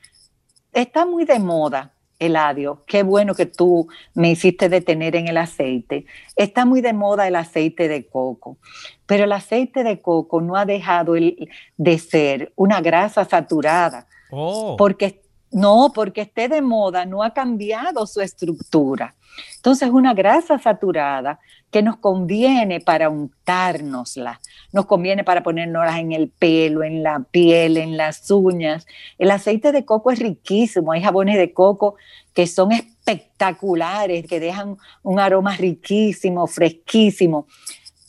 Está 0.73 1.05
muy 1.05 1.25
de 1.25 1.39
moda 1.39 1.93
el 2.19 2.37
adio. 2.37 2.83
Qué 2.87 3.03
bueno 3.03 3.35
que 3.35 3.47
tú 3.47 3.89
me 4.15 4.31
hiciste 4.31 4.69
detener 4.69 5.17
en 5.17 5.29
el 5.29 5.37
aceite. 5.37 6.07
Está 6.37 6.65
muy 6.65 6.81
de 6.81 6.93
moda 6.93 7.29
el 7.29 7.37
aceite 7.37 7.89
de 7.89 8.07
coco, 8.07 8.59
pero 9.07 9.25
el 9.25 9.33
aceite 9.33 9.85
de 9.85 10.01
coco 10.01 10.41
no 10.41 10.57
ha 10.57 10.65
dejado 10.65 11.15
de 11.15 11.99
ser 11.99 12.53
una 12.57 12.81
grasa 12.81 13.25
saturada. 13.25 14.07
Oh. 14.31 14.77
Porque 14.77 15.23
no, 15.51 15.93
porque 15.95 16.23
esté 16.23 16.49
de 16.49 16.61
moda, 16.61 17.07
no 17.07 17.23
ha 17.23 17.33
cambiado 17.33 18.07
su 18.07 18.21
estructura. 18.21 19.15
Entonces, 19.57 19.89
una 19.91 20.15
grasa 20.15 20.59
saturada 20.59 21.39
que 21.71 21.83
nos 21.83 21.97
conviene 21.99 22.81
para 22.81 23.11
untárnosla, 23.11 24.41
nos 24.73 24.87
conviene 24.87 25.23
para 25.25 25.43
ponernosla 25.43 26.01
en 26.01 26.13
el 26.13 26.31
pelo, 26.31 26.83
en 26.83 27.03
la 27.03 27.21
piel, 27.31 27.77
en 27.77 27.97
las 27.97 28.31
uñas. 28.31 28.87
El 29.19 29.31
aceite 29.31 29.73
de 29.73 29.85
coco 29.85 30.11
es 30.11 30.19
riquísimo, 30.19 30.93
hay 30.93 31.03
jabones 31.03 31.37
de 31.37 31.53
coco 31.53 31.97
que 32.33 32.47
son 32.47 32.73
espectaculares, 32.73 34.27
que 34.27 34.41
dejan 34.41 34.77
un 35.03 35.21
aroma 35.21 35.57
riquísimo, 35.57 36.47
fresquísimo, 36.47 37.47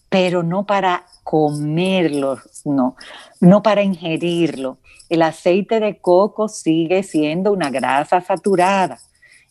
pero 0.09 0.41
no 0.43 0.65
para 0.65 1.05
comerlos, 1.29 2.39
no, 2.65 2.95
no 3.39 3.61
para 3.61 3.83
ingerirlo. 3.83 4.79
El 5.09 5.21
aceite 5.21 5.79
de 5.79 5.99
coco 5.99 6.47
sigue 6.47 7.03
siendo 7.03 7.53
una 7.53 7.69
grasa 7.69 8.19
saturada. 8.19 8.97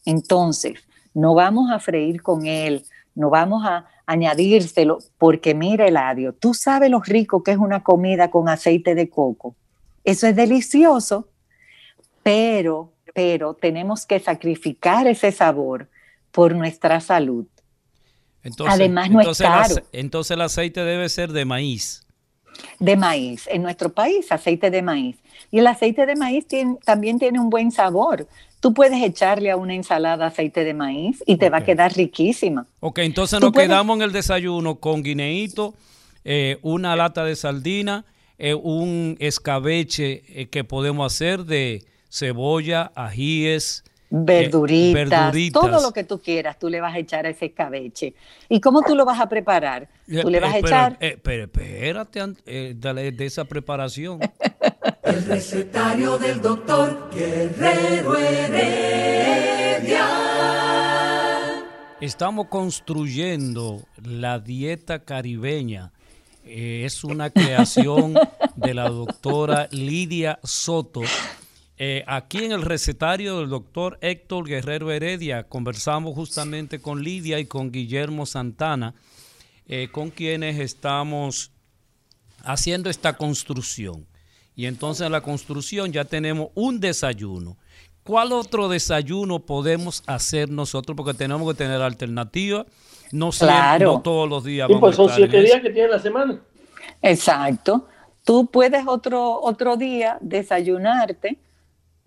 Entonces, 0.04 0.74
no 1.14 1.36
vamos 1.36 1.70
a 1.70 1.78
freír 1.78 2.20
con 2.20 2.46
él, 2.46 2.84
no 3.14 3.30
vamos 3.30 3.64
a 3.64 3.86
añadírselo, 4.06 4.98
porque 5.18 5.54
mira, 5.54 5.86
Eladio, 5.86 6.32
tú 6.32 6.52
sabes 6.52 6.90
lo 6.90 6.98
rico 6.98 7.44
que 7.44 7.52
es 7.52 7.58
una 7.58 7.84
comida 7.84 8.28
con 8.28 8.48
aceite 8.48 8.96
de 8.96 9.08
coco. 9.08 9.54
Eso 10.02 10.26
es 10.26 10.34
delicioso, 10.34 11.28
pero, 12.24 12.92
pero 13.14 13.54
tenemos 13.54 14.04
que 14.04 14.18
sacrificar 14.18 15.06
ese 15.06 15.30
sabor 15.30 15.88
por 16.32 16.56
nuestra 16.56 16.98
salud. 16.98 17.46
Entonces, 18.42 18.74
Además, 18.74 19.10
no 19.10 19.20
es 19.20 19.38
caro. 19.38 19.74
entonces 19.92 20.30
el 20.32 20.40
aceite 20.40 20.84
debe 20.84 21.08
ser 21.08 21.32
de 21.32 21.44
maíz. 21.44 22.06
De 22.78 22.96
maíz. 22.96 23.48
En 23.50 23.62
nuestro 23.62 23.92
país, 23.92 24.30
aceite 24.30 24.70
de 24.70 24.82
maíz. 24.82 25.16
Y 25.50 25.58
el 25.58 25.66
aceite 25.66 26.06
de 26.06 26.16
maíz 26.16 26.46
también 26.84 27.18
tiene 27.18 27.40
un 27.40 27.50
buen 27.50 27.70
sabor. 27.70 28.26
Tú 28.60 28.74
puedes 28.74 29.02
echarle 29.02 29.50
a 29.50 29.56
una 29.56 29.74
ensalada 29.74 30.26
aceite 30.26 30.64
de 30.64 30.74
maíz 30.74 31.22
y 31.26 31.36
te 31.36 31.48
va 31.48 31.58
a 31.58 31.64
quedar 31.64 31.94
riquísima. 31.94 32.66
Ok, 32.80 32.98
entonces 32.98 33.40
nos 33.40 33.52
quedamos 33.52 33.96
en 33.96 34.02
el 34.02 34.12
desayuno 34.12 34.76
con 34.76 35.02
guineíto, 35.02 35.74
eh, 36.24 36.58
una 36.62 36.96
lata 36.96 37.24
de 37.24 37.36
sardina, 37.36 38.04
eh, 38.36 38.54
un 38.54 39.16
escabeche 39.20 40.22
eh, 40.28 40.48
que 40.48 40.64
podemos 40.64 41.12
hacer 41.12 41.44
de 41.44 41.84
cebolla, 42.10 42.90
ajíes, 42.96 43.84
verduritas, 44.10 45.34
todo 45.52 45.80
lo 45.80 45.92
que 45.92 46.04
tú 46.04 46.20
quieras, 46.20 46.58
tú 46.58 46.68
le 46.68 46.80
vas 46.80 46.94
a 46.94 46.98
echar 46.98 47.26
a 47.26 47.30
ese 47.30 47.46
escabeche. 47.46 48.14
¿Y 48.48 48.60
cómo 48.60 48.82
tú 48.82 48.94
lo 48.94 49.04
vas 49.04 49.20
a 49.20 49.28
preparar? 49.28 49.88
Tú 50.06 50.30
le 50.30 50.40
vas 50.40 50.54
a 50.54 50.58
echar... 50.58 50.98
pero 51.22 51.44
espérate, 51.44 52.74
dale 52.74 53.12
de 53.12 53.26
esa 53.26 53.44
preparación. 53.44 54.20
El 55.02 55.24
recetario 55.24 56.18
del 56.18 56.40
doctor 56.42 57.08
Guerrero 57.14 58.16
Heredia. 58.16 60.06
Estamos 62.00 62.48
construyendo 62.48 63.82
la 64.02 64.38
dieta 64.38 65.00
caribeña. 65.00 65.92
Eh, 66.44 66.82
es 66.84 67.04
una 67.04 67.30
creación 67.30 68.14
de 68.56 68.74
la 68.74 68.88
doctora 68.88 69.68
Lidia 69.70 70.38
Soto. 70.44 71.02
Eh, 71.80 72.02
aquí 72.08 72.44
en 72.44 72.50
el 72.50 72.62
recetario 72.62 73.38
del 73.38 73.50
doctor 73.50 73.98
Héctor 74.00 74.48
Guerrero 74.48 74.90
Heredia 74.90 75.44
conversamos 75.44 76.12
justamente 76.14 76.80
con 76.80 77.04
Lidia 77.04 77.38
y 77.38 77.46
con 77.46 77.70
Guillermo 77.70 78.26
Santana, 78.26 78.94
eh, 79.68 79.88
con 79.92 80.10
quienes 80.10 80.58
estamos 80.58 81.52
haciendo 82.42 82.90
esta 82.90 83.12
construcción. 83.16 84.08
Y 84.56 84.66
entonces 84.66 85.06
en 85.06 85.12
la 85.12 85.20
construcción 85.20 85.92
ya 85.92 86.04
tenemos 86.04 86.48
un 86.54 86.80
desayuno. 86.80 87.56
¿Cuál 88.02 88.32
otro 88.32 88.68
desayuno 88.68 89.38
podemos 89.38 90.02
hacer 90.08 90.50
nosotros? 90.50 90.96
Porque 90.96 91.14
tenemos 91.14 91.48
que 91.48 91.58
tener 91.58 91.80
alternativas. 91.80 92.66
No, 93.12 93.30
claro. 93.30 94.00
todos 94.02 94.28
los 94.28 94.42
días. 94.42 94.68
pues 94.80 94.96
son 94.96 95.10
siete 95.10 95.42
días 95.42 95.60
que 95.60 95.70
tiene 95.70 95.90
la 95.90 96.00
semana. 96.00 96.40
Exacto. 97.02 97.86
Tú 98.24 98.50
puedes 98.50 98.84
otro, 98.86 99.40
otro 99.40 99.76
día 99.76 100.18
desayunarte 100.20 101.38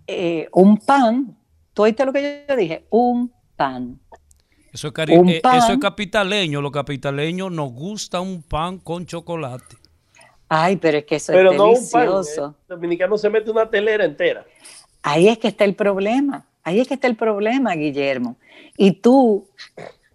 eh, 0.08 0.47
un 0.54 0.78
pan. 0.78 1.38
¿Tú 1.74 1.84
oíste 1.84 2.06
lo 2.06 2.14
que 2.14 2.45
yo 2.47 2.56
dije? 2.56 2.86
Un 2.89 3.32
pan. 3.56 3.99
Eso 4.74 4.88
es, 4.88 5.10
eh, 5.10 5.41
eso 5.43 5.74
es 5.74 5.80
capitaleño. 5.80 6.62
Los 6.62 6.72
capitaleños 6.72 7.52
nos 7.52 7.72
gusta 7.72 8.22
un 8.22 8.41
pan 8.41 8.80
con 8.80 9.06
chocolate. 9.06 9.78
Ay, 10.47 10.78
pero 10.78 10.97
es 10.99 11.06
que 11.06 11.16
eso 11.16 11.34
es 11.34 11.43
delicioso. 11.43 12.45
Un 12.45 12.54
pan, 12.54 12.62
el 12.62 12.76
dominicano 12.76 13.18
se 13.18 13.30
mete 13.30 13.52
una 13.52 13.70
telera 13.70 14.06
entera. 14.06 14.45
Ahí 15.02 15.28
es 15.28 15.38
que 15.38 15.49
está 15.49 15.66
el 15.66 15.76
problema. 15.76 16.45
Ahí 16.64 16.80
es 16.80 16.88
que 16.88 16.93
está 16.93 17.08
el 17.08 17.16
problema, 17.16 17.74
Guillermo. 17.74 18.38
Y 18.78 18.91
tú, 18.91 19.47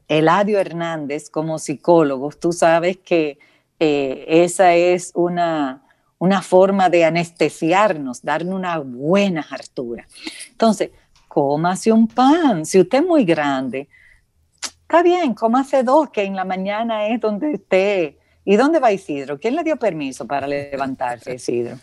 Eladio 0.08 0.58
Hernández, 0.58 1.30
como 1.30 1.58
psicólogo, 1.58 2.30
tú 2.30 2.52
sabes 2.52 2.98
que 2.98 3.38
eh, 3.80 4.24
esa 4.28 4.74
es 4.74 5.12
una, 5.14 5.82
una 6.18 6.42
forma 6.42 6.88
de 6.88 7.04
anestesiarnos, 7.04 8.22
darle 8.22 8.54
una 8.54 8.78
buena 8.78 9.46
hartura. 9.48 10.06
Entonces, 10.50 10.90
cómase 11.28 11.92
un 11.92 12.08
pan. 12.08 12.64
Si 12.64 12.80
usted 12.80 12.98
es 12.98 13.06
muy 13.06 13.24
grande, 13.24 13.88
está 14.62 15.02
bien, 15.02 15.34
cómase 15.34 15.82
dos, 15.82 16.10
que 16.10 16.22
en 16.22 16.36
la 16.36 16.44
mañana 16.44 17.08
es 17.08 17.20
donde 17.20 17.52
esté 17.52 18.18
¿Y 18.46 18.54
dónde 18.54 18.78
va 18.78 18.92
Isidro? 18.92 19.40
¿Quién 19.40 19.56
le 19.56 19.64
dio 19.64 19.76
permiso 19.76 20.24
para 20.24 20.46
levantarse, 20.46 21.34
Isidro? 21.34 21.78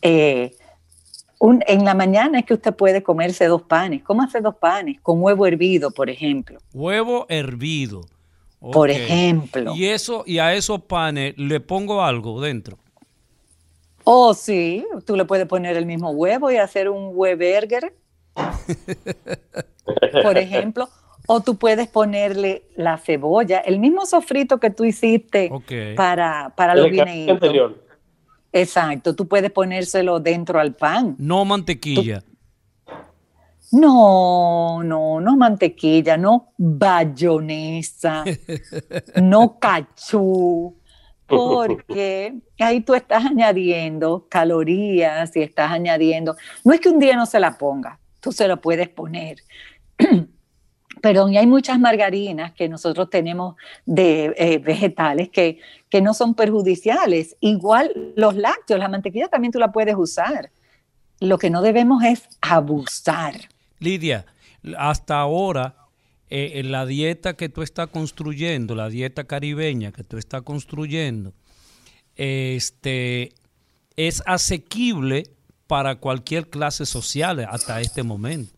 Eh, 0.00 0.54
en 1.40 1.84
la 1.84 1.94
mañana 1.94 2.38
es 2.38 2.44
que 2.46 2.54
usted 2.54 2.72
puede 2.72 3.02
comerse 3.02 3.46
dos 3.46 3.62
panes. 3.62 4.04
¿Cómo 4.04 4.22
hace 4.22 4.40
dos 4.40 4.54
panes? 4.54 5.00
Con 5.02 5.20
huevo 5.20 5.48
hervido, 5.48 5.90
por 5.90 6.08
ejemplo. 6.08 6.60
Huevo 6.72 7.26
hervido. 7.28 8.02
Por 8.60 8.88
ejemplo. 8.90 9.74
Y 9.74 9.86
eso, 9.86 10.22
y 10.26 10.38
a 10.38 10.54
esos 10.54 10.82
panes 10.82 11.36
le 11.36 11.58
pongo 11.58 12.04
algo 12.04 12.40
dentro. 12.40 12.78
Oh, 14.04 14.34
sí, 14.34 14.86
tú 15.04 15.16
le 15.16 15.24
puedes 15.24 15.46
poner 15.46 15.76
el 15.76 15.86
mismo 15.86 16.10
huevo 16.10 16.50
y 16.50 16.56
hacer 16.56 16.88
un 16.88 17.10
hueverger. 17.14 17.94
por 20.22 20.38
ejemplo. 20.38 20.88
O 21.26 21.40
tú 21.40 21.56
puedes 21.56 21.86
ponerle 21.86 22.64
la 22.74 22.98
cebolla, 22.98 23.58
el 23.58 23.78
mismo 23.78 24.04
sofrito 24.04 24.58
que 24.58 24.70
tú 24.70 24.84
hiciste 24.84 25.50
para, 25.94 26.52
para 26.56 26.74
los 26.74 26.90
guineitos. 26.90 27.76
Exacto, 28.52 29.14
tú 29.14 29.28
puedes 29.28 29.52
ponérselo 29.52 30.18
dentro 30.18 30.58
al 30.58 30.74
pan. 30.74 31.14
No 31.18 31.44
mantequilla. 31.44 32.24
No, 33.72 34.82
no, 34.82 35.20
no 35.20 35.36
mantequilla, 35.36 36.16
no 36.16 36.52
bayonesa, 36.58 38.24
no 39.22 39.60
cachú, 39.60 40.74
porque 41.30 42.34
ahí 42.58 42.80
tú 42.80 42.94
estás 42.94 43.24
añadiendo 43.24 44.26
calorías 44.28 45.34
y 45.36 45.42
estás 45.42 45.70
añadiendo, 45.70 46.36
no 46.64 46.72
es 46.72 46.80
que 46.80 46.88
un 46.90 46.98
día 46.98 47.16
no 47.16 47.24
se 47.24 47.40
la 47.40 47.56
ponga, 47.56 47.98
tú 48.20 48.32
se 48.32 48.46
lo 48.46 48.60
puedes 48.60 48.88
poner, 48.88 49.38
Perdón, 51.00 51.32
y 51.32 51.38
hay 51.38 51.46
muchas 51.46 51.78
margarinas 51.80 52.52
que 52.52 52.68
nosotros 52.68 53.08
tenemos 53.08 53.56
de 53.86 54.34
eh, 54.36 54.58
vegetales 54.58 55.30
que, 55.30 55.58
que 55.88 56.02
no 56.02 56.12
son 56.12 56.34
perjudiciales. 56.34 57.36
Igual 57.40 58.12
los 58.16 58.34
lácteos, 58.34 58.80
la 58.80 58.88
mantequilla 58.88 59.28
también 59.28 59.52
tú 59.52 59.58
la 59.58 59.72
puedes 59.72 59.94
usar. 59.96 60.50
Lo 61.20 61.38
que 61.38 61.48
no 61.48 61.62
debemos 61.62 62.02
es 62.04 62.28
abusar. 62.42 63.34
Lidia, 63.78 64.26
hasta 64.76 65.18
ahora 65.18 65.74
eh, 66.30 66.52
en 66.60 66.70
la 66.72 66.86
dieta 66.86 67.34
que 67.34 67.48
tú 67.48 67.62
estás 67.62 67.88
construyendo, 67.88 68.74
la 68.74 68.88
dieta 68.88 69.24
caribeña 69.24 69.92
que 69.92 70.04
tú 70.04 70.16
estás 70.16 70.42
construyendo, 70.42 71.32
este, 72.16 73.32
es 73.96 74.22
asequible 74.26 75.24
para 75.66 75.96
cualquier 75.96 76.48
clase 76.48 76.86
social 76.86 77.46
hasta 77.48 77.80
este 77.80 78.02
momento. 78.02 78.52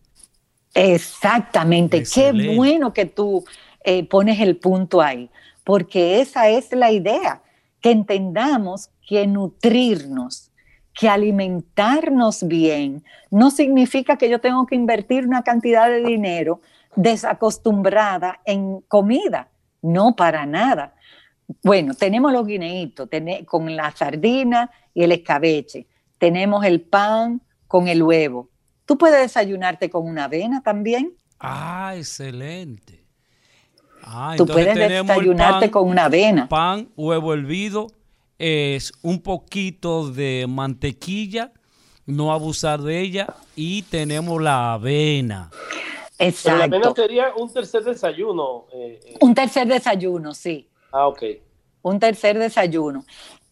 Exactamente, 0.73 2.03
qué 2.03 2.31
bueno 2.55 2.93
que 2.93 3.05
tú 3.05 3.43
eh, 3.83 4.03
pones 4.05 4.39
el 4.39 4.57
punto 4.57 5.01
ahí, 5.01 5.29
porque 5.63 6.21
esa 6.21 6.49
es 6.49 6.71
la 6.71 6.91
idea, 6.91 7.43
que 7.81 7.91
entendamos 7.91 8.89
que 9.07 9.27
nutrirnos 9.27 10.51
que 10.93 11.09
alimentarnos 11.09 12.47
bien 12.47 13.03
no 13.31 13.49
significa 13.49 14.17
que 14.17 14.29
yo 14.29 14.39
tengo 14.39 14.65
que 14.67 14.75
invertir 14.75 15.25
una 15.25 15.43
cantidad 15.43 15.89
de 15.89 16.03
dinero 16.03 16.61
desacostumbrada 16.95 18.41
en 18.45 18.81
comida. 18.81 19.49
No, 19.81 20.15
para 20.15 20.45
nada. 20.45 20.95
Bueno, 21.63 21.93
tenemos 21.93 22.31
los 22.31 22.45
guineitos 22.47 23.09
con 23.45 23.75
la 23.75 23.91
sardina 23.91 24.71
y 24.93 25.03
el 25.03 25.11
escabeche. 25.11 25.87
Tenemos 26.17 26.65
el 26.65 26.81
pan 26.81 27.41
con 27.67 27.87
el 27.87 28.01
huevo. 28.01 28.49
Tú 28.85 28.97
puedes 28.97 29.21
desayunarte 29.21 29.89
con 29.89 30.07
una 30.07 30.25
avena 30.25 30.61
también. 30.61 31.13
Ah, 31.39 31.93
excelente. 31.95 33.03
Ah, 34.03 34.35
Tú 34.37 34.45
puedes 34.45 34.75
desayunarte 34.75 35.71
con 35.71 35.87
una 35.87 36.05
avena. 36.05 36.47
Pan, 36.47 36.89
huevo 36.95 37.33
hervido, 37.33 37.87
es 38.37 38.91
un 39.01 39.21
poquito 39.21 40.09
de 40.09 40.45
mantequilla, 40.47 41.51
no 42.05 42.33
abusar 42.33 42.81
de 42.81 42.99
ella, 42.99 43.27
y 43.55 43.83
tenemos 43.83 44.41
la 44.41 44.73
avena. 44.73 45.49
Exacto. 46.19 46.57
la 46.57 46.63
avena 46.65 46.93
sería 46.95 47.35
un 47.35 47.51
tercer 47.51 47.83
desayuno. 47.83 48.65
Eh, 48.71 48.99
eh. 49.05 49.17
Un 49.21 49.33
tercer 49.33 49.67
desayuno, 49.67 50.33
sí. 50.33 50.69
Ah, 50.91 51.07
ok. 51.07 51.23
Un 51.81 51.99
tercer 51.99 52.37
desayuno. 52.37 53.03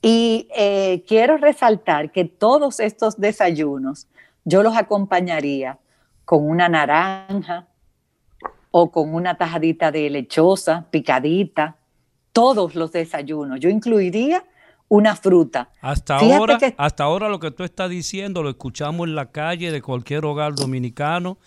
Y 0.02 0.48
eh, 0.56 1.04
quiero 1.08 1.38
resaltar 1.38 2.12
que 2.12 2.26
todos 2.26 2.80
estos 2.80 3.20
desayunos 3.20 4.08
yo 4.44 4.64
los 4.64 4.76
acompañaría 4.76 5.78
con 6.26 6.48
una 6.48 6.70
naranja 6.70 7.68
o 8.72 8.92
con 8.92 9.14
una 9.14 9.38
tajadita 9.38 9.92
de 9.92 10.10
lechosa, 10.10 10.88
picadita, 10.90 11.76
todos 12.32 12.76
los 12.76 12.92
desayunos. 12.92 13.60
Yo 13.60 13.70
incluiría 13.70 14.44
una 14.88 15.16
fruta. 15.16 15.70
Hasta 15.82 16.18
ahora, 16.18 16.58
hasta 16.78 17.04
ahora 17.04 17.30
lo 17.30 17.40
que 17.40 17.52
tú 17.52 17.64
estás 17.64 17.90
diciendo 17.90 18.44
lo 18.44 18.50
escuchamos 18.50 19.08
en 19.08 19.16
la 19.16 19.32
calle 19.32 19.72
de 19.72 19.82
cualquier 19.82 20.26
hogar 20.26 20.56
dominicano, 20.56 21.38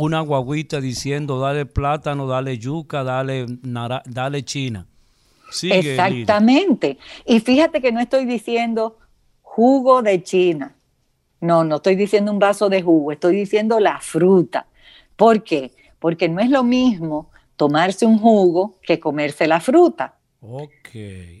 una 0.00 0.20
guaguita 0.20 0.80
diciendo 0.80 1.38
dale 1.38 1.66
plátano, 1.66 2.26
dale 2.26 2.58
yuca, 2.58 3.04
dale, 3.04 3.46
dale 4.06 4.42
china. 4.44 4.86
Exactamente. 5.62 6.98
Y 7.26 7.40
fíjate 7.40 7.80
que 7.80 7.92
no 7.92 8.00
estoy 8.00 8.24
diciendo 8.24 8.98
jugo 9.42 10.02
de 10.02 10.22
China. 10.22 10.74
No, 11.40 11.64
no 11.64 11.76
estoy 11.76 11.96
diciendo 11.96 12.32
un 12.32 12.38
vaso 12.38 12.68
de 12.68 12.82
jugo, 12.82 13.12
estoy 13.12 13.36
diciendo 13.36 13.80
la 13.80 13.98
fruta. 14.00 14.66
¿Por 15.16 15.42
qué? 15.42 15.72
Porque 15.98 16.28
no 16.28 16.40
es 16.40 16.50
lo 16.50 16.62
mismo 16.62 17.30
tomarse 17.56 18.06
un 18.06 18.18
jugo 18.18 18.78
que 18.82 19.00
comerse 19.00 19.46
la 19.46 19.60
fruta. 19.60 20.16
Ok. 20.40 20.88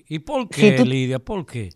¿Y 0.08 0.18
por 0.18 0.48
qué, 0.48 0.84
Lidia? 0.84 1.18
¿Por 1.18 1.46
qué? 1.46 1.70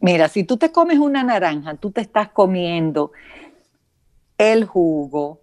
Mira, 0.00 0.28
si 0.28 0.44
tú 0.44 0.56
te 0.56 0.70
comes 0.70 0.98
una 0.98 1.22
naranja, 1.22 1.74
tú 1.74 1.90
te 1.90 2.00
estás 2.00 2.28
comiendo 2.28 3.12
el 4.38 4.64
jugo, 4.66 5.40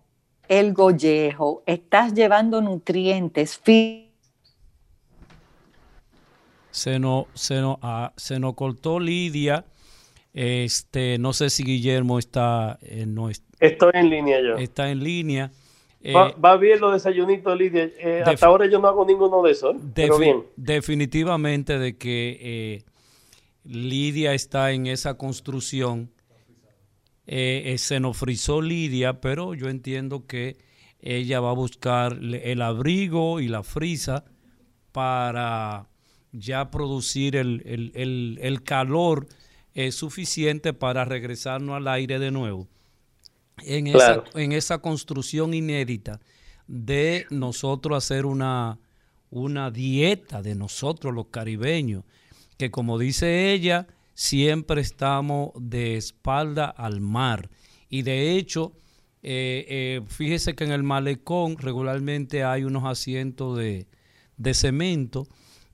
el 0.48 0.74
gollejo, 0.74 1.64
estás 1.66 2.14
llevando 2.14 2.62
nutrientes 2.62 3.60
se 6.74 6.98
nos, 6.98 7.28
se, 7.36 7.62
ah, 7.84 8.12
se 8.18 8.40
nos 8.40 8.56
cortó 8.56 9.00
Lidia. 9.00 9.64
Este, 10.34 11.20
no 11.20 11.32
sé 11.32 11.52
si 11.52 11.64
Guillermo 11.64 12.18
está, 12.18 12.80
eh, 12.82 13.06
no 13.06 13.30
Estoy 13.30 13.92
en 13.94 14.10
línea 14.10 14.42
yo. 14.42 14.56
Está 14.58 14.90
en 14.90 15.04
línea. 15.04 15.52
va, 16.04 16.56
eh, 16.56 16.58
bien 16.58 16.80
los 16.80 16.94
desayunitos, 16.94 17.56
Lidia. 17.56 17.92
Eh, 18.00 18.24
hasta 18.26 18.48
ahora 18.48 18.66
yo 18.66 18.80
no 18.80 18.88
hago 18.88 19.06
ninguno 19.06 19.44
de 19.44 19.52
esos. 19.52 19.76
pero 19.94 20.18
bien. 20.18 20.44
Definitivamente 20.56 21.78
de 21.78 21.96
que 21.96 22.84
Lidia 23.64 24.34
está 24.34 24.72
en 24.72 24.88
esa 24.88 25.16
construcción. 25.16 26.10
Se 27.26 28.00
nos 28.00 28.18
frizó 28.18 28.62
Lidia, 28.62 29.22
pero 29.22 29.54
yo 29.54 29.70
entiendo 29.70 30.26
que 30.26 30.58
ella 31.00 31.40
va 31.42 31.52
a 31.52 31.54
buscar 31.54 32.18
el 32.22 32.62
abrigo 32.62 33.40
y 33.40 33.50
la 33.50 33.64
frisa 33.64 34.24
para 34.94 35.88
ya 36.32 36.72
producir 36.72 37.36
el, 37.36 38.62
calor 38.64 39.28
eh, 39.76 39.92
suficiente 39.92 40.74
para 40.74 41.04
regresarnos 41.06 41.76
al 41.76 41.88
aire 41.88 42.20
de 42.20 42.32
nuevo. 42.32 42.68
En, 43.60 43.88
esa, 43.88 44.24
en 44.34 44.52
esa 44.52 44.80
construcción 44.80 45.54
inédita 45.54 46.20
de 46.68 47.28
nosotros 47.30 47.98
hacer 47.98 48.26
una, 48.26 48.80
una 49.30 49.72
dieta 49.72 50.42
de 50.42 50.56
nosotros 50.56 51.14
los 51.14 51.28
caribeños, 51.28 52.04
que 52.58 52.72
como 52.72 52.98
dice 52.98 53.52
ella, 53.52 53.88
siempre 54.14 54.82
estamos 54.82 55.52
de 55.60 55.98
espalda 55.98 56.66
al 56.66 57.02
mar. 57.02 57.50
Y 57.90 58.02
de 58.02 58.38
hecho, 58.38 58.74
eh, 59.22 59.66
eh, 59.70 60.02
fíjese 60.08 60.56
que 60.56 60.64
en 60.64 60.72
el 60.72 60.84
malecón 60.84 61.58
regularmente 61.58 62.44
hay 62.44 62.64
unos 62.64 62.84
asientos 62.86 63.58
de, 63.58 63.88
de 64.38 64.54
cemento 64.54 65.28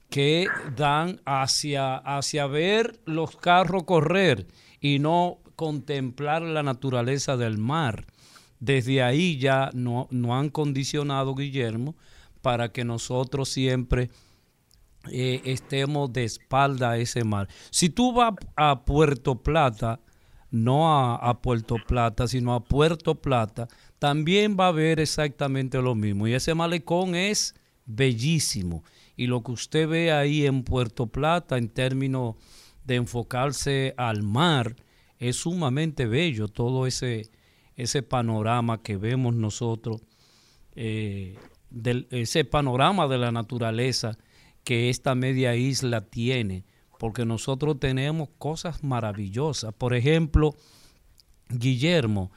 que 0.10 0.48
dan 0.76 1.22
hacia, 1.26 1.96
hacia 1.98 2.48
ver 2.48 3.00
los 3.06 3.36
carros 3.36 3.84
correr 3.84 4.48
y 4.82 5.00
no 5.00 5.40
contemplar 5.56 6.42
la 6.42 6.64
naturaleza 6.64 7.38
del 7.38 7.58
mar. 7.58 8.06
Desde 8.60 9.02
ahí 9.04 9.38
ya 9.38 9.70
no, 9.74 10.08
no 10.12 10.38
han 10.38 10.50
condicionado, 10.50 11.36
Guillermo, 11.36 11.96
para 12.42 12.72
que 12.72 12.84
nosotros 12.84 13.50
siempre 13.50 14.10
eh, 15.08 15.42
estemos 15.46 16.12
de 16.12 16.26
espalda 16.26 16.92
a 16.92 16.98
ese 16.98 17.24
mar. 17.24 17.48
Si 17.72 17.90
tú 17.90 18.14
vas 18.14 18.34
a 18.56 18.84
Puerto 18.84 19.42
Plata, 19.42 20.00
no 20.52 21.16
a, 21.16 21.42
Puerto 21.42 21.78
Plata, 21.88 22.28
sino 22.28 22.54
a 22.54 22.64
Puerto 22.64 23.16
Plata, 23.16 23.68
también 23.98 24.58
va 24.60 24.68
a 24.68 24.72
ver 24.72 25.00
exactamente 25.00 25.82
lo 25.82 25.96
mismo. 25.96 26.28
Y 26.28 26.34
ese 26.34 26.54
malecón 26.54 27.16
es 27.16 27.56
bellísimo 27.86 28.84
y 29.16 29.28
lo 29.28 29.44
que 29.44 29.52
usted 29.52 29.88
ve 29.88 30.12
ahí 30.12 30.46
en 30.46 30.64
Puerto 30.64 31.08
Plata 31.08 31.58
en 31.58 31.70
términos 31.70 32.36
de 32.86 32.96
enfocarse 32.96 33.94
al 33.98 34.24
mar 34.24 34.76
es 35.18 35.38
sumamente 35.38 36.06
bello 36.06 36.48
todo 36.48 36.88
ese, 36.88 37.30
ese 37.76 38.02
panorama 38.02 38.82
que 38.82 38.98
vemos 38.98 39.36
nosotros, 39.36 40.02
eh, 40.76 41.38
ese 42.12 42.46
panorama 42.46 43.08
de 43.08 43.18
la 43.18 43.32
naturaleza 43.32 44.18
que 44.70 44.92
esta 44.92 45.16
media 45.16 45.56
isla 45.56 46.02
tiene, 46.02 46.64
porque 47.00 47.26
nosotros 47.26 47.80
tenemos 47.80 48.30
cosas 48.38 48.84
maravillosas. 48.84 49.74
Por 49.74 49.96
ejemplo, 49.96 50.54
Guillermo, 51.48 52.32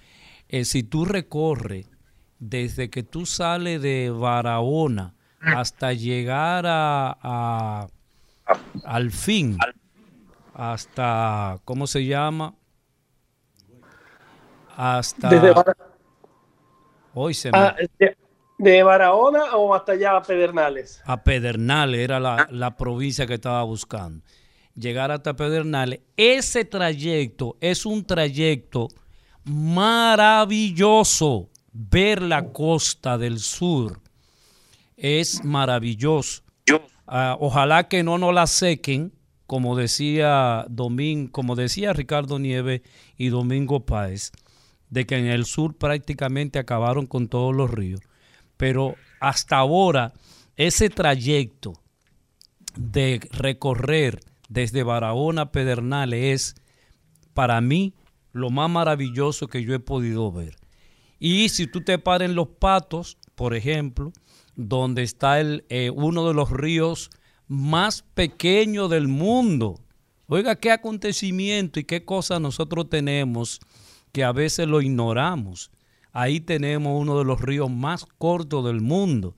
eh, 0.48 0.64
si 0.64 0.82
tú 0.82 1.04
recorres 1.04 1.90
desde 2.38 2.88
que 2.88 3.02
tú 3.02 3.26
sales 3.26 3.82
de 3.82 4.08
Barahona, 4.08 5.14
hasta 5.40 5.92
llegar 5.92 6.64
a, 6.66 7.86
al 8.82 9.10
fin, 9.10 9.58
hasta, 10.54 11.60
¿cómo 11.66 11.86
se 11.86 12.06
llama? 12.06 12.54
Hasta... 14.74 15.28
Hoy 17.12 17.34
se 17.34 17.50
ah, 17.52 17.76
de, 17.98 18.16
Barahona 18.84 19.56
o 19.56 19.74
hasta 19.74 19.92
allá 19.92 20.16
a 20.16 20.22
Pedernales? 20.22 21.02
A 21.04 21.22
Pedernales, 21.22 22.00
era 22.00 22.20
la, 22.20 22.46
la 22.50 22.76
provincia 22.76 23.26
que 23.26 23.34
estaba 23.34 23.62
buscando. 23.64 24.24
Llegar 24.74 25.10
hasta 25.10 25.34
Pedernales. 25.34 26.00
Ese 26.16 26.64
trayecto 26.64 27.56
es 27.60 27.84
un 27.84 28.04
trayecto 28.04 28.88
maravilloso. 29.44 31.48
Ver 31.72 32.22
la 32.22 32.52
costa 32.52 33.18
del 33.18 33.38
sur 33.38 34.00
es 34.96 35.44
maravilloso. 35.44 36.42
Ah, 37.06 37.36
ojalá 37.40 37.88
que 37.88 38.02
no 38.02 38.18
nos 38.18 38.32
la 38.32 38.46
sequen, 38.46 39.12
como 39.46 39.76
decía 39.76 40.66
como 41.32 41.56
decía 41.56 41.92
Ricardo 41.92 42.38
Nieves 42.38 42.82
y 43.18 43.28
Domingo 43.28 43.84
Páez, 43.84 44.32
de 44.88 45.04
que 45.04 45.16
en 45.16 45.26
el 45.26 45.44
sur 45.44 45.76
prácticamente 45.76 46.58
acabaron 46.58 47.06
con 47.06 47.28
todos 47.28 47.54
los 47.54 47.70
ríos. 47.70 48.00
Pero 48.62 48.94
hasta 49.18 49.56
ahora, 49.56 50.12
ese 50.54 50.88
trayecto 50.88 51.72
de 52.76 53.18
recorrer 53.32 54.20
desde 54.48 54.84
Barahona 54.84 55.42
a 55.42 55.50
Pedernales 55.50 56.22
es 56.22 56.54
para 57.34 57.60
mí 57.60 57.92
lo 58.30 58.50
más 58.50 58.70
maravilloso 58.70 59.48
que 59.48 59.64
yo 59.64 59.74
he 59.74 59.80
podido 59.80 60.30
ver. 60.30 60.54
Y 61.18 61.48
si 61.48 61.66
tú 61.66 61.80
te 61.80 61.98
paras 61.98 62.28
en 62.28 62.36
los 62.36 62.50
patos, 62.50 63.18
por 63.34 63.56
ejemplo, 63.56 64.12
donde 64.54 65.02
está 65.02 65.40
el, 65.40 65.64
eh, 65.68 65.90
uno 65.90 66.28
de 66.28 66.34
los 66.34 66.48
ríos 66.52 67.10
más 67.48 68.02
pequeños 68.14 68.88
del 68.88 69.08
mundo. 69.08 69.80
Oiga, 70.28 70.54
qué 70.54 70.70
acontecimiento 70.70 71.80
y 71.80 71.84
qué 71.84 72.04
cosas 72.04 72.40
nosotros 72.40 72.88
tenemos 72.88 73.58
que 74.12 74.22
a 74.22 74.30
veces 74.30 74.68
lo 74.68 74.80
ignoramos. 74.80 75.71
Ahí 76.12 76.40
tenemos 76.40 77.00
uno 77.00 77.18
de 77.18 77.24
los 77.24 77.40
ríos 77.40 77.70
más 77.70 78.04
cortos 78.18 78.64
del 78.64 78.80
mundo. 78.80 79.34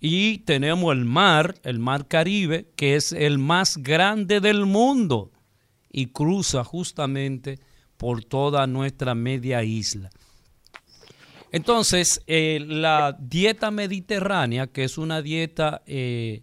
Y 0.00 0.38
tenemos 0.38 0.92
el 0.92 1.04
mar, 1.04 1.54
el 1.62 1.78
mar 1.78 2.08
Caribe, 2.08 2.68
que 2.76 2.96
es 2.96 3.12
el 3.12 3.38
más 3.38 3.78
grande 3.78 4.40
del 4.40 4.66
mundo 4.66 5.30
y 5.90 6.06
cruza 6.08 6.64
justamente 6.64 7.58
por 7.96 8.24
toda 8.24 8.66
nuestra 8.66 9.14
media 9.14 9.62
isla. 9.62 10.10
Entonces, 11.52 12.20
eh, 12.26 12.64
la 12.66 13.16
dieta 13.18 13.70
mediterránea, 13.70 14.66
que 14.66 14.82
es 14.82 14.98
una 14.98 15.22
dieta 15.22 15.82
eh, 15.86 16.42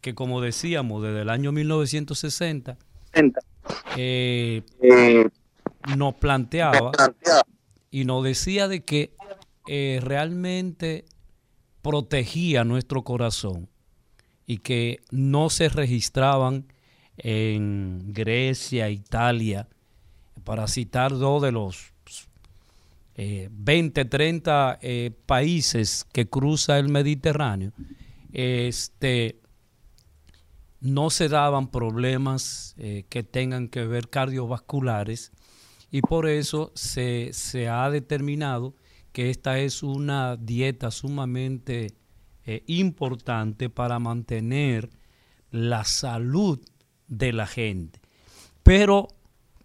que, 0.00 0.14
como 0.14 0.40
decíamos, 0.40 1.02
desde 1.02 1.22
el 1.22 1.28
año 1.28 1.50
1960, 1.50 2.78
eh, 3.96 4.62
nos 5.96 6.14
planteaba 6.14 6.92
y 7.92 8.04
nos 8.04 8.24
decía 8.24 8.66
de 8.66 8.84
que 8.84 9.14
realmente 10.00 11.04
protegía 11.82 12.64
nuestro 12.64 13.04
corazón 13.04 13.68
y 14.46 14.58
que 14.58 15.02
no 15.10 15.50
se 15.50 15.68
registraban 15.68 16.66
en 17.16 18.12
Grecia, 18.12 18.90
Italia, 18.90 19.68
para 20.44 20.66
citar 20.66 21.12
dos 21.12 21.42
de 21.42 21.52
los 21.52 21.92
20, 23.16 24.00
eh, 24.00 24.04
30 24.04 24.78
eh, 24.80 25.10
países 25.26 26.06
que 26.12 26.28
cruza 26.28 26.78
el 26.78 26.88
Mediterráneo, 26.88 27.72
este, 28.32 29.38
no 30.80 31.10
se 31.10 31.28
daban 31.28 31.70
problemas 31.70 32.74
eh, 32.78 33.04
que 33.08 33.22
tengan 33.22 33.68
que 33.68 33.84
ver 33.84 34.08
cardiovasculares 34.08 35.32
y 35.92 36.00
por 36.00 36.26
eso 36.26 36.72
se, 36.74 37.30
se, 37.32 37.68
ha 37.68 37.88
determinado 37.90 38.74
que 39.12 39.30
esta 39.30 39.60
es 39.60 39.84
una 39.84 40.36
dieta 40.36 40.90
sumamente 40.90 41.94
importante 42.66 43.70
para 43.70 44.00
mantener 44.00 44.90
la 45.50 45.84
salud 45.84 46.58
de 47.06 47.32
la 47.32 47.46
gente. 47.46 48.00
Pero 48.64 49.08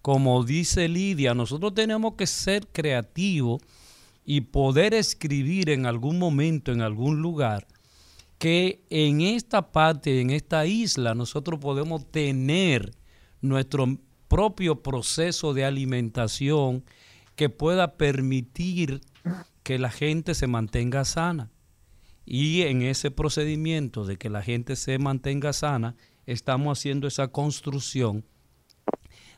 como 0.08 0.44
dice 0.44 0.88
Lidia, 0.88 1.34
nosotros 1.34 1.74
tenemos 1.74 2.14
que 2.14 2.28
ser 2.28 2.68
creativos 2.68 3.62
y 4.24 4.42
poder 4.42 4.94
escribir 4.94 5.70
en 5.70 5.86
algún 5.86 6.20
momento, 6.20 6.72
en 6.72 6.82
algún 6.82 7.22
lugar, 7.22 7.68
que 8.38 8.86
en 8.90 9.22
esta 9.22 9.72
parte, 9.72 10.22
en 10.22 10.30
esta 10.30 10.66
isla, 10.66 11.16
nosotros 11.16 11.60
podemos 11.60 12.10
tener 12.12 12.94
nuestro 13.42 13.98
propio 14.28 14.82
proceso 14.82 15.54
de 15.54 15.66
alimentación 15.66 16.84
que 17.36 17.50
pueda 17.50 17.98
permitir 17.98 19.02
que 19.64 19.80
la 19.80 19.90
gente 19.90 20.34
se 20.36 20.48
mantenga 20.48 21.06
sana. 21.06 21.52
Y 22.26 22.64
en 22.64 22.82
ese 22.82 23.12
procedimiento 23.12 24.06
de 24.06 24.18
que 24.18 24.30
la 24.30 24.42
gente 24.42 24.76
se 24.76 24.98
mantenga 25.00 25.54
sana, 25.54 25.96
estamos 26.26 26.78
haciendo 26.78 27.08
esa 27.08 27.30
construcción 27.30 28.26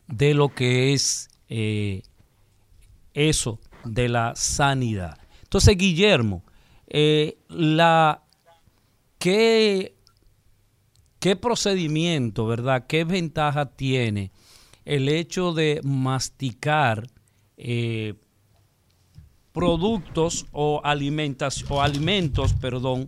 de 0.07 0.33
lo 0.33 0.49
que 0.49 0.93
es 0.93 1.29
eh, 1.49 2.01
eso 3.13 3.59
de 3.85 4.09
la 4.09 4.33
sanidad. 4.35 5.19
Entonces, 5.43 5.77
Guillermo, 5.77 6.43
eh, 6.87 7.37
la, 7.47 8.23
¿qué, 9.19 9.95
¿qué 11.19 11.35
procedimiento, 11.35 12.47
verdad? 12.47 12.87
¿Qué 12.87 13.03
ventaja 13.03 13.67
tiene 13.67 14.31
el 14.89 15.07
hecho 15.07 15.53
de 15.53 15.81
masticar 15.83 17.03
eh, 17.57 18.15
productos 19.53 20.47
o, 20.51 20.81
alimentas, 20.83 21.63
o 21.69 21.83
alimentos, 21.83 22.55
perdón, 22.55 23.07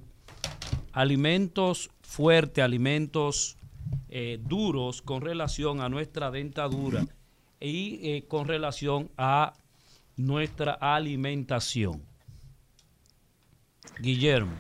alimentos 0.94 1.90
fuertes, 2.04 2.64
alimentos 2.64 3.58
eh, 4.10 4.38
duros 4.44 5.02
con 5.02 5.22
relación 5.22 5.82
a 5.82 5.90
nuestra 5.90 6.30
dentadura 6.30 7.04
y 7.60 8.00
eh, 8.04 8.26
con 8.28 8.48
relación 8.48 9.10
a 9.18 9.54
nuestra 10.18 10.74
alimentación. 10.74 12.04
Guillermo. 14.00 14.52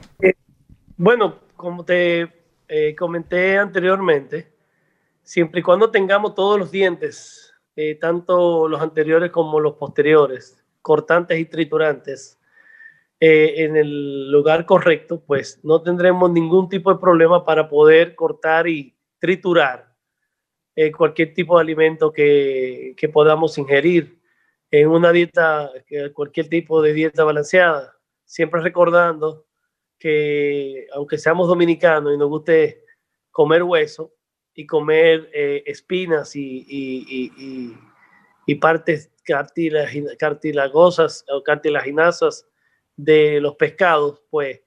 Bueno, 0.97 1.35
como 1.55 1.85
te 1.85 2.31
comenté 2.97 3.59
anteriormente, 3.59 4.50
siempre 5.31 5.61
y 5.61 5.63
cuando 5.63 5.89
tengamos 5.89 6.35
todos 6.35 6.59
los 6.59 6.71
dientes, 6.71 7.53
tanto 8.01 8.67
los 8.67 8.81
anteriores 8.81 9.31
como 9.31 9.61
los 9.61 9.75
posteriores, 9.75 10.61
cortantes 10.81 11.39
y 11.39 11.45
triturantes, 11.45 12.37
en 13.17 13.77
el 13.77 14.29
lugar 14.29 14.65
correcto, 14.65 15.23
pues 15.25 15.63
no 15.63 15.81
tendremos 15.81 16.29
ningún 16.31 16.67
tipo 16.67 16.91
de 16.91 16.99
problema 16.99 17.45
para 17.45 17.69
poder 17.69 18.13
cortar 18.13 18.67
y 18.67 18.93
triturar 19.19 19.95
eh, 20.75 20.91
cualquier 20.91 21.33
tipo 21.33 21.55
de 21.55 21.61
alimento 21.61 22.11
que, 22.11 22.93
que, 22.97 23.07
podamos 23.07 23.57
ingerir. 23.57 24.19
En 24.69 24.89
una 24.89 25.13
dieta, 25.13 25.71
cualquier 26.13 26.49
tipo 26.49 26.81
de 26.81 26.93
dieta 26.93 27.23
balanceada, 27.23 27.95
siempre 28.25 28.61
recordando 28.61 29.45
que 29.97 30.87
aunque 30.93 31.17
seamos 31.17 31.47
dominicanos 31.47 32.13
y 32.13 32.17
nos 32.17 32.27
guste 32.27 32.83
comer 33.31 33.63
hueso 33.63 34.11
y 34.53 34.65
comer 34.65 35.29
eh, 35.33 35.63
espinas 35.65 36.35
y, 36.35 36.65
y, 36.67 37.77
y, 38.45 38.55
partes 38.55 39.11
cartilagosas 39.23 41.25
o 41.31 41.41
cartilaginosas 41.41 42.47
de 42.97 43.39
los 43.39 43.55
pescados, 43.55 44.21
pues 44.29 44.61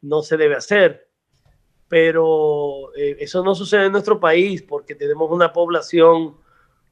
no 0.00 0.22
se 0.22 0.36
debe 0.36 0.56
hacer. 0.56 1.08
Pero 1.88 2.94
eh, 2.96 3.16
eso 3.20 3.44
no 3.44 3.54
sucede 3.54 3.86
en 3.86 3.92
nuestro 3.92 4.18
país 4.18 4.62
porque 4.62 4.94
tenemos 4.94 5.30
una 5.30 5.52
población 5.52 6.36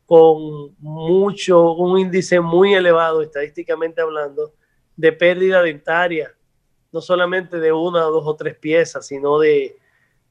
con 0.06 0.76
mucho, 0.78 1.72
un 1.72 1.98
índice 1.98 2.40
muy 2.40 2.74
elevado, 2.74 3.22
estadísticamente 3.22 4.02
hablando, 4.02 4.52
de 4.96 5.12
pérdida 5.12 5.62
dentaria, 5.62 6.36
no 6.92 7.00
solamente 7.00 7.58
de 7.58 7.72
una, 7.72 8.02
dos 8.02 8.24
o 8.26 8.36
tres 8.36 8.56
piezas, 8.56 9.06
sino 9.06 9.38
de, 9.38 9.76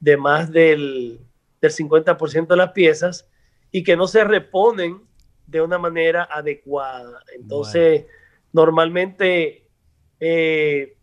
de 0.00 0.16
más 0.16 0.50
del, 0.50 1.20
del 1.64 1.72
50% 1.72 2.46
de 2.46 2.56
las 2.56 2.72
piezas 2.72 3.30
y 3.70 3.82
que 3.82 3.96
no 3.96 4.06
se 4.06 4.22
reponen 4.22 5.00
de 5.46 5.62
una 5.62 5.78
manera 5.78 6.28
adecuada. 6.30 7.22
Entonces, 7.34 8.06
normalmente 8.52 9.66
eh, 10.20 10.96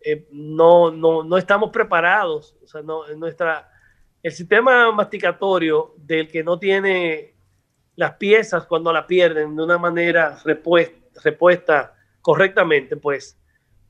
eh, 0.00 0.28
no, 0.30 0.92
no, 0.92 1.24
no, 1.24 1.36
estamos 1.36 1.70
preparados. 1.70 2.56
O 2.62 2.66
sea, 2.68 2.82
no, 2.82 3.06
nuestra, 3.16 3.68
el 4.22 4.32
sistema 4.32 4.92
masticatorio 4.92 5.94
del 5.96 6.28
que 6.28 6.44
no 6.44 6.58
tiene 6.58 7.34
las 7.96 8.14
piezas 8.14 8.64
cuando 8.66 8.92
la 8.92 9.06
pierden 9.06 9.56
de 9.56 9.62
una 9.62 9.78
manera 9.78 10.38
repuesta, 10.44 11.20
repuesta 11.24 11.94
correctamente, 12.20 12.96
pues 12.96 13.40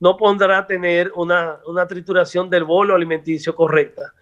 no 0.01 0.17
podrá 0.17 0.67
tener 0.67 1.13
una, 1.15 1.61
una 1.67 1.87
trituración 1.87 2.49
del 2.49 2.65
bolo 2.65 2.95
alimenticio 2.95 3.55
correcta 3.55 4.15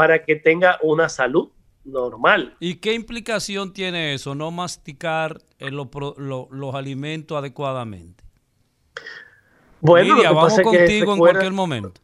para 0.00 0.24
que 0.24 0.34
tenga 0.34 0.78
una 0.80 1.10
salud 1.10 1.50
normal. 1.84 2.56
¿Y 2.58 2.76
qué 2.76 2.94
implicación 2.94 3.74
tiene 3.74 4.14
eso, 4.14 4.34
no 4.34 4.50
masticar 4.50 5.42
los 5.58 6.74
alimentos 6.74 7.36
adecuadamente? 7.36 8.24
Bueno, 9.78 10.16
vamos 10.22 10.58
contigo 10.62 11.12
en 11.12 11.18
cualquier 11.18 11.52
momento. 11.52 12.00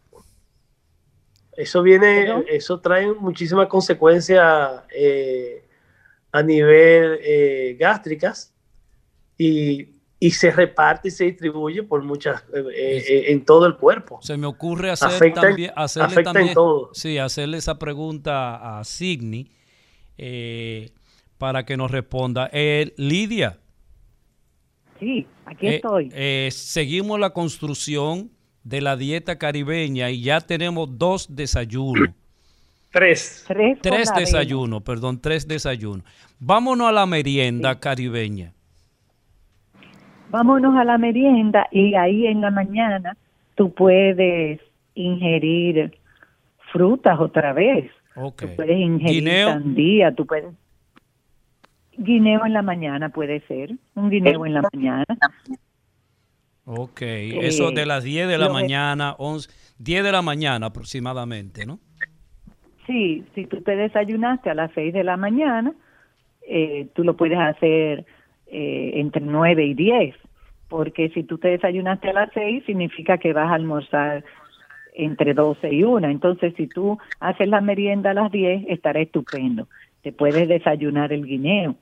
Eso 1.57 1.83
viene, 1.83 2.45
eso 2.51 2.81
trae 2.81 3.11
muchísimas 3.15 3.67
consecuencias 3.67 4.83
eh, 4.95 5.65
a 6.33 6.43
nivel 6.43 7.19
eh, 7.23 7.79
gástricas 7.81 8.53
y, 9.39 9.96
se 10.31 10.51
reparte 10.51 11.09
y 11.09 11.11
se 11.11 11.25
distribuye 11.25 11.83
por 11.83 12.03
muchas 12.03 12.45
eh, 12.55 13.25
en 13.29 13.45
todo 13.45 13.67
el 13.67 13.77
cuerpo. 13.77 14.19
Se 14.23 14.37
me 14.37 14.47
ocurre 14.47 14.91
hacer 14.91 15.35
también, 15.35 15.73
hacerle 15.77 16.23
también, 16.23 16.55
sí, 16.93 17.19
hacerle 17.19 17.59
esa 17.59 17.79
pregunta 17.79 18.79
a 18.79 18.85
Signy 18.85 19.51
para 21.39 21.65
que 21.65 21.77
nos 21.77 21.91
responda. 21.91 22.51
Lidia. 22.97 23.59
Sí, 24.99 25.27
aquí 25.45 25.67
eh, 25.67 25.75
estoy. 25.77 26.11
Eh, 26.13 26.49
seguimos 26.53 27.21
la 27.21 27.31
construcción 27.31 28.31
de 28.65 28.81
la 28.81 28.97
dieta 28.97 29.39
caribeña 29.39 30.11
y 30.11 30.23
ya 30.23 30.41
tenemos 30.41 30.99
dos 30.99 31.35
desayunos. 31.35 32.11
Tres. 32.93 33.45
Tres, 33.83 34.11
desayunos, 34.17 34.83
perdón, 34.83 35.21
tres 35.21 35.47
desayunos. 35.47 36.07
Vámonos 36.39 36.89
a 36.89 36.93
la 36.93 37.05
merienda 37.05 37.79
caribeña. 37.79 38.55
Vámonos 40.31 40.77
a 40.77 40.85
la 40.85 40.99
merienda 40.99 41.67
y 41.71 41.95
ahí 41.95 42.27
en 42.27 42.41
la 42.41 42.51
mañana 42.51 43.17
tú 43.55 43.73
puedes 43.73 44.61
ingerir 44.95 45.97
frutas 46.73 47.19
otra 47.21 47.53
vez. 47.53 47.91
Okay. 48.15 48.49
Tú 48.49 48.57
puedes 48.57 48.79
ingerir 48.79 49.45
sandía, 49.45 50.15
tú 50.15 50.27
puedes 50.27 50.55
Guineo 51.99 52.45
en 52.45 52.53
la 52.53 52.63
mañana 52.63 53.09
puede 53.09 53.41
ser, 53.47 53.73
un 53.95 54.11
guineo 54.11 54.45
en 54.45 54.55
la 54.55 54.63
mañana. 54.73 55.07
Ok, 56.65 57.01
eso 57.01 57.71
de 57.71 57.87
las 57.87 58.05
10 58.05 58.29
de 58.29 58.39
la 58.39 58.49
mañana, 58.51 59.15
11, 59.19 59.49
10 59.79 60.05
de 60.05 60.13
la 60.13 60.21
mañana 60.21 60.67
aproximadamente, 60.67 61.65
¿no? 61.65 61.79
Sí, 62.87 63.25
si 63.35 63.47
tú 63.47 63.63
te 63.63 63.77
desayunaste 63.77 64.51
a 64.51 64.55
las 64.55 64.71
6 64.75 64.93
de 64.93 65.05
la 65.05 65.17
mañana, 65.17 65.73
eh, 66.49 66.89
tú 66.95 67.03
lo 67.03 67.17
puedes 67.17 67.39
hacer 67.39 68.05
eh, 68.47 68.93
entre 68.95 69.23
9 69.23 69.65
y 69.65 69.75
10, 69.75 70.15
porque 70.69 71.09
si 71.11 71.23
tú 71.23 71.39
te 71.39 71.49
desayunaste 71.49 72.11
a 72.11 72.13
las 72.13 72.31
6 72.35 72.65
significa 72.65 73.19
que 73.19 73.33
vas 73.33 73.51
a 73.51 73.55
almorzar 73.55 74.25
entre 74.95 75.35
12 75.35 75.73
y 75.73 75.83
1. 75.83 76.09
Entonces, 76.09 76.55
si 76.57 76.67
tú 76.67 76.99
haces 77.21 77.49
la 77.49 77.61
merienda 77.61 78.11
a 78.11 78.15
las 78.15 78.33
10, 78.33 78.67
estará 78.69 79.01
estupendo. 79.01 79.69
Te 80.03 80.13
puedes 80.13 80.49
desayunar 80.49 81.13
el 81.13 81.25
guineo. 81.25 81.77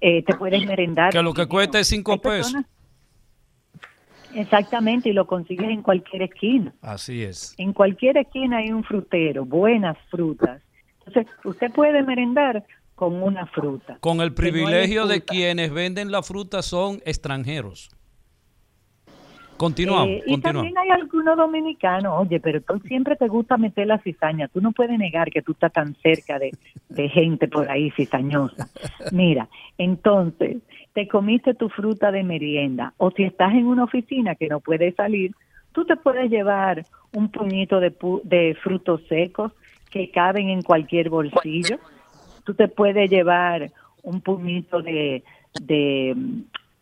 Eh, 0.00 0.22
te 0.22 0.34
puedes 0.34 0.64
merendar. 0.66 1.12
Que 1.12 1.22
lo 1.22 1.34
que 1.34 1.46
cuesta 1.46 1.78
es 1.78 1.88
5 1.88 2.18
pesos. 2.20 2.54
Exactamente, 4.34 5.08
y 5.08 5.12
lo 5.12 5.26
consigues 5.26 5.68
en 5.68 5.82
cualquier 5.82 6.22
esquina. 6.22 6.72
Así 6.82 7.22
es. 7.22 7.54
En 7.58 7.72
cualquier 7.72 8.16
esquina 8.16 8.58
hay 8.58 8.70
un 8.70 8.84
frutero, 8.84 9.44
buenas 9.44 9.96
frutas. 10.08 10.62
Entonces, 11.04 11.26
usted 11.44 11.72
puede 11.72 12.02
merendar 12.02 12.64
con 13.00 13.22
una 13.22 13.46
fruta. 13.46 13.96
Con 14.00 14.20
el 14.20 14.34
privilegio 14.34 15.06
de 15.06 15.22
quienes 15.22 15.72
venden 15.72 16.12
la 16.12 16.22
fruta 16.22 16.60
son 16.60 17.00
extranjeros. 17.06 17.88
Continuamos, 19.56 20.08
eh, 20.08 20.22
y 20.26 20.38
también 20.38 20.76
hay 20.76 20.90
algunos 20.90 21.34
dominicanos, 21.34 22.12
oye, 22.18 22.40
pero 22.40 22.60
tú 22.60 22.78
siempre 22.80 23.16
te 23.16 23.26
gusta 23.26 23.56
meter 23.56 23.86
la 23.86 23.96
cizaña. 24.00 24.48
Tú 24.48 24.60
no 24.60 24.72
puedes 24.72 24.98
negar 24.98 25.30
que 25.30 25.40
tú 25.40 25.52
estás 25.52 25.72
tan 25.72 25.94
cerca 26.02 26.38
de, 26.38 26.50
de 26.90 27.08
gente 27.08 27.48
por 27.48 27.70
ahí 27.70 27.90
cizañosa. 27.92 28.68
Mira, 29.12 29.48
entonces, 29.78 30.58
te 30.92 31.08
comiste 31.08 31.54
tu 31.54 31.70
fruta 31.70 32.12
de 32.12 32.22
merienda 32.22 32.92
o 32.98 33.10
si 33.12 33.22
estás 33.22 33.54
en 33.54 33.64
una 33.64 33.84
oficina 33.84 34.34
que 34.34 34.48
no 34.48 34.60
puedes 34.60 34.94
salir, 34.94 35.32
tú 35.72 35.86
te 35.86 35.96
puedes 35.96 36.30
llevar 36.30 36.84
un 37.14 37.30
puñito 37.30 37.80
de, 37.80 37.94
de 38.24 38.58
frutos 38.62 39.00
secos 39.08 39.52
que 39.90 40.10
caben 40.10 40.50
en 40.50 40.60
cualquier 40.60 41.08
bolsillo. 41.08 41.78
Tú 42.50 42.54
te 42.56 42.66
puedes 42.66 43.08
llevar 43.08 43.70
un 44.02 44.20
puñito 44.22 44.82
de, 44.82 45.22
de 45.62 46.16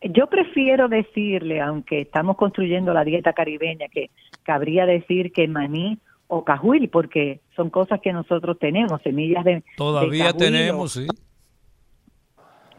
yo 0.01 0.25
prefiero 0.25 0.87
decirle, 0.87 1.61
aunque 1.61 2.01
estamos 2.01 2.37
construyendo 2.37 2.91
la 2.91 3.03
dieta 3.03 3.33
caribeña, 3.33 3.87
que 3.87 4.09
cabría 4.41 4.87
decir 4.87 5.31
que 5.31 5.47
maní 5.47 5.99
o 6.27 6.43
cajuil, 6.43 6.89
porque 6.89 7.41
son 7.55 7.69
cosas 7.69 8.01
que 8.01 8.11
nosotros 8.11 8.57
tenemos, 8.57 8.99
semillas 9.03 9.45
de... 9.45 9.63
Todavía 9.77 10.33
tenemos, 10.33 10.93
sí. 10.93 11.05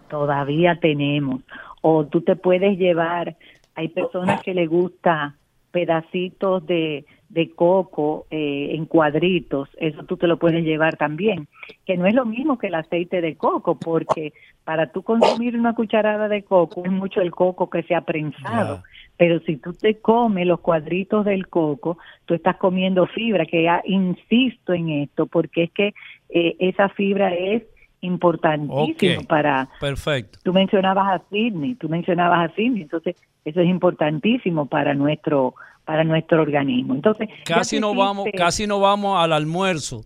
Todavía 0.08 0.80
tenemos. 0.80 1.42
O 1.82 2.06
tú 2.06 2.22
te 2.22 2.34
puedes 2.34 2.76
llevar, 2.76 3.36
hay 3.76 3.86
personas 3.86 4.42
que 4.42 4.52
le 4.52 4.66
gusta 4.66 5.36
pedacitos 5.70 6.66
de, 6.66 7.04
de 7.30 7.50
coco 7.52 8.26
eh, 8.30 8.70
en 8.72 8.86
cuadritos, 8.86 9.68
eso 9.78 10.02
tú 10.04 10.16
te 10.16 10.26
lo 10.26 10.38
puedes 10.38 10.64
llevar 10.64 10.96
también, 10.96 11.46
que 11.86 11.96
no 11.96 12.06
es 12.06 12.14
lo 12.14 12.26
mismo 12.26 12.58
que 12.58 12.66
el 12.66 12.74
aceite 12.74 13.20
de 13.20 13.36
coco, 13.36 13.78
porque 13.78 14.32
para 14.64 14.90
tú 14.90 15.04
consumir 15.04 15.56
una 15.56 15.74
cucharada 15.74 16.28
de 16.28 16.42
coco 16.42 16.82
es 16.84 16.90
mucho 16.90 17.20
el 17.20 17.30
coco 17.30 17.70
que 17.70 17.84
se 17.84 17.94
ha 17.94 18.00
prensado, 18.00 18.82
pero 19.16 19.38
si 19.40 19.58
tú 19.58 19.72
te 19.72 20.00
comes 20.00 20.44
los 20.44 20.58
cuadritos 20.58 21.24
del 21.24 21.46
coco, 21.46 21.98
tú 22.26 22.34
estás 22.34 22.56
comiendo 22.56 23.06
fibra, 23.06 23.46
que 23.46 23.62
ya 23.62 23.80
insisto 23.84 24.72
en 24.72 24.88
esto, 24.88 25.26
porque 25.26 25.64
es 25.64 25.70
que 25.70 25.94
eh, 26.30 26.56
esa 26.58 26.88
fibra 26.88 27.32
es 27.32 27.62
importantísimo 28.00 29.22
para... 29.28 29.68
Perfecto. 29.78 30.40
Tú 30.42 30.52
mencionabas 30.52 31.20
a 31.20 31.22
Sidney, 31.30 31.76
tú 31.76 31.88
mencionabas 31.88 32.50
a 32.50 32.54
Sidney, 32.54 32.82
entonces 32.82 33.14
eso 33.44 33.60
es 33.60 33.68
importantísimo 33.68 34.66
para 34.66 34.94
nuestro 34.94 35.54
para 35.84 36.04
nuestro 36.04 36.42
organismo. 36.42 36.94
Entonces, 36.94 37.28
casi 37.44 37.80
no 37.80 37.94
vamos, 37.94 38.26
casi 38.36 38.66
no 38.66 38.80
vamos 38.80 39.22
al 39.22 39.32
almuerzo. 39.32 40.04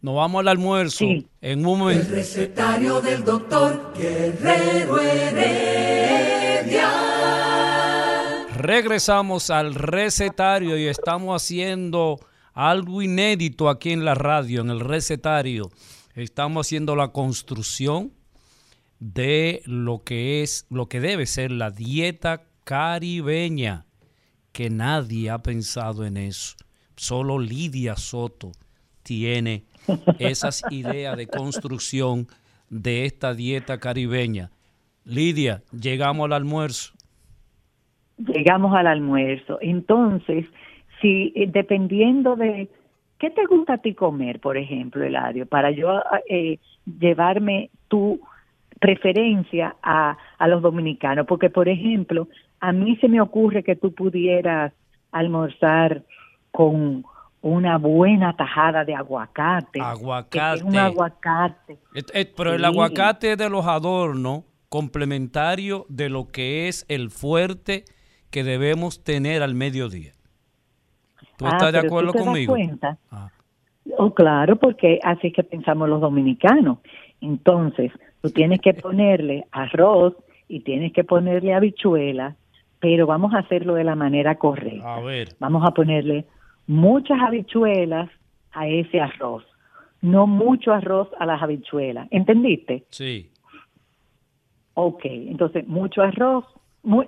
Nos 0.00 0.16
vamos 0.16 0.40
al 0.40 0.48
almuerzo 0.48 1.04
en 1.40 1.66
un 1.66 1.78
momento. 1.78 2.06
El 2.06 2.10
recetario 2.16 3.00
del 3.00 3.24
doctor 3.24 3.94
Guerrero 3.96 5.00
Heredia. 5.00 6.90
Regresamos 8.54 9.48
al 9.48 9.74
recetario 9.74 10.76
y 10.76 10.86
estamos 10.86 11.42
haciendo 11.42 12.20
algo 12.52 13.00
inédito 13.02 13.68
aquí 13.68 13.92
en 13.92 14.04
la 14.04 14.14
radio, 14.14 14.60
en 14.60 14.70
el 14.70 14.80
recetario. 14.80 15.70
Estamos 16.14 16.66
haciendo 16.66 16.96
la 16.96 17.08
construcción 17.08 18.12
de 19.00 19.62
lo 19.64 20.04
que 20.04 20.42
es, 20.42 20.66
lo 20.70 20.86
que 20.86 21.00
debe 21.00 21.26
ser 21.26 21.50
la 21.50 21.70
dieta 21.70 22.42
caribeña 22.64 23.86
que 24.54 24.70
nadie 24.70 25.30
ha 25.30 25.42
pensado 25.42 26.06
en 26.06 26.16
eso. 26.16 26.54
Solo 26.96 27.38
Lidia 27.40 27.96
Soto 27.96 28.52
tiene 29.02 29.64
esas 30.18 30.64
ideas 30.70 31.16
de 31.16 31.26
construcción 31.26 32.28
de 32.70 33.04
esta 33.04 33.34
dieta 33.34 33.78
caribeña. 33.80 34.50
Lidia, 35.04 35.62
llegamos 35.78 36.26
al 36.26 36.34
almuerzo. 36.34 36.94
Llegamos 38.16 38.74
al 38.76 38.86
almuerzo. 38.86 39.58
Entonces, 39.60 40.46
si 41.02 41.32
eh, 41.34 41.48
dependiendo 41.52 42.36
de 42.36 42.68
qué 43.18 43.30
te 43.30 43.44
gusta 43.46 43.74
a 43.74 43.78
ti 43.78 43.92
comer, 43.94 44.38
por 44.38 44.56
ejemplo, 44.56 45.02
Eladio, 45.02 45.46
para 45.46 45.72
yo 45.72 46.00
eh, 46.28 46.60
llevarme 46.86 47.70
tu 47.88 48.20
preferencia 48.78 49.74
a, 49.82 50.16
a 50.38 50.46
los 50.46 50.62
dominicanos, 50.62 51.26
porque 51.26 51.50
por 51.50 51.68
ejemplo, 51.68 52.28
a 52.64 52.72
mí 52.72 52.96
se 52.96 53.08
me 53.08 53.20
ocurre 53.20 53.62
que 53.62 53.76
tú 53.76 53.92
pudieras 53.94 54.72
almorzar 55.12 56.02
con 56.50 57.04
una 57.42 57.76
buena 57.76 58.34
tajada 58.34 58.86
de 58.86 58.94
aguacate. 58.94 59.82
Aguacate. 59.82 60.64
un 60.64 60.74
aguacate. 60.74 61.78
pero 62.34 62.54
el 62.54 62.64
aguacate 62.64 63.32
es 63.32 63.38
de 63.38 63.50
los 63.50 63.66
adornos 63.66 64.44
complementario 64.70 65.84
de 65.90 66.08
lo 66.08 66.28
que 66.28 66.68
es 66.68 66.86
el 66.88 67.10
fuerte 67.10 67.84
que 68.30 68.44
debemos 68.44 69.04
tener 69.04 69.42
al 69.42 69.54
mediodía. 69.54 70.12
¿Tú 71.36 71.46
estás 71.46 71.70
de 71.70 71.80
acuerdo 71.80 72.12
¿tú 72.12 72.18
te 72.18 72.24
conmigo? 72.24 72.54
Das 72.54 72.66
cuenta? 72.66 72.98
Ah. 73.10 73.30
Oh, 73.98 74.14
claro, 74.14 74.56
porque 74.56 75.00
así 75.02 75.26
es 75.26 75.32
que 75.34 75.44
pensamos 75.44 75.86
los 75.86 76.00
dominicanos. 76.00 76.78
Entonces, 77.20 77.92
tú 78.22 78.30
tienes 78.30 78.60
que 78.62 78.72
ponerle 78.86 79.44
arroz 79.52 80.14
y 80.48 80.60
tienes 80.60 80.94
que 80.94 81.04
ponerle 81.04 81.52
habichuelas 81.52 82.36
pero 82.84 83.06
vamos 83.06 83.32
a 83.32 83.38
hacerlo 83.38 83.76
de 83.76 83.82
la 83.82 83.94
manera 83.94 84.34
correcta. 84.34 84.96
A 84.96 85.00
ver. 85.00 85.28
Vamos 85.38 85.66
a 85.66 85.70
ponerle 85.70 86.26
muchas 86.66 87.18
habichuelas 87.18 88.10
a 88.52 88.68
ese 88.68 89.00
arroz, 89.00 89.42
no 90.02 90.26
mucho 90.26 90.70
arroz 90.70 91.08
a 91.18 91.24
las 91.24 91.42
habichuelas. 91.42 92.08
¿Entendiste? 92.10 92.84
Sí. 92.90 93.30
Ok, 94.74 95.00
entonces 95.06 95.66
mucho 95.66 96.02
arroz, 96.02 96.44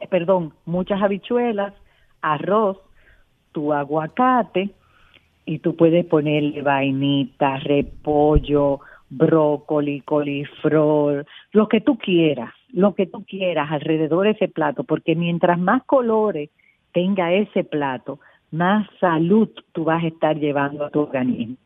perdón, 0.08 0.54
muchas 0.64 1.02
habichuelas, 1.02 1.74
arroz, 2.22 2.78
tu 3.52 3.74
aguacate 3.74 4.70
y 5.44 5.58
tú 5.58 5.76
puedes 5.76 6.06
ponerle 6.06 6.62
vainita, 6.62 7.58
repollo, 7.58 8.80
brócoli, 9.10 10.00
coliflor, 10.00 11.26
lo 11.52 11.68
que 11.68 11.82
tú 11.82 11.98
quieras 11.98 12.54
lo 12.72 12.94
que 12.94 13.06
tú 13.06 13.24
quieras 13.24 13.70
alrededor 13.70 14.24
de 14.24 14.32
ese 14.32 14.48
plato, 14.48 14.84
porque 14.84 15.14
mientras 15.14 15.58
más 15.58 15.82
colores 15.84 16.50
tenga 16.92 17.32
ese 17.32 17.64
plato, 17.64 18.18
más 18.50 18.88
salud 19.00 19.48
tú 19.72 19.84
vas 19.84 20.02
a 20.02 20.08
estar 20.08 20.38
llevando 20.38 20.84
a 20.84 20.90
tu 20.90 21.00
organismo. 21.00 21.56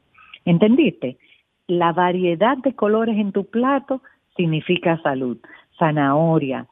¿Entendiste? 0.45 1.19
La 1.67 1.93
variedad 1.93 2.57
de 2.59 2.75
colores 2.75 3.17
en 3.17 3.33
tu 3.33 3.45
plato 3.45 4.03
significa 4.37 5.01
salud. 5.03 5.39
Zanahoria, 5.79 6.67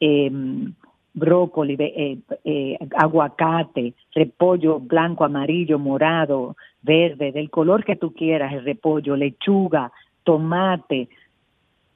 em, 0.00 0.74
brócoli, 1.14 1.76
eh, 1.78 2.18
eh, 2.44 2.78
aguacate, 2.96 3.94
repollo 4.14 4.80
blanco, 4.80 5.24
amarillo, 5.24 5.78
morado, 5.78 6.56
verde, 6.82 7.32
del 7.32 7.50
color 7.50 7.84
que 7.84 7.96
tú 7.96 8.12
quieras, 8.12 8.52
el 8.52 8.64
repollo, 8.64 9.14
lechuga, 9.14 9.92
tomate, 10.24 11.08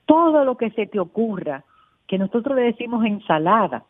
todo 0.07 0.45
lo 0.45 0.57
que 0.57 0.71
se 0.71 0.87
te 0.87 0.99
ocurra 0.99 1.65
que 2.07 2.19
nosotros 2.19 2.57
le 2.57 2.63
decimos 2.63 3.05
ensalada, 3.05 3.85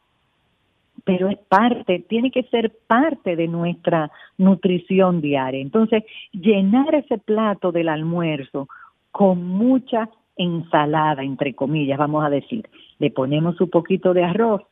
pero 1.05 1.29
es 1.29 1.39
parte, 1.49 2.05
tiene 2.09 2.31
que 2.31 2.43
ser 2.45 2.73
parte 2.87 3.37
de 3.37 3.47
nuestra 3.47 4.11
nutrición 4.39 5.21
diaria. 5.21 5.61
Entonces, 5.61 6.05
llenar 6.33 6.95
ese 6.95 7.19
plato 7.19 7.71
del 7.71 7.89
almuerzo 7.89 8.69
con 9.13 9.47
mucha 9.47 10.09
ensalada, 10.37 11.23
entre 11.23 11.55
comillas, 11.55 11.99
vamos 11.99 12.25
a 12.25 12.31
decir. 12.31 12.69
Le 12.99 13.11
ponemos 13.11 13.61
un 13.61 13.71
poquito 13.71 14.15
de 14.15 14.25
arroz 14.25 14.63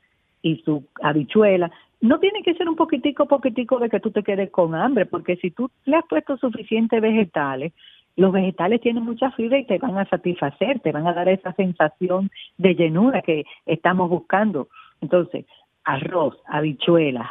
y 0.42 0.57
su 0.64 0.84
habichuela. 1.03 1.70
No 2.01 2.18
tiene 2.18 2.42
que 2.42 2.55
ser 2.55 2.68
un 2.68 2.76
poquitico, 2.76 3.26
poquitico 3.26 3.78
de 3.78 3.88
que 3.88 4.01
tú 4.01 4.11
te 4.11 4.22
quedes 4.22 4.51
con 4.51 4.74
hambre, 4.74 5.07
porque 5.07 5.36
si 5.36 5.51
tú 5.51 5.70
le 5.84 5.97
has 5.97 6.05
puesto 6.07 6.36
suficientes 6.36 7.01
vegetales, 7.01 7.72
los 8.17 8.33
vegetales 8.33 8.81
tienen 8.81 9.05
mucha 9.05 9.31
fibra 9.33 9.59
y 9.59 9.65
te 9.65 9.79
van 9.79 9.99
a 9.99 10.09
satisfacer, 10.09 10.81
te 10.81 10.93
van 10.93 11.07
a 11.07 11.15
dar 11.15 11.29
esa 11.29 11.53
sensación 11.55 12.31
de 12.59 12.75
llenura 12.75 13.23
que 13.23 13.45
estamos 13.67 14.09
buscando. 14.09 14.69
Entonces, 15.01 15.47
arroz, 15.85 16.37
habichuelas, 16.47 17.29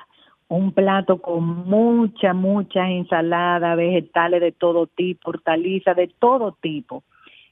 un 0.49 0.73
plato 0.73 1.21
con 1.21 1.69
mucha, 1.69 2.33
mucha 2.33 2.89
ensalada, 2.89 3.75
vegetales 3.75 4.41
de 4.41 4.51
todo 4.51 4.87
tipo, 4.87 5.29
hortalizas 5.29 5.95
de 5.95 6.11
todo 6.19 6.57
tipo. 6.61 7.03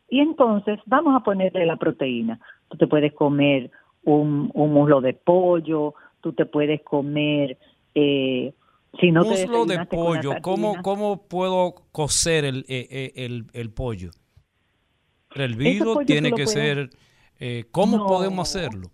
Y 0.10 0.20
entonces 0.20 0.80
vamos 0.86 1.16
a 1.16 1.24
ponerle 1.24 1.66
la 1.66 1.78
proteína. 1.78 2.40
Tú 2.70 2.78
te 2.78 2.88
puedes 2.88 3.14
comer 3.14 3.72
un, 4.04 4.52
un 4.54 4.74
muslo 4.74 5.00
de 5.00 5.14
pollo, 5.14 5.96
tú 6.22 6.34
te 6.34 6.46
puedes 6.46 6.82
comer... 6.82 7.58
Eh, 7.96 8.54
si 9.00 9.12
no 9.12 9.24
muslo 9.24 9.66
de 9.66 9.86
pollo, 9.86 10.36
¿cómo, 10.42 10.82
¿cómo 10.82 11.28
puedo 11.28 11.76
cocer 11.92 12.46
el, 12.46 12.66
eh, 12.68 12.88
eh, 12.90 13.12
el, 13.16 13.46
el 13.54 13.72
pollo? 13.72 14.12
El 15.34 15.54
hervido 15.54 16.00
tiene 16.06 16.32
que 16.32 16.48
ser... 16.48 16.90
Eh, 17.40 17.66
¿Cómo 17.72 18.06
podemos 18.06 18.48
hacerlo? 18.48 18.92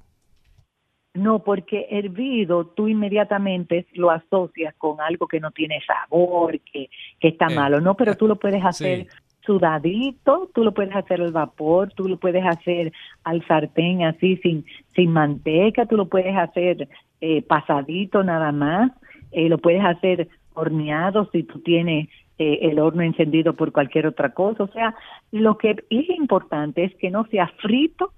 No, 1.13 1.39
porque 1.39 1.87
hervido 1.89 2.67
tú 2.67 2.87
inmediatamente 2.87 3.87
lo 3.93 4.09
asocias 4.11 4.73
con 4.77 5.01
algo 5.01 5.27
que 5.27 5.39
no 5.39 5.51
tiene 5.51 5.81
sabor, 5.85 6.59
que, 6.61 6.89
que 7.19 7.27
está 7.29 7.49
malo, 7.49 7.81
¿no? 7.81 7.95
Pero 7.95 8.15
tú 8.15 8.27
lo 8.27 8.37
puedes 8.37 8.63
hacer 8.63 9.07
sudadito, 9.47 10.51
tú 10.53 10.63
lo 10.63 10.73
puedes 10.73 10.95
hacer 10.95 11.21
al 11.21 11.31
vapor, 11.31 11.91
tú 11.93 12.07
lo 12.07 12.17
puedes 12.17 12.45
hacer 12.45 12.93
al 13.23 13.45
sartén 13.47 14.03
así 14.03 14.37
sin, 14.37 14.65
sin 14.95 15.11
manteca, 15.11 15.85
tú 15.87 15.97
lo 15.97 16.07
puedes 16.07 16.35
hacer 16.37 16.87
eh, 17.19 17.41
pasadito 17.41 18.23
nada 18.23 18.51
más, 18.51 18.91
eh, 19.31 19.49
lo 19.49 19.57
puedes 19.57 19.83
hacer 19.83 20.27
horneado 20.53 21.29
si 21.31 21.43
tú 21.43 21.59
tienes 21.59 22.09
eh, 22.39 22.59
el 22.63 22.79
horno 22.79 23.01
encendido 23.01 23.53
por 23.53 23.71
cualquier 23.71 24.07
otra 24.07 24.33
cosa. 24.33 24.63
O 24.63 24.67
sea, 24.67 24.95
lo 25.31 25.57
que 25.57 25.75
es 25.89 26.09
importante 26.09 26.83
es 26.83 26.95
que 26.95 27.09
no 27.09 27.25
sea 27.25 27.47
frito 27.59 28.11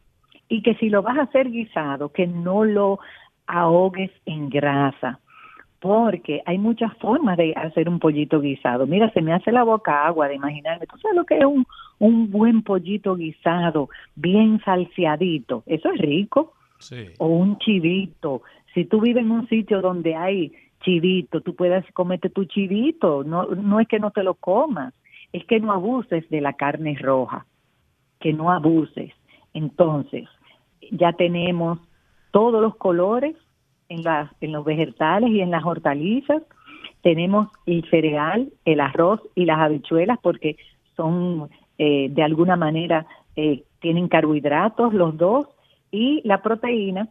y 0.49 0.61
que 0.61 0.75
si 0.75 0.89
lo 0.89 1.01
vas 1.01 1.17
a 1.17 1.23
hacer 1.23 1.49
guisado, 1.49 2.09
que 2.09 2.27
no 2.27 2.65
lo 2.65 2.99
ahogues 3.47 4.11
en 4.25 4.49
grasa, 4.49 5.19
porque 5.79 6.41
hay 6.45 6.57
muchas 6.57 6.95
formas 6.97 7.37
de 7.37 7.53
hacer 7.55 7.87
un 7.87 7.99
pollito 7.99 8.41
guisado. 8.41 8.85
Mira, 8.85 9.09
se 9.11 9.21
me 9.21 9.33
hace 9.33 9.51
la 9.51 9.63
boca 9.63 10.05
agua 10.05 10.27
de 10.27 10.35
imaginarme, 10.35 10.85
¿tú 10.85 10.97
sabes 10.97 11.15
lo 11.15 11.25
que 11.25 11.37
es 11.37 11.45
un, 11.45 11.65
un 11.99 12.29
buen 12.29 12.63
pollito 12.63 13.15
guisado, 13.15 13.89
bien 14.15 14.59
salseadito? 14.65 15.63
Eso 15.65 15.91
es 15.91 16.01
rico. 16.01 16.53
Sí. 16.79 17.07
O 17.19 17.27
un 17.27 17.57
chivito. 17.59 18.41
Si 18.73 18.85
tú 18.85 19.01
vives 19.01 19.23
en 19.23 19.31
un 19.31 19.47
sitio 19.47 19.81
donde 19.81 20.15
hay 20.15 20.53
chivito, 20.81 21.41
tú 21.41 21.55
puedes 21.55 21.85
comerte 21.93 22.29
tu 22.29 22.45
chivito, 22.45 23.23
no, 23.23 23.45
no 23.47 23.79
es 23.79 23.87
que 23.87 23.99
no 23.99 24.11
te 24.11 24.23
lo 24.23 24.35
comas, 24.35 24.93
es 25.33 25.45
que 25.45 25.59
no 25.59 25.71
abuses 25.71 26.29
de 26.29 26.41
la 26.41 26.53
carne 26.53 26.97
roja, 26.99 27.45
que 28.19 28.33
no 28.33 28.51
abuses. 28.51 29.11
Entonces, 29.53 30.27
ya 30.91 31.13
tenemos 31.13 31.79
todos 32.31 32.61
los 32.61 32.75
colores 32.75 33.35
en, 33.89 34.03
las, 34.03 34.31
en 34.41 34.51
los 34.51 34.65
vegetales 34.65 35.29
y 35.31 35.41
en 35.41 35.51
las 35.51 35.65
hortalizas. 35.65 36.43
Tenemos 37.01 37.49
el 37.65 37.87
cereal, 37.89 38.51
el 38.65 38.79
arroz 38.79 39.21
y 39.35 39.45
las 39.45 39.59
habichuelas 39.59 40.19
porque 40.21 40.57
son 40.95 41.49
eh, 41.77 42.09
de 42.09 42.23
alguna 42.23 42.55
manera 42.55 43.05
eh, 43.35 43.63
tienen 43.79 44.09
carbohidratos 44.09 44.93
los 44.93 45.17
dos 45.17 45.47
y 45.91 46.21
la 46.25 46.41
proteína 46.41 47.07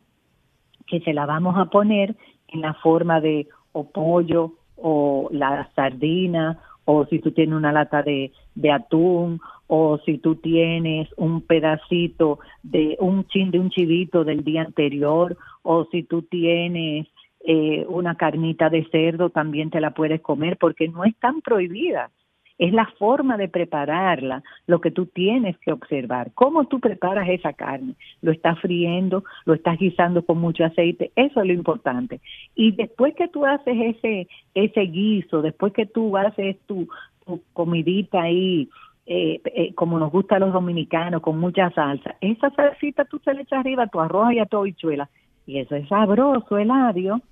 que 0.87 1.01
se 1.01 1.15
la 1.15 1.27
vamos 1.27 1.57
a 1.59 1.67
poner 1.67 2.15
en 2.49 2.61
la 2.61 2.75
forma 2.75 3.21
de 3.21 3.49
o 3.73 3.91
pollo 3.91 4.53
o 4.77 5.29
la 5.33 5.71
sardina 5.75 6.59
o 6.85 7.05
si 7.07 7.19
tú 7.19 7.33
tienes 7.33 7.55
una 7.55 7.73
lata 7.73 8.03
de, 8.03 8.33
de 8.55 8.73
atún 8.73 9.41
o 9.67 9.99
si 10.07 10.17
tú 10.19 10.37
tienes 10.37 11.09
un 11.17 11.43
pedacito 11.43 12.39
de 12.63 12.97
un 12.99 13.27
chin 13.27 13.51
de 13.51 13.61
un 13.61 13.69
chivito 13.69 14.25
del 14.25 14.43
día 14.43 14.63
anterior, 14.63 15.37
o 15.63 15.85
si 15.93 16.03
tú 16.03 16.23
tienes 16.23 17.07
eh, 17.41 17.85
una 17.89 18.15
carnita 18.15 18.71
de 18.71 18.89
cerdo, 18.91 19.29
también 19.29 19.69
te 19.69 19.81
la 19.81 19.91
puedes 19.91 20.23
comer 20.23 20.57
porque 20.57 20.89
no 20.89 21.05
es 21.05 21.15
tan 21.17 21.43
prohibida. 21.43 22.11
Es 22.59 22.73
la 22.73 22.87
forma 22.99 23.37
de 23.37 23.49
prepararla 23.49 24.43
lo 24.67 24.81
que 24.81 24.91
tú 24.91 25.07
tienes 25.07 25.57
que 25.59 25.73
observar. 25.73 26.33
¿Cómo 26.35 26.67
tú 26.67 26.81
preparas 26.81 27.29
esa 27.29 27.53
carne? 27.53 27.95
¿Lo 28.21 28.33
estás 28.33 28.59
friendo? 28.61 29.25
¿Lo 29.45 29.55
estás 29.55 29.79
guisando 29.79 30.25
con 30.25 30.39
mucho 30.39 30.65
aceite? 30.65 31.13
Eso 31.17 31.41
es 31.41 31.47
lo 31.47 31.53
importante. 31.53 32.21
Y 32.55 32.73
después 32.73 33.15
que 33.15 33.29
tú 33.29 33.47
haces 33.47 33.77
ese, 33.97 34.29
ese 34.55 34.81
guiso, 34.81 35.41
después 35.41 35.73
que 35.73 35.87
tú 35.87 36.17
haces 36.17 36.57
tu, 36.67 36.89
tu 37.25 37.41
comidita 37.53 38.23
ahí 38.23 38.69
eh, 39.11 39.41
eh, 39.55 39.73
como 39.75 39.99
nos 39.99 40.13
gusta 40.13 40.37
a 40.37 40.39
los 40.39 40.53
dominicanos, 40.53 41.23
con 41.23 41.41
mucha 41.41 41.71
salsa. 41.71 42.17
Esa 42.21 42.51
salsita 42.51 43.07
tú 43.07 43.19
se 43.25 43.33
le 43.33 43.43
echas 43.43 43.61
arriba 43.61 43.85
a 43.85 43.87
tu 43.87 44.01
arroz 44.01 44.35
y 44.35 44.39
a 44.39 44.45
tu 44.45 44.59
habichuela. 44.59 45.09
Y 45.47 45.61
eso 45.61 45.77
es 45.77 45.89
sabroso, 45.89 46.59
Eladio. 46.59 47.23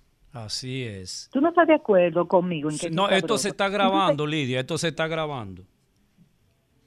Así 0.45 0.85
es. 0.85 1.31
¿Tú 1.33 1.41
no 1.41 1.49
estás 1.49 1.67
de 1.67 1.75
acuerdo 1.75 2.29
conmigo? 2.29 2.69
En 2.69 2.77
que 2.77 2.91
no, 2.91 3.09
esto 3.09 3.39
se 3.39 3.49
está 3.49 3.71
grabando, 3.71 4.27
Lidia, 4.27 4.61
esto 4.61 4.77
se 4.77 4.89
está 4.89 5.09
grabando. 5.09 5.63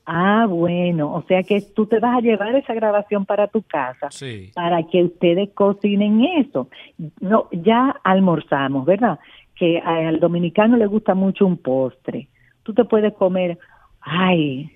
Ah, 0.05 0.45
bueno, 0.47 1.13
o 1.13 1.23
sea 1.23 1.41
que 1.41 1.61
tú 1.61 1.87
te 1.87 1.99
vas 1.99 2.17
a 2.17 2.21
llevar 2.21 2.55
esa 2.55 2.75
grabación 2.75 3.25
para 3.25 3.47
tu 3.47 3.63
casa, 3.63 4.09
sí. 4.11 4.51
para 4.53 4.83
que 4.83 5.03
ustedes 5.03 5.49
cocinen 5.55 6.23
eso. 6.37 6.69
No, 7.19 7.47
ya 7.51 7.95
almorzamos, 8.03 8.85
¿verdad? 8.85 9.19
Que 9.55 9.79
al 9.79 10.19
dominicano 10.19 10.77
le 10.77 10.85
gusta 10.85 11.15
mucho 11.15 11.47
un 11.47 11.57
postre. 11.57 12.27
Tú 12.61 12.75
te 12.75 12.85
puedes 12.85 13.13
comer, 13.13 13.57
ay, 14.01 14.71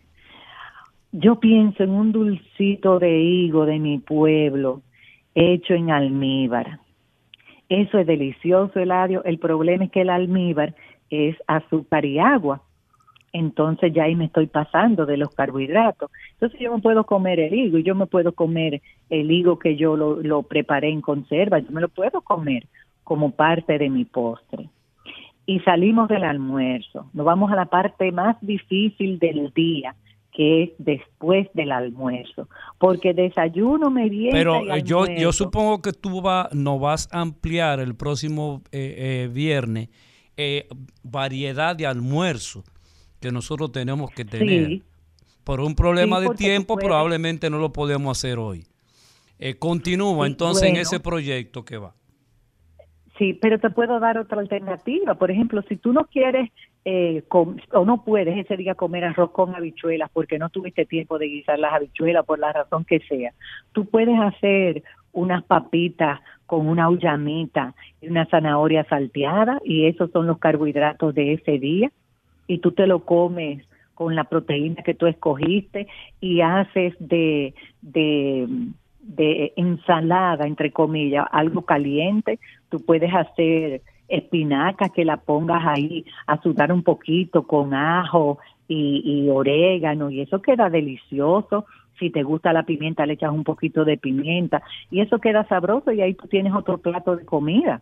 yo 1.12 1.40
pienso 1.40 1.84
en 1.84 1.92
un 1.92 2.12
dulcito 2.12 2.98
de 2.98 3.20
higo 3.20 3.68
de 3.68 3.78
mi 3.78 4.00
pueblo 4.00 4.82
hecho 5.36 5.76
en 5.76 5.92
almíbar. 5.92 6.80
Eso 7.74 7.98
es 7.98 8.06
delicioso, 8.06 8.80
Eladio. 8.80 9.24
El 9.24 9.40
problema 9.40 9.86
es 9.86 9.92
que 9.92 10.02
el 10.02 10.12
almíbar 10.12 10.76
es 11.10 11.36
azúcar 11.48 12.06
y 12.06 12.20
agua. 12.20 12.62
Entonces 13.32 13.92
ya 13.92 14.04
ahí 14.04 14.16
me 14.16 14.26
estoy 14.26 14.46
pasando 14.46 15.08
de 15.08 15.18
los 15.18 15.34
carbohidratos. 15.34 16.12
Entonces 16.34 16.60
yo 16.60 16.72
me 16.72 16.84
puedo 16.84 17.04
comer 17.04 17.40
el 17.40 17.52
higo, 17.52 17.80
yo 17.80 17.96
me 17.96 18.06
puedo 18.06 18.34
comer 18.34 18.80
el 19.10 19.32
higo 19.32 19.58
que 19.58 19.76
yo 19.76 19.98
lo, 19.98 20.22
lo 20.22 20.44
preparé 20.44 20.90
en 20.90 21.02
conserva, 21.02 21.58
yo 21.58 21.72
me 21.72 21.82
lo 21.82 21.90
puedo 21.90 22.22
comer 22.22 22.68
como 23.04 23.32
parte 23.32 23.80
de 23.80 23.90
mi 23.90 24.06
postre. 24.06 24.70
Y 25.48 25.60
salimos 25.62 26.08
del 26.10 26.26
almuerzo, 26.26 27.10
nos 27.12 27.26
vamos 27.26 27.52
a 27.52 27.56
la 27.56 27.66
parte 27.66 28.12
más 28.12 28.38
difícil 28.42 29.18
del 29.18 29.52
día, 29.52 29.96
que 30.36 30.64
es 30.64 30.70
después 30.80 31.48
del 31.54 31.72
almuerzo, 31.72 32.50
porque 32.80 33.14
desayuno, 33.14 33.92
merienda 33.92 34.38
Pero 34.38 34.66
y 34.66 34.80
eh, 34.80 34.84
yo, 34.84 35.06
yo 35.06 35.32
supongo 35.32 35.82
que 35.82 35.94
tú 35.94 36.22
va, 36.22 36.50
no 36.54 36.80
vas 36.80 37.08
a 37.12 37.22
ampliar 37.22 37.80
el 37.80 37.96
próximo 37.96 38.62
eh, 38.72 38.96
eh, 39.26 39.30
viernes 39.32 39.90
eh, 40.36 40.68
variedad 41.04 41.76
de 41.76 41.86
almuerzo 41.86 42.64
que 43.20 43.32
nosotros 43.32 43.72
tenemos 43.72 44.10
que 44.12 44.26
tener. 44.26 44.68
Sí. 44.68 44.84
Por 45.44 45.60
un 45.60 45.76
problema 45.76 46.20
Sí, 46.20 46.28
de 46.28 46.36
tiempo 46.36 46.76
probablemente 46.76 47.50
no 47.50 47.60
lo 47.60 47.72
podemos 47.72 48.18
hacer 48.18 48.40
hoy. 48.40 48.66
Eh, 49.38 49.56
continúa 49.56 50.26
Sí, 50.26 50.32
entonces 50.32 50.64
en 50.70 50.78
ese 50.78 51.00
proyecto 51.00 51.64
que 51.64 51.78
va. 51.78 51.94
Sí, 53.18 53.38
pero 53.40 53.60
te 53.60 53.70
puedo 53.70 54.00
dar 54.00 54.18
otra 54.18 54.40
alternativa. 54.40 55.14
Por 55.14 55.30
ejemplo, 55.30 55.62
si 55.70 55.76
tú 55.76 55.94
no 55.94 56.06
quieres 56.06 56.50
eh, 56.86 57.24
o 57.30 57.86
no 57.86 58.04
puedes 58.04 58.38
ese 58.38 58.58
día 58.58 58.76
comer 58.76 59.06
arroz 59.06 59.32
con 59.32 59.56
habichuelas 59.56 60.10
porque 60.12 60.38
no 60.38 60.50
tuviste 60.50 60.86
tiempo 60.86 61.18
de 61.18 61.28
guisar 61.28 61.58
las 61.58 61.74
habichuelas 61.74 62.26
por 62.26 62.40
la 62.40 62.52
razón 62.52 62.84
que 62.84 63.00
sea, 63.02 63.34
tú 63.72 63.86
puedes 63.86 64.20
hacer 64.20 64.84
unas 65.14 65.44
papitas 65.44 66.20
con 66.46 66.68
una 66.68 66.90
ullamita 66.90 67.74
y 68.02 68.10
una 68.10 68.26
zanahoria 68.26 68.84
salteada 68.86 69.60
y 69.64 69.86
esos 69.86 70.12
son 70.12 70.28
los 70.28 70.40
carbohidratos 70.40 71.16
de 71.16 71.34
ese 71.34 71.60
día. 71.60 71.92
Y 72.48 72.58
tú 72.58 72.72
te 72.74 72.88
lo 72.88 73.06
comes 73.06 73.66
con 73.94 74.16
la 74.16 74.26
proteína 74.26 74.84
que 74.84 74.96
tú 74.96 75.08
escogiste 75.08 75.88
y 76.20 76.42
haces 76.42 76.94
de, 77.00 77.54
de, 77.82 78.48
de 79.02 79.54
ensalada, 79.56 80.46
entre 80.46 80.72
comillas, 80.72 81.26
algo 81.32 81.62
caliente, 81.62 82.40
tú 82.70 82.84
puedes 82.84 83.14
hacer 83.14 83.82
espinaca 84.18 84.90
que 84.90 85.06
la 85.06 85.18
pongas 85.18 85.64
ahí 85.66 86.06
a 86.28 86.42
sudar 86.42 86.72
un 86.72 86.84
poquito 86.84 87.44
con 87.44 87.74
ajo 87.74 88.40
y, 88.68 89.02
y 89.04 89.30
orégano 89.30 90.10
y 90.10 90.22
eso 90.22 90.42
queda 90.42 90.70
delicioso. 90.70 91.66
Si 92.00 92.10
te 92.10 92.24
gusta 92.24 92.54
la 92.54 92.64
pimienta, 92.64 93.06
le 93.06 93.14
echas 93.14 93.32
un 93.32 93.44
poquito 93.44 93.86
de 93.86 93.98
pimienta 93.98 94.62
y 94.92 95.02
eso 95.02 95.20
queda 95.20 95.48
sabroso 95.48 95.92
y 95.92 96.02
ahí 96.02 96.14
tú 96.16 96.28
tienes 96.28 96.54
otro 96.54 96.78
plato 96.80 97.16
de 97.16 97.26
comida 97.26 97.82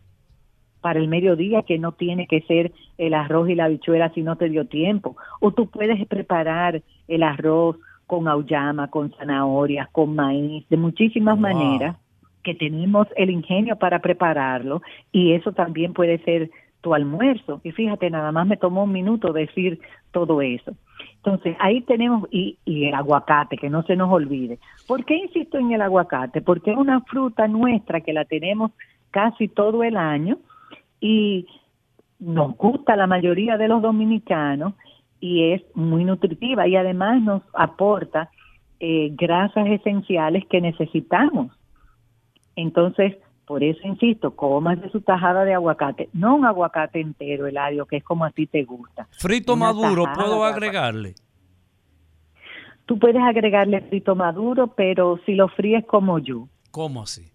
para 0.82 1.00
el 1.00 1.08
mediodía 1.08 1.62
que 1.64 1.78
no 1.78 1.92
tiene 1.94 2.28
que 2.28 2.42
ser 2.42 2.72
el 2.98 3.14
arroz 3.14 3.50
y 3.50 3.56
la 3.56 3.66
habichuela 3.66 4.12
si 4.14 4.24
no 4.24 4.36
te 4.36 4.50
dio 4.50 4.66
tiempo. 4.66 5.16
O 5.40 5.52
tú 5.52 5.68
puedes 5.70 6.06
preparar 6.08 6.82
el 7.08 7.24
arroz 7.24 7.78
con 8.08 8.28
auyama, 8.28 8.90
con 8.90 9.12
zanahorias, 9.12 9.88
con 9.92 10.16
maíz, 10.16 10.68
de 10.70 10.78
muchísimas 10.78 11.36
Wow. 11.36 11.42
maneras 11.42 11.98
que 12.44 12.56
tenemos 12.56 13.08
el 13.16 13.30
ingenio 13.30 13.78
para 13.78 14.00
prepararlo 14.00 14.82
y 15.12 15.34
eso 15.34 15.52
también 15.52 15.94
puede 15.94 16.20
ser 16.20 16.50
tu 16.82 16.94
almuerzo. 16.94 17.62
Y 17.64 17.72
fíjate, 17.72 18.10
nada 18.10 18.32
más 18.32 18.48
me 18.48 18.58
tomó 18.58 18.84
un 18.84 18.92
minuto 18.92 19.34
decir 19.34 19.80
todo 20.12 20.42
eso. 20.42 20.74
Entonces, 21.18 21.56
ahí 21.60 21.82
tenemos, 21.82 22.28
y, 22.32 22.58
y 22.66 22.86
el 22.86 22.96
aguacate, 22.96 23.56
que 23.58 23.70
no 23.70 23.84
se 23.84 23.96
nos 23.96 24.12
olvide. 24.12 24.58
¿Por 24.88 25.06
qué 25.06 25.16
insisto 25.16 25.60
en 25.60 25.72
el 25.72 25.82
aguacate? 25.82 26.42
Porque 26.42 26.72
es 26.72 26.78
una 26.78 27.02
fruta 27.02 27.48
nuestra 27.48 28.02
que 28.02 28.14
la 28.14 28.26
tenemos 28.26 28.72
casi 29.12 29.48
todo 29.48 29.84
el 29.84 29.98
año 29.98 30.39
y 31.00 31.46
nos 32.20 32.56
gusta 32.58 32.96
la 32.96 33.08
mayoría 33.08 33.58
de 33.58 33.68
los 33.68 33.82
dominicanos 33.82 34.74
y 35.20 35.52
es 35.52 35.62
muy 35.76 36.04
nutritiva 36.06 36.68
y 36.68 36.76
además 36.76 37.22
nos 37.22 37.44
aporta 37.54 38.32
eh, 38.80 39.10
grasas 39.14 39.68
esenciales 39.68 40.46
que 40.48 40.60
necesitamos. 40.60 41.52
Entonces, 42.56 43.18
por 43.45 43.64
eso 43.64 43.80
insisto, 43.88 44.36
comas 44.36 44.80
de 44.82 44.89
su 44.89 45.02
tajada 45.02 45.43
de 45.43 45.54
aguacate, 45.54 46.10
no 46.14 46.36
un 46.36 46.45
aguacate 46.45 46.99
entero, 47.02 47.47
Eladio, 47.47 47.86
que 47.86 47.97
es 47.97 48.04
como 48.04 48.24
a 48.26 48.32
ti 48.32 48.47
te 48.47 48.64
gusta. 48.64 49.08
Frito 49.12 49.54
Una 49.54 49.74
maduro, 49.74 50.06
¿puedo 50.14 50.43
agregarle? 50.45 51.16
Tú 52.86 52.99
puedes 52.99 53.22
agregarle 53.22 53.82
frito 53.82 54.16
maduro, 54.16 54.68
pero 54.68 55.20
si 55.26 55.36
lo 55.36 55.47
fríes 55.47 55.86
como 55.86 56.20
yo. 56.20 56.47
¿Cómo 56.72 57.04
así? 57.04 57.32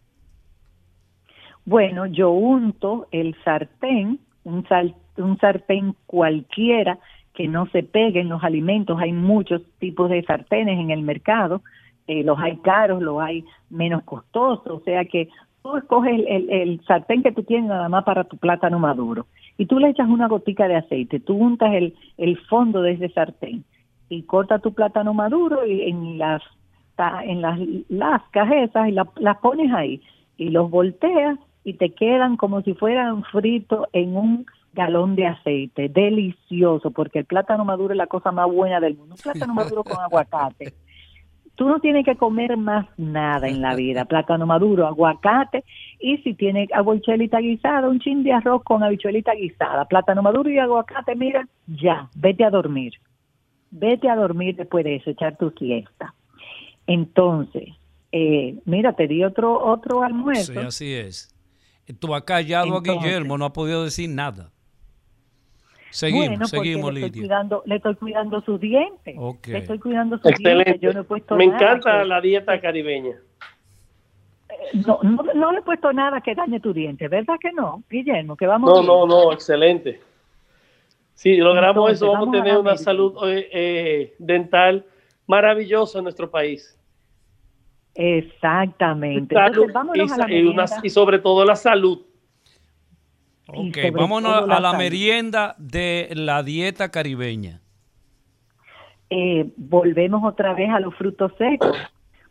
Bueno, 1.64 2.06
yo 2.06 2.30
unto 2.30 3.08
el 3.10 3.34
sartén, 3.42 4.20
un, 4.44 4.66
sal- 4.68 4.94
un 5.16 5.38
sartén 5.38 5.94
cualquiera 6.06 6.98
que 7.34 7.48
no 7.48 7.66
se 7.66 7.82
pegue 7.82 8.20
en 8.20 8.28
los 8.28 8.42
alimentos. 8.44 8.98
Hay 9.00 9.12
muchos 9.12 9.62
tipos 9.78 10.08
de 10.10 10.22
sartenes 10.24 10.78
en 10.78 10.90
el 10.90 11.02
mercado, 11.02 11.62
eh, 12.06 12.22
los 12.24 12.38
hay 12.38 12.56
caros, 12.58 13.02
los 13.02 13.20
hay 13.20 13.44
menos 13.70 14.02
costosos, 14.04 14.66
o 14.68 14.80
sea 14.84 15.04
que 15.04 15.28
tú 15.62 15.76
escoges 15.76 16.14
el, 16.14 16.26
el- 16.28 16.50
el 16.50 16.80
sartén 16.86 17.22
que 17.22 17.32
tú 17.32 17.42
tienes 17.42 17.68
nada 17.68 17.88
más 17.88 18.04
para 18.04 18.24
tu 18.24 18.36
plátano 18.36 18.78
maduro 18.78 19.26
y 19.58 19.66
tú 19.66 19.78
le 19.78 19.88
echas 19.88 20.08
una 20.08 20.28
gotica 20.28 20.68
de 20.68 20.76
aceite, 20.76 21.18
tú 21.20 21.34
untas 21.34 21.72
el, 21.74 21.94
el 22.18 22.38
fondo 22.46 22.82
de 22.82 22.92
ese 22.92 23.08
sartén 23.08 23.64
y 24.08 24.22
corta 24.22 24.60
tu 24.60 24.72
plátano 24.72 25.12
maduro 25.14 25.66
y 25.66 25.82
en 25.82 26.18
las 26.18 26.42
en 27.24 27.42
las 27.42 27.58
lascas 27.90 28.50
esas 28.52 28.88
y 28.88 28.92
la- 28.92 29.08
las 29.16 29.36
pones 29.38 29.70
ahí 29.72 30.00
y 30.38 30.48
los 30.48 30.70
volteas 30.70 31.38
y 31.62 31.74
te 31.74 31.90
quedan 31.90 32.36
como 32.38 32.62
si 32.62 32.72
fueran 32.72 33.22
fritos 33.24 33.86
en 33.92 34.16
un 34.16 34.46
galón 34.72 35.14
de 35.16 35.26
aceite, 35.26 35.88
delicioso, 35.90 36.90
porque 36.92 37.18
el 37.20 37.24
plátano 37.26 37.64
maduro 37.66 37.92
es 37.92 37.98
la 37.98 38.06
cosa 38.06 38.30
más 38.32 38.46
buena 38.50 38.78
del 38.80 38.96
mundo, 38.96 39.14
un 39.14 39.20
plátano 39.20 39.52
maduro 39.54 39.82
con 39.84 39.98
aguacate. 40.00 40.72
Tú 41.56 41.68
no 41.68 41.80
tienes 41.80 42.04
que 42.04 42.16
comer 42.16 42.56
más 42.56 42.86
nada 42.96 43.48
en 43.48 43.60
la 43.60 43.74
vida, 43.82 44.04
plátano 44.04 44.46
maduro, 44.46 44.86
aguacate, 44.86 45.64
y 45.98 46.18
si 46.18 46.34
tienes 46.34 46.68
habichuelita 46.72 47.38
guisada, 47.38 47.88
un 47.88 47.98
chin 47.98 48.22
de 48.22 48.32
arroz 48.32 48.62
con 48.62 48.82
habichuelita 48.82 49.34
guisada, 49.34 49.86
plátano 49.86 50.22
maduro 50.22 50.50
y 50.50 50.58
aguacate, 50.58 51.16
mira, 51.16 51.48
ya, 51.66 52.08
vete 52.14 52.44
a 52.44 52.50
dormir. 52.50 52.92
Vete 53.70 54.08
a 54.08 54.16
dormir 54.16 54.56
después 54.56 54.84
de 54.84 54.96
eso, 54.96 55.10
echar 55.10 55.36
tu 55.36 55.50
siesta. 55.50 56.14
Entonces, 56.86 57.70
eh, 58.12 58.56
mira, 58.64 58.92
te 58.92 59.08
di 59.08 59.24
otro 59.24 59.58
otro 59.58 60.02
almuerzo. 60.02 60.52
Sí, 60.52 60.58
así 60.58 60.94
es. 60.94 61.34
Tú 61.98 62.14
has 62.14 62.22
callado 62.22 62.76
a 62.76 62.80
Guillermo, 62.80 63.38
no 63.38 63.44
ha 63.44 63.52
podido 63.52 63.84
decir 63.84 64.08
nada. 64.08 64.50
Seguimos, 65.90 66.28
bueno, 66.28 66.46
seguimos, 66.46 66.92
le 66.92 67.00
estoy 67.00 67.10
Lidia. 67.10 67.22
cuidando, 67.22 67.62
le 67.66 67.76
estoy 67.76 67.94
cuidando 67.96 68.40
sus 68.42 68.60
dientes. 68.60 69.14
Ok. 69.18 69.46
Le 69.48 69.58
estoy 69.58 69.78
cuidando 69.78 70.16
sus 70.16 70.24
dientes. 70.24 70.40
Excelente. 70.46 70.78
Yo 70.86 70.92
no 70.92 71.00
he 71.00 71.04
puesto 71.04 71.36
Me 71.36 71.46
nada 71.46 71.58
encanta 71.58 72.00
que- 72.02 72.04
la 72.08 72.20
dieta 72.20 72.60
caribeña. 72.60 73.16
no, 74.86 74.98
no, 75.02 75.22
no 75.34 75.52
le 75.52 75.58
he 75.58 75.62
puesto 75.62 75.92
nada 75.92 76.20
que 76.20 76.34
dañe 76.34 76.60
tu 76.60 76.72
diente, 76.72 77.08
¿verdad 77.08 77.36
que 77.40 77.52
no, 77.52 77.82
Guillermo? 77.90 78.36
Que 78.36 78.46
vamos 78.46 78.68
No, 78.68 78.74
bien. 78.80 78.86
no, 78.86 79.06
no, 79.06 79.32
excelente. 79.32 80.00
Si 81.14 81.36
logramos 81.36 81.76
Entonces, 81.90 81.96
eso, 81.96 82.12
vamos 82.12 82.16
a 82.16 82.20
vamos 82.26 82.34
a 82.34 82.42
tener 82.42 82.54
la 82.54 82.60
una 82.60 82.76
salud 82.76 83.14
eh, 83.28 83.48
eh, 83.52 84.14
dental 84.18 84.84
maravillosa 85.26 85.98
en 85.98 86.04
nuestro 86.04 86.30
país. 86.30 86.78
Exactamente. 87.94 89.34
Salud 89.34 89.64
Entonces, 89.64 89.96
y, 89.96 90.12
a 90.12 90.26
la 90.26 90.32
y 90.34 90.42
una- 90.44 90.66
y 90.82 90.90
sobre 90.90 91.18
todo 91.18 91.44
la 91.44 91.56
salud. 91.56 92.02
Ok, 93.48 93.78
vámonos 93.92 94.46
la 94.46 94.56
a 94.56 94.60
la 94.60 94.72
merienda 94.72 95.54
de 95.58 96.08
la 96.14 96.42
dieta 96.42 96.90
caribeña. 96.90 97.60
eh, 99.08 99.48
volvemos 99.56 100.24
otra 100.24 100.54
vez 100.54 100.68
a 100.70 100.80
los 100.80 100.94
frutos 100.96 101.32
secos, 101.38 101.76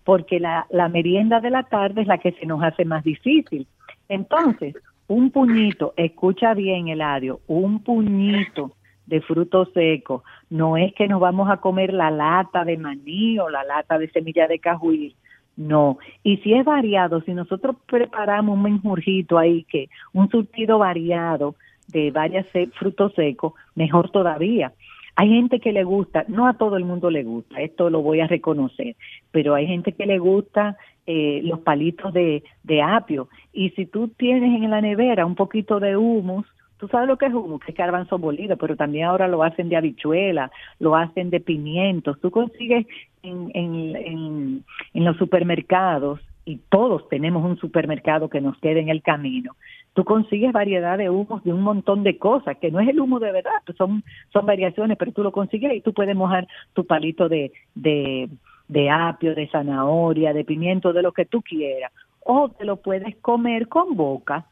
porque 0.04 0.40
la, 0.40 0.68
la 0.70 0.90
merienda 0.90 1.40
de 1.40 1.50
la 1.50 1.64
tarde 1.64 2.02
es 2.02 2.08
la 2.08 2.18
que 2.18 2.34
se 2.34 2.46
nos 2.46 2.62
hace 2.62 2.84
más 2.86 3.04
difícil. 3.04 3.66
Entonces, 4.10 4.76
un 5.08 5.32
puñito, 5.32 5.94
escucha 5.98 6.54
bien, 6.54 6.90
Eladio, 6.90 7.40
un 7.48 7.82
puñito 7.82 8.74
de 9.06 9.22
frutos 9.22 9.70
secos, 9.74 10.24
no 10.50 10.78
es 10.78 10.94
que 10.96 11.08
nos 11.08 11.20
vamos 11.22 11.50
a 11.50 11.58
comer 11.58 11.94
la 11.94 12.12
lata 12.12 12.66
de 12.66 12.78
maní 12.78 13.40
o 13.40 13.50
la 13.50 13.64
lata 13.64 13.98
de 13.98 14.10
semilla 14.10 14.48
de 14.48 14.60
cajuil, 14.60 15.16
no. 15.58 15.98
Y 16.24 16.38
si 16.38 16.54
es 16.54 16.66
variado, 16.66 17.22
si 17.22 17.34
nosotros 17.34 17.76
preparamos 17.86 18.56
un 18.56 18.64
menjurjito 18.64 19.38
ahí, 19.38 19.64
que 19.64 19.90
un 20.14 20.30
surtido 20.30 20.80
variado 20.80 21.56
de 21.88 22.12
varios 22.12 22.46
frutos 22.74 23.14
secos, 23.14 23.54
mejor 23.76 24.10
todavía. 24.10 24.74
Hay 25.18 25.30
gente 25.30 25.60
que 25.60 25.72
le 25.72 25.86
gusta, 25.86 26.26
no 26.28 26.46
a 26.46 26.58
todo 26.58 26.76
el 26.76 26.84
mundo 26.84 27.10
le 27.10 27.24
gusta, 27.24 27.62
esto 27.62 27.90
lo 27.90 28.02
voy 28.02 28.20
a 28.20 28.28
reconocer, 28.28 28.98
pero 29.32 29.56
hay 29.56 29.66
gente 29.66 29.94
que 29.94 30.06
le 30.06 30.20
gusta 30.20 30.76
eh, 31.08 31.40
los 31.44 31.60
palitos 31.60 32.12
de, 32.12 32.44
de 32.64 32.82
apio. 32.82 33.30
Y 33.54 33.70
si 33.72 33.86
tú 33.86 34.10
tienes 34.10 34.62
en 34.62 34.70
la 34.70 34.82
nevera 34.82 35.26
un 35.26 35.36
poquito 35.36 35.80
de 35.80 35.96
humus, 35.96 36.46
tú 36.78 36.88
sabes 36.88 37.08
lo 37.08 37.18
que 37.18 37.26
es 37.28 37.34
humus, 37.34 37.62
que 37.62 37.72
es 37.72 37.78
garbanzo 37.78 38.18
molido, 38.18 38.58
pero 38.58 38.76
también 38.76 39.06
ahora 39.06 39.28
lo 39.28 39.44
hacen 39.44 39.70
de 39.70 39.78
habichuela, 39.78 40.52
lo 40.80 40.96
hacen 40.96 41.30
de 41.30 41.40
pimientos. 41.40 42.20
Tú 42.22 42.32
consigues 42.32 42.86
en, 43.24 43.52
en, 43.54 43.96
en, 43.96 44.64
en 44.94 45.06
los 45.06 45.18
supermercados, 45.18 46.20
y 46.46 46.58
todos 46.70 47.10
tenemos 47.10 47.44
un 47.44 47.58
supermercado 47.58 48.30
que 48.30 48.40
nos 48.40 48.56
queda 48.60 48.80
en 48.80 48.90
el 48.90 49.02
camino, 49.02 49.56
tú 49.96 50.04
consigues 50.04 50.52
variedad 50.52 50.98
de 50.98 51.10
humos 51.10 51.44
de 51.44 51.52
un 51.52 51.62
montón 51.62 52.04
de 52.04 52.20
cosas, 52.20 52.58
que 52.58 52.70
no 52.70 52.80
es 52.80 52.88
el 52.88 53.00
humo 53.00 53.20
de 53.20 53.32
verdad, 53.32 53.52
pues 53.66 53.78
son, 53.78 54.04
son 54.32 54.46
variaciones, 54.46 54.98
pero 54.98 55.12
tú 55.12 55.24
lo 55.24 55.32
consigues 55.32 55.74
y 55.74 55.82
tú 55.82 55.92
puedes 55.94 56.16
mojar 56.16 56.48
tu 56.74 56.86
palito 56.86 57.30
de, 57.30 57.52
de, 57.74 58.30
de 58.68 58.90
apio, 58.92 59.34
de 59.34 59.48
zanahoria, 59.48 60.34
de 60.34 60.44
pimiento, 60.44 60.94
de 60.94 61.02
lo 61.02 61.14
que 61.14 61.26
tú 61.26 61.42
quieras. 61.42 61.92
O 62.24 62.50
te 62.50 62.66
lo 62.66 62.76
puedes 62.76 63.16
comer 63.18 63.68
con 63.68 63.96
boca, 63.96 64.46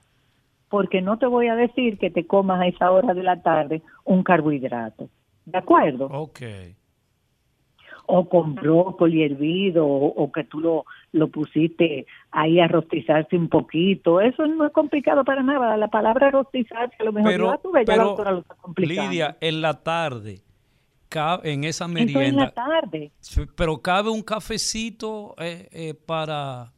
porque 0.73 1.03
no 1.03 1.19
te 1.19 1.27
voy 1.27 1.49
a 1.49 1.55
decir 1.55 1.99
que 1.99 2.09
te 2.09 2.25
comas 2.25 2.59
a 2.59 2.65
esa 2.65 2.89
hora 2.89 3.13
de 3.13 3.21
la 3.21 3.43
tarde 3.43 3.83
un 4.05 4.23
carbohidrato. 4.23 5.07
¿De 5.45 5.59
acuerdo? 5.59 6.07
Ok. 6.07 6.41
o 8.07 8.27
con 8.27 8.55
brócoli 8.55 9.21
hervido 9.21 9.85
o, 9.85 10.07
o 10.07 10.31
que 10.31 10.45
tú 10.45 10.59
lo, 10.59 10.85
lo 11.11 11.27
pusiste 11.27 12.07
ahí 12.31 12.59
a 12.59 12.67
rostizarse 12.67 13.35
un 13.37 13.49
poquito. 13.49 14.19
Eso 14.19 14.47
no 14.47 14.65
es 14.65 14.73
complicado 14.73 15.23
para 15.23 15.43
nada. 15.43 15.77
La 15.77 15.89
palabra 15.89 16.31
rostizarse 16.31 16.95
a 16.97 17.03
lo 17.03 17.13
mejor 17.13 17.31
Pero, 17.31 17.51
ya 17.51 17.57
tú 17.59 17.71
ves, 17.71 17.85
ya 17.85 17.95
la 17.95 17.97
pero 17.97 18.09
autora 18.09 18.31
lo 18.31 18.39
está 18.39 18.55
complicando. 18.55 19.11
Lidia, 19.11 19.37
en 19.41 19.61
la 19.61 19.83
tarde, 19.83 20.41
en 21.43 21.65
esa 21.65 21.85
Eso 21.85 21.99
en 21.99 22.07
la 22.07 22.13
merienda, 22.15 22.49
tarde. 22.49 23.11
Pero 23.55 23.79
cabe 23.79 24.09
un 24.09 24.23
cafecito 24.23 25.35
eh, 25.37 25.69
eh, 25.71 25.93
para 25.93 26.73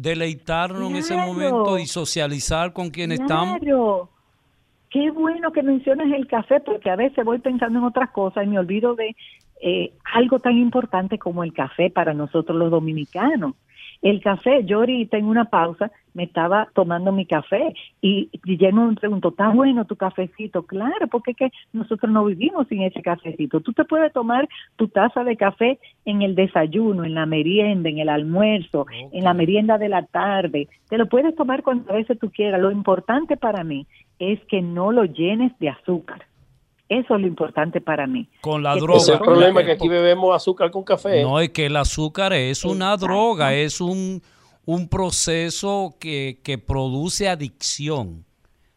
deleitarnos 0.00 0.90
en 0.90 0.96
ese 0.96 1.16
momento 1.16 1.78
y 1.78 1.86
socializar 1.86 2.72
con 2.72 2.90
quienes 2.90 3.20
estamos. 3.20 3.58
Claro. 3.58 4.08
Qué 4.90 5.10
bueno 5.10 5.52
que 5.52 5.62
mencionas 5.62 6.10
el 6.12 6.26
café, 6.26 6.60
porque 6.60 6.88
a 6.88 6.96
veces 6.96 7.24
voy 7.24 7.38
pensando 7.40 7.78
en 7.78 7.84
otras 7.84 8.10
cosas 8.10 8.44
y 8.44 8.46
me 8.46 8.58
olvido 8.58 8.94
de 8.94 9.14
eh, 9.60 9.92
algo 10.14 10.38
tan 10.38 10.56
importante 10.56 11.18
como 11.18 11.44
el 11.44 11.52
café 11.52 11.90
para 11.90 12.14
nosotros 12.14 12.56
los 12.56 12.70
dominicanos. 12.70 13.54
El 14.00 14.20
café, 14.20 14.64
yo 14.64 14.78
ahorita 14.78 15.16
en 15.16 15.24
una 15.24 15.46
pausa 15.46 15.90
me 16.14 16.24
estaba 16.24 16.68
tomando 16.74 17.12
mi 17.12 17.26
café 17.26 17.74
y 18.00 18.30
Guillermo 18.44 18.86
me 18.86 18.94
preguntó, 18.94 19.28
¿está 19.30 19.50
bueno 19.50 19.84
tu 19.84 19.96
cafecito? 19.96 20.64
Claro, 20.64 21.08
porque 21.08 21.32
es 21.32 21.36
que 21.36 21.50
nosotros 21.72 22.12
no 22.12 22.24
vivimos 22.24 22.66
sin 22.68 22.82
ese 22.82 23.02
cafecito. 23.02 23.60
Tú 23.60 23.72
te 23.72 23.84
puedes 23.84 24.12
tomar 24.12 24.48
tu 24.76 24.88
taza 24.88 25.24
de 25.24 25.36
café 25.36 25.78
en 26.04 26.22
el 26.22 26.34
desayuno, 26.34 27.04
en 27.04 27.14
la 27.14 27.26
merienda, 27.26 27.88
en 27.88 27.98
el 27.98 28.08
almuerzo, 28.08 28.86
en 29.12 29.24
la 29.24 29.34
merienda 29.34 29.78
de 29.78 29.88
la 29.88 30.04
tarde. 30.06 30.68
Te 30.88 30.98
lo 30.98 31.08
puedes 31.08 31.34
tomar 31.34 31.62
cuando 31.62 31.92
a 31.92 31.96
veces 31.96 32.18
tú 32.18 32.30
quieras. 32.30 32.60
Lo 32.60 32.70
importante 32.70 33.36
para 33.36 33.64
mí 33.64 33.86
es 34.18 34.38
que 34.46 34.62
no 34.62 34.92
lo 34.92 35.04
llenes 35.04 35.56
de 35.58 35.70
azúcar. 35.70 36.27
Eso 36.88 37.14
es 37.16 37.20
lo 37.20 37.26
importante 37.26 37.80
para 37.80 38.06
mí. 38.06 38.28
Con 38.40 38.62
la 38.62 38.74
Que 38.74 38.80
droga. 38.80 38.98
Ese 38.98 39.12
es 39.12 39.18
el 39.18 39.24
problema 39.24 39.62
que 39.64 39.72
aquí 39.72 39.88
bebemos 39.88 40.34
azúcar 40.34 40.70
con 40.70 40.84
café. 40.84 41.22
No, 41.22 41.38
es 41.38 41.50
que 41.50 41.66
el 41.66 41.76
azúcar 41.76 42.32
es 42.32 42.64
una 42.64 42.94
Exacto. 42.94 43.06
droga, 43.06 43.52
es 43.54 43.80
un, 43.80 44.22
un 44.64 44.88
proceso 44.88 45.96
que, 46.00 46.40
que 46.42 46.56
produce 46.58 47.28
adicción. 47.28 48.24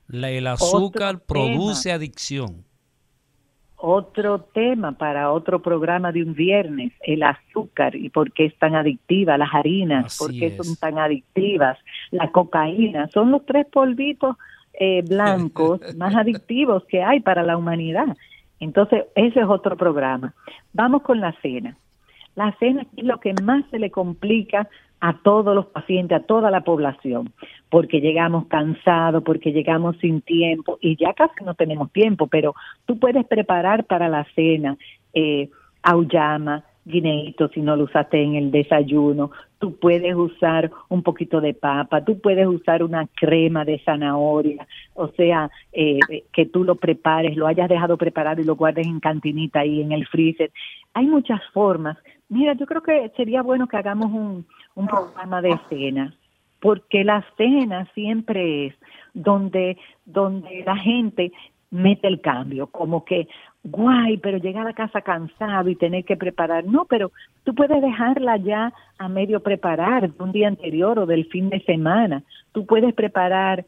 La- 0.07 0.29
el 0.29 0.47
azúcar 0.47 1.21
produce 1.21 1.91
adicción. 1.91 2.65
Otro 3.83 4.41
tema 4.53 4.91
para 4.91 5.31
otro 5.31 5.59
programa 5.59 6.11
de 6.11 6.21
un 6.21 6.35
viernes, 6.35 6.91
el 7.01 7.23
azúcar 7.23 7.95
y 7.95 8.09
por 8.09 8.31
qué 8.31 8.45
es 8.45 8.55
tan 8.59 8.75
adictiva, 8.75 9.39
las 9.39 9.49
harinas, 9.55 10.05
Así 10.05 10.19
por 10.19 10.31
qué 10.31 10.47
es. 10.47 10.57
son 10.57 10.75
tan 10.75 10.99
adictivas, 10.99 11.79
la 12.11 12.29
cocaína, 12.31 13.09
son 13.11 13.31
los 13.31 13.43
tres 13.43 13.65
polvitos 13.71 14.35
eh, 14.73 15.03
blancos 15.07 15.81
más 15.97 16.15
adictivos 16.15 16.83
que 16.85 17.03
hay 17.03 17.19
para 17.19 17.43
la 17.43 17.57
humanidad. 17.57 18.17
Entonces, 18.59 19.05
ese 19.15 19.39
es 19.39 19.45
otro 19.47 19.75
programa. 19.75 20.33
Vamos 20.73 21.01
con 21.01 21.19
la 21.19 21.33
cena. 21.41 21.77
La 22.35 22.55
cena 22.59 22.85
es 22.95 23.03
lo 23.03 23.19
que 23.19 23.33
más 23.43 23.65
se 23.71 23.79
le 23.79 23.91
complica 23.91 24.69
a 25.01 25.17
todos 25.17 25.55
los 25.55 25.65
pacientes, 25.65 26.15
a 26.15 26.23
toda 26.23 26.51
la 26.51 26.61
población, 26.61 27.33
porque 27.69 27.99
llegamos 27.99 28.45
cansados, 28.45 29.23
porque 29.23 29.51
llegamos 29.51 29.97
sin 29.97 30.21
tiempo 30.21 30.77
y 30.79 30.95
ya 30.95 31.13
casi 31.13 31.43
no 31.43 31.55
tenemos 31.55 31.91
tiempo, 31.91 32.27
pero 32.27 32.53
tú 32.85 32.99
puedes 32.99 33.25
preparar 33.25 33.85
para 33.85 34.07
la 34.07 34.25
cena 34.35 34.77
eh, 35.13 35.49
auyama, 35.81 36.63
guineíto 36.85 37.47
si 37.49 37.61
no 37.61 37.75
lo 37.75 37.85
usaste 37.85 38.21
en 38.21 38.35
el 38.35 38.51
desayuno, 38.51 39.31
tú 39.59 39.75
puedes 39.75 40.15
usar 40.15 40.71
un 40.89 41.03
poquito 41.03 41.39
de 41.39 41.53
papa, 41.53 42.03
tú 42.03 42.19
puedes 42.19 42.47
usar 42.47 42.83
una 42.83 43.07
crema 43.15 43.63
de 43.63 43.79
zanahoria, 43.79 44.67
o 44.95 45.09
sea, 45.09 45.49
eh, 45.71 45.99
que 46.33 46.45
tú 46.47 46.63
lo 46.63 46.75
prepares, 46.75 47.35
lo 47.35 47.47
hayas 47.47 47.69
dejado 47.69 47.97
preparado 47.97 48.41
y 48.41 48.45
lo 48.45 48.55
guardes 48.55 48.87
en 48.87 48.99
cantinita 48.99 49.59
ahí 49.59 49.81
en 49.81 49.91
el 49.91 50.07
freezer. 50.07 50.51
Hay 50.93 51.05
muchas 51.05 51.41
formas. 51.53 51.97
Mira, 52.29 52.53
yo 52.53 52.65
creo 52.65 52.81
que 52.81 53.11
sería 53.15 53.41
bueno 53.43 53.67
que 53.67 53.77
hagamos 53.77 54.11
un, 54.11 54.45
programa 54.73 55.41
de 55.41 55.59
cena, 55.69 56.15
porque 56.59 57.03
la 57.03 57.23
cena 57.37 57.87
siempre 57.93 58.67
es 58.67 58.75
donde, 59.13 59.77
donde 60.05 60.63
la 60.65 60.75
gente 60.75 61.31
mete 61.69 62.07
el 62.07 62.19
cambio, 62.21 62.67
como 62.67 63.05
que, 63.05 63.27
guay, 63.63 64.17
pero 64.17 64.37
llegar 64.37 64.67
a 64.67 64.73
casa 64.73 65.01
cansado 65.01 65.69
y 65.69 65.75
tener 65.75 66.03
que 66.03 66.17
preparar. 66.17 66.65
No, 66.65 66.85
pero 66.85 67.11
tú 67.43 67.53
puedes 67.53 67.81
dejarla 67.81 68.37
ya 68.37 68.73
a 68.97 69.07
medio 69.07 69.41
preparar 69.41 70.11
de 70.11 70.23
un 70.23 70.31
día 70.31 70.47
anterior 70.47 70.97
o 70.99 71.05
del 71.05 71.25
fin 71.25 71.49
de 71.49 71.61
semana. 71.61 72.23
Tú 72.51 72.65
puedes 72.65 72.93
preparar 72.93 73.65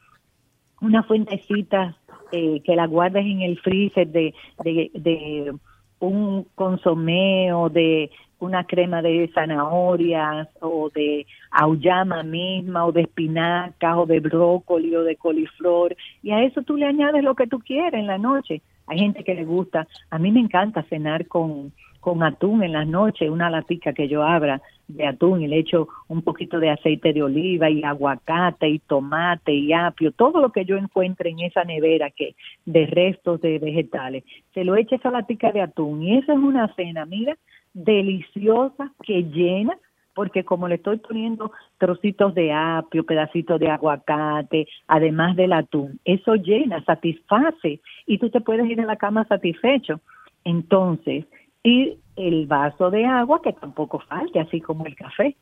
una 0.82 1.04
fuentecita 1.04 1.96
eh, 2.32 2.62
que 2.64 2.76
la 2.76 2.88
guardes 2.88 3.26
en 3.26 3.42
el 3.42 3.60
freezer 3.60 4.08
de, 4.08 4.34
de, 4.64 4.92
de 4.94 5.54
un 6.00 6.48
consomé 6.56 7.54
o 7.54 7.70
de 7.70 8.10
una 8.40 8.66
crema 8.66 9.02
de 9.02 9.32
zanahorias 9.34 10.50
o 10.60 10.90
de 10.94 11.26
auyama 11.52 12.24
misma 12.24 12.86
o 12.86 12.92
de 12.92 13.02
espinaca 13.02 13.98
o 13.98 14.06
de 14.06 14.20
brócoli 14.20 14.94
o 14.96 15.04
de 15.04 15.16
coliflor 15.16 15.96
y 16.22 16.32
a 16.32 16.44
eso 16.44 16.62
tú 16.64 16.76
le 16.76 16.86
añades 16.86 17.24
lo 17.24 17.36
que 17.36 17.48
tú 17.48 17.60
quieras 17.60 17.94
en 17.94 18.08
la 18.08 18.18
noche. 18.18 18.62
Hay 18.88 19.00
gente 19.00 19.24
que 19.24 19.36
le 19.36 19.46
gusta, 19.46 19.88
a 20.10 20.20
mí 20.20 20.32
me 20.32 20.40
encanta 20.40 20.84
cenar 20.84 21.28
con, 21.28 21.72
con 22.00 22.22
atún 22.22 22.64
en 22.64 22.74
la 22.74 22.84
noche, 22.84 23.30
una 23.30 23.50
latica 23.50 23.94
que 23.94 24.08
yo 24.08 24.24
abra 24.24 24.62
de 24.88 25.08
atún 25.08 25.42
y 25.42 25.48
le 25.48 25.60
echo 25.60 25.88
un 26.10 26.22
poquito 26.22 26.60
de 26.60 26.70
aceite 26.70 27.14
de 27.14 27.24
oliva 27.24 27.70
y 27.70 27.82
aguacate 27.84 28.68
y 28.68 28.80
tomate 28.80 29.54
y 29.54 29.72
apio, 29.72 30.12
todo 30.12 30.42
lo 30.42 30.52
que 30.52 30.66
yo 30.66 30.76
encuentre 30.76 31.30
en 31.30 31.40
esa 31.40 31.64
nevera 31.64 32.12
que 32.12 32.36
de 32.66 32.86
restos 32.88 33.40
de 33.42 33.58
vegetales, 33.60 34.26
se 34.54 34.66
lo 34.66 34.76
echa 34.76 34.98
esa 34.98 35.12
latica 35.12 35.52
de 35.52 35.62
atún 35.62 36.04
y 36.04 36.18
esa 36.18 36.34
es 36.34 36.40
una 36.40 36.74
cena, 36.76 37.06
mira, 37.06 37.38
deliciosa 37.74 38.92
que 39.02 39.24
llena, 39.24 39.78
porque 40.14 40.44
como 40.44 40.68
le 40.68 40.76
estoy 40.76 40.98
poniendo 40.98 41.52
trocitos 41.78 42.34
de 42.36 42.52
apio, 42.52 43.06
pedacitos 43.06 43.60
de 43.60 43.70
aguacate, 43.70 44.68
además 44.88 45.36
del 45.36 45.54
atún, 45.54 46.00
eso 46.06 46.36
llena, 46.36 46.84
satisface 46.86 47.82
y 48.06 48.18
tú 48.18 48.30
te 48.30 48.42
puedes 48.42 48.70
ir 48.70 48.80
a 48.82 48.86
la 48.86 48.96
cama 48.96 49.26
satisfecho. 49.28 50.00
Entonces, 50.44 51.26
y 51.64 51.98
el 52.16 52.48
vaso 52.48 52.92
de 52.92 53.06
agua 53.06 53.42
que 53.42 53.54
tampoco 53.54 54.00
falte, 54.00 54.40
así 54.40 54.62
como 54.62 54.86
el 54.86 54.96
café. 54.96 55.36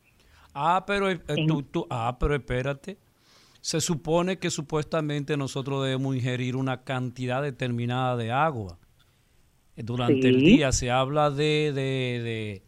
Ah, 0.54 0.84
pero, 0.86 1.10
eh, 1.10 1.18
tú, 1.70 1.86
ah, 1.90 2.16
pero 2.18 2.34
espérate. 2.34 2.98
Se 3.60 3.80
supone 3.80 4.38
que 4.38 4.50
supuestamente 4.50 5.36
nosotros 5.36 5.84
debemos 5.84 6.16
ingerir 6.16 6.56
una 6.56 6.82
cantidad 6.82 7.42
determinada 7.42 8.16
de 8.16 8.32
agua 8.32 8.78
durante 9.76 10.28
el 10.28 10.40
día. 10.40 10.72
Se 10.72 10.90
habla 10.90 11.30
de... 11.30 11.72
de, 11.72 12.22
de, 12.22 12.62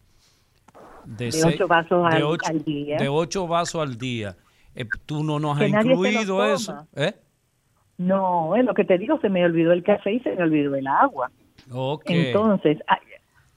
de, 1.06 1.30
ocho 1.44 1.68
vasos 1.68 2.04
al, 2.04 2.64
día. 2.64 2.98
De 2.98 3.08
ocho 3.08 3.46
vasos 3.46 3.82
al 3.82 3.96
día. 3.96 4.36
Eh, 4.74 4.86
tú 5.06 5.22
no 5.22 5.38
nos 5.38 5.60
has 5.60 5.68
incluido 5.68 6.44
eso. 6.44 6.86
¿eh? 6.96 7.14
No, 7.98 8.56
es 8.56 8.64
lo 8.64 8.74
que 8.74 8.84
te 8.84 8.98
digo, 8.98 9.18
se 9.20 9.28
me 9.28 9.44
olvidó 9.44 9.72
el 9.72 9.82
café 9.82 10.14
y 10.14 10.20
se 10.20 10.34
me 10.34 10.42
olvidó 10.42 10.74
el 10.74 10.86
agua. 10.86 11.30
Okay. 11.70 12.26
Entonces, 12.26 12.78
hay, 12.86 12.98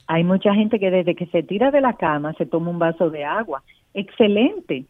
hay 0.07 0.23
mucha 0.23 0.53
gente 0.53 0.79
que 0.79 0.91
desde 0.91 1.15
que 1.15 1.25
se 1.27 1.43
tira 1.43 1.71
de 1.71 1.81
la 1.81 1.93
cama 1.93 2.33
se 2.33 2.45
toma 2.45 2.69
un 2.69 2.79
vaso 2.79 3.09
de 3.09 3.25
agua. 3.25 3.63
Excelente. 3.93 4.85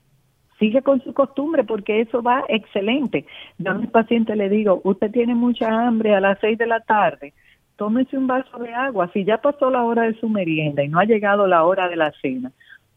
Sigue 0.59 0.81
con 0.81 1.03
su 1.03 1.13
costumbre 1.13 1.63
porque 1.63 2.01
eso 2.01 2.21
va 2.21 2.43
excelente. 2.49 3.25
Yo 3.57 3.71
a 3.71 3.75
mis 3.75 3.89
pacientes 3.89 4.35
le 4.35 4.49
digo, 4.49 4.81
usted 4.83 5.11
tiene 5.11 5.35
mucha 5.35 5.69
hambre 5.69 6.15
a 6.15 6.19
las 6.19 6.39
seis 6.39 6.57
de 6.57 6.65
la 6.65 6.79
tarde, 6.81 7.33
tómese 7.77 8.17
un 8.17 8.27
vaso 8.27 8.57
de 8.57 8.73
agua. 8.73 9.09
Si 9.13 9.23
ya 9.23 9.37
pasó 9.37 9.69
la 9.69 9.83
hora 9.83 10.03
de 10.03 10.19
su 10.19 10.27
merienda 10.27 10.83
y 10.83 10.89
no 10.89 10.99
ha 10.99 11.05
llegado 11.05 11.47
la 11.47 11.63
hora 11.63 11.87
de 11.87 11.95
la 11.95 12.11
cena, 12.21 12.51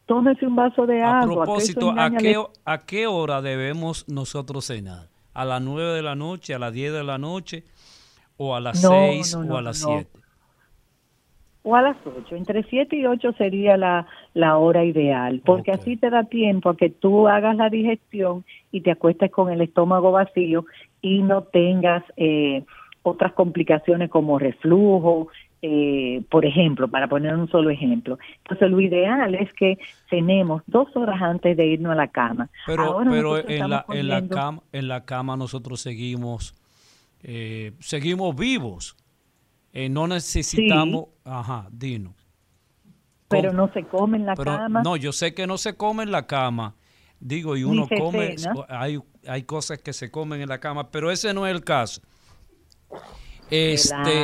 tómese 0.07 0.47
un 0.47 0.57
vaso 0.57 0.86
de 0.86 1.02
agua. 1.02 1.44
A 1.44 1.44
propósito, 1.44 1.94
¿a 1.97 2.11
qué, 2.11 2.36
¿a 2.65 2.78
qué 2.85 3.07
hora 3.07 3.40
debemos 3.40 4.09
nosotros 4.09 4.66
cenar? 4.66 5.09
¿A 5.32 5.44
las 5.44 5.62
nueve 5.62 5.93
de 5.93 6.02
la 6.02 6.16
noche, 6.16 6.55
a 6.55 6.59
las 6.59 6.73
diez 6.73 6.93
de 6.93 7.05
la 7.05 7.19
noche, 7.19 7.62
o 8.36 8.57
a 8.57 8.61
las 8.61 8.81
seis 8.81 9.35
o 9.35 9.57
a 9.57 9.62
las 9.62 9.78
siete? 9.78 10.11
O 11.62 11.77
a 11.77 11.82
las 11.82 11.97
ocho. 12.07 12.35
Entre 12.35 12.62
siete 12.65 12.97
y 12.97 13.05
ocho 13.05 13.32
sería 13.32 13.77
la, 13.77 14.07
la 14.32 14.57
hora 14.57 14.82
ideal, 14.82 15.43
porque 15.44 15.73
así 15.73 15.98
te 15.98 16.09
da 16.09 16.24
tiempo 16.24 16.70
a 16.70 16.77
que 16.77 16.89
tú 16.89 17.28
hagas 17.28 17.55
la 17.57 17.69
digestión 17.69 18.44
y 18.73 18.81
te 18.81 18.93
acuestes 18.93 19.31
con 19.31 19.52
el 19.52 19.61
estómago 19.61 20.11
vacío 20.11 20.65
y 21.02 21.20
no 21.20 21.43
tengas... 21.43 22.02
Eh, 22.16 22.65
otras 23.02 23.32
complicaciones 23.32 24.10
como 24.10 24.39
reflujo, 24.39 25.28
eh, 25.62 26.22
por 26.31 26.47
ejemplo, 26.47 26.89
para 26.89 27.09
poner 27.09 27.35
un 27.35 27.48
solo 27.51 27.70
ejemplo. 27.70 28.18
Entonces, 28.39 28.70
lo 28.70 28.81
ideal 28.81 29.35
es 29.35 29.52
que 29.55 29.78
cenemos 30.09 30.62
dos 30.66 30.89
horas 30.97 31.20
antes 31.20 31.56
de 31.56 31.66
irnos 31.66 31.93
a 31.93 31.97
la 31.97 32.09
cama. 32.09 32.48
Pero, 32.66 33.01
pero 33.09 33.36
en, 33.39 33.68
la, 33.68 33.85
en, 33.90 34.09
la 34.09 34.27
cama, 34.27 34.62
en 34.72 34.89
la 34.89 35.05
cama 35.05 35.36
nosotros 35.36 35.81
seguimos, 35.81 36.55
eh, 37.22 37.72
seguimos 37.81 38.35
vivos. 38.36 38.97
Eh, 39.72 39.89
no 39.89 40.06
necesitamos... 40.06 41.06
Ajá, 41.24 41.68
Dino. 41.70 42.14
Pero 43.28 43.52
no 43.52 43.72
se 43.72 43.85
come 43.85 44.16
en 44.16 44.27
la 44.27 44.35
cama. 44.35 44.82
No, 44.82 44.97
yo 44.97 45.12
sé 45.12 45.35
que 45.35 45.47
no 45.47 45.56
se 45.56 45.77
come 45.77 46.02
en 46.02 46.10
la 46.10 46.27
cama. 46.27 46.74
Digo, 47.20 47.56
y 47.56 47.64
uno 47.64 47.86
come, 47.86 48.35
hay, 48.68 48.98
hay 49.28 49.43
cosas 49.43 49.78
que 49.78 49.93
se 49.93 50.10
comen 50.10 50.40
en 50.40 50.48
la 50.48 50.59
cama, 50.59 50.90
pero 50.90 51.10
ese 51.10 51.35
no 51.35 51.47
es 51.47 51.55
el 51.55 51.62
caso. 51.62 52.01
Este, 53.50 54.22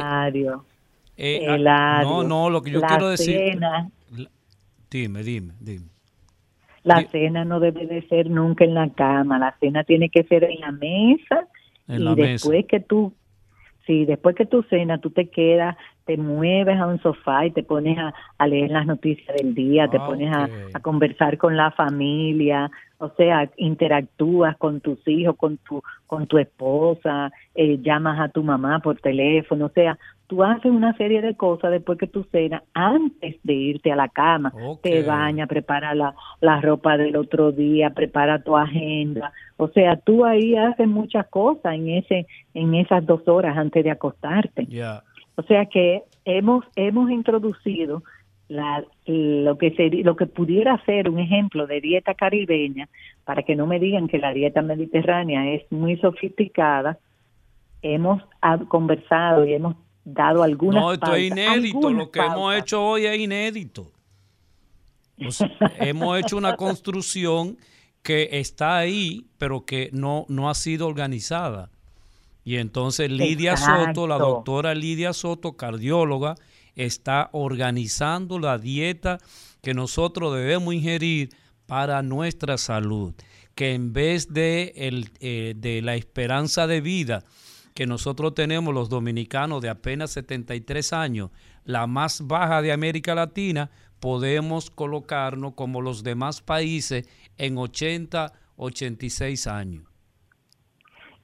eh, 1.16 1.46
ah, 1.66 2.02
no, 2.02 2.22
no, 2.22 2.50
lo 2.50 2.62
que 2.62 2.70
yo 2.70 2.80
quiero 2.82 3.08
decir. 3.08 3.58
dime, 4.90 5.22
dime, 5.22 5.54
dime. 5.60 5.86
La 6.84 7.04
cena 7.08 7.44
no 7.44 7.58
debe 7.58 7.86
de 7.86 8.06
ser 8.06 8.30
nunca 8.30 8.64
en 8.64 8.74
la 8.74 8.88
cama, 8.90 9.40
la 9.40 9.56
cena 9.58 9.82
tiene 9.82 10.08
que 10.08 10.22
ser 10.22 10.44
en 10.44 10.60
la 10.60 10.70
mesa 10.70 11.48
y 11.88 12.14
después 12.14 12.64
que 12.66 12.78
tú, 12.78 13.12
sí, 13.86 14.04
después 14.04 14.36
que 14.36 14.46
tú 14.46 14.62
cena, 14.70 14.98
tú 14.98 15.10
te 15.10 15.28
quedas, 15.28 15.76
te 16.04 16.16
mueves 16.16 16.78
a 16.78 16.86
un 16.86 17.00
sofá 17.02 17.44
y 17.44 17.50
te 17.50 17.64
pones 17.64 17.98
a, 17.98 18.46
leer 18.46 18.70
las 18.70 18.86
noticias 18.86 19.36
del 19.36 19.52
día, 19.52 19.88
te 19.88 19.96
ah, 19.96 20.06
pones 20.06 20.32
a, 20.32 20.48
a, 20.74 20.80
conversar 20.80 21.38
con 21.38 21.56
la 21.56 21.72
familia, 21.72 22.70
o 22.98 23.10
sea, 23.16 23.50
interactúas 23.56 24.56
con 24.56 24.80
tus 24.80 25.06
hijos, 25.06 25.36
con 25.36 25.58
tu, 25.58 25.82
con 26.06 26.26
tu 26.26 26.38
esposa, 26.38 27.30
eh, 27.54 27.78
llamas 27.82 28.20
a 28.20 28.28
tu 28.28 28.42
mamá 28.42 28.80
por 28.80 28.98
teléfono, 29.00 29.66
o 29.66 29.70
sea, 29.70 29.98
tú 30.26 30.42
haces 30.42 30.70
una 30.70 30.96
serie 30.96 31.20
de 31.22 31.36
cosas 31.36 31.70
después 31.70 31.98
que 31.98 32.06
tú 32.06 32.24
cenas 32.32 32.62
antes 32.74 33.36
de 33.42 33.52
irte 33.52 33.92
a 33.92 33.96
la 33.96 34.08
cama. 34.08 34.52
Te 34.82 35.02
bañas, 35.02 35.48
prepara 35.48 35.94
la, 35.94 36.14
la 36.40 36.60
ropa 36.60 36.96
del 36.96 37.16
otro 37.16 37.52
día, 37.52 37.90
prepara 37.90 38.42
tu 38.42 38.56
agenda. 38.56 39.32
O 39.56 39.68
sea, 39.68 39.96
tú 39.96 40.24
ahí 40.24 40.56
haces 40.56 40.88
muchas 40.88 41.26
cosas 41.28 41.74
en 41.74 41.88
ese 41.90 42.26
en 42.54 42.74
esas 42.74 43.06
dos 43.06 43.26
horas 43.28 43.56
antes 43.56 43.84
de 43.84 43.90
acostarte. 43.90 44.66
O 45.36 45.42
sea 45.42 45.66
que 45.66 46.02
hemos 46.24 46.64
hemos 46.76 47.10
introducido 47.10 48.02
la, 48.48 48.84
lo 49.06 49.58
que 49.58 49.72
sería, 49.72 50.04
lo 50.04 50.16
que 50.16 50.26
pudiera 50.26 50.82
ser 50.84 51.10
un 51.10 51.18
ejemplo 51.18 51.66
de 51.66 51.80
dieta 51.80 52.14
caribeña, 52.14 52.88
para 53.24 53.42
que 53.42 53.56
no 53.56 53.66
me 53.66 53.78
digan 53.78 54.08
que 54.08 54.18
la 54.18 54.32
dieta 54.32 54.62
mediterránea 54.62 55.52
es 55.52 55.70
muy 55.70 55.96
sofisticada, 55.98 56.98
hemos 57.82 58.22
conversado 58.68 59.44
y 59.44 59.54
hemos 59.54 59.76
dado 60.04 60.42
algunas 60.42 60.82
No, 60.82 60.92
esto 60.92 61.14
es 61.14 61.30
inédito, 61.30 61.90
lo 61.90 62.10
que 62.10 62.20
hemos 62.20 62.54
hecho 62.54 62.84
hoy 62.84 63.06
es 63.06 63.18
inédito. 63.18 63.90
hemos 65.78 66.18
hecho 66.18 66.36
una 66.36 66.56
construcción 66.56 67.56
que 68.02 68.28
está 68.32 68.76
ahí, 68.76 69.26
pero 69.38 69.64
que 69.64 69.90
no, 69.92 70.26
no 70.28 70.48
ha 70.48 70.54
sido 70.54 70.86
organizada. 70.86 71.70
Y 72.44 72.58
entonces 72.58 73.10
Lidia 73.10 73.56
Soto, 73.56 74.06
la 74.06 74.18
doctora 74.18 74.72
Lidia 74.76 75.12
Soto, 75.12 75.56
cardióloga, 75.56 76.36
está 76.76 77.30
organizando 77.32 78.38
la 78.38 78.58
dieta 78.58 79.18
que 79.62 79.74
nosotros 79.74 80.34
debemos 80.34 80.74
ingerir 80.74 81.30
para 81.66 82.02
nuestra 82.02 82.58
salud, 82.58 83.14
que 83.54 83.74
en 83.74 83.92
vez 83.92 84.32
de, 84.32 84.72
el, 84.76 85.10
eh, 85.20 85.54
de 85.56 85.82
la 85.82 85.96
esperanza 85.96 86.66
de 86.66 86.80
vida 86.80 87.24
que 87.74 87.86
nosotros 87.86 88.34
tenemos 88.34 88.72
los 88.72 88.88
dominicanos 88.88 89.60
de 89.60 89.68
apenas 89.68 90.10
73 90.12 90.92
años, 90.94 91.30
la 91.64 91.86
más 91.86 92.26
baja 92.26 92.62
de 92.62 92.72
América 92.72 93.14
Latina, 93.14 93.70
podemos 94.00 94.70
colocarnos 94.70 95.54
como 95.54 95.82
los 95.82 96.02
demás 96.02 96.40
países 96.40 97.06
en 97.36 97.58
80, 97.58 98.32
86 98.56 99.46
años. 99.46 99.84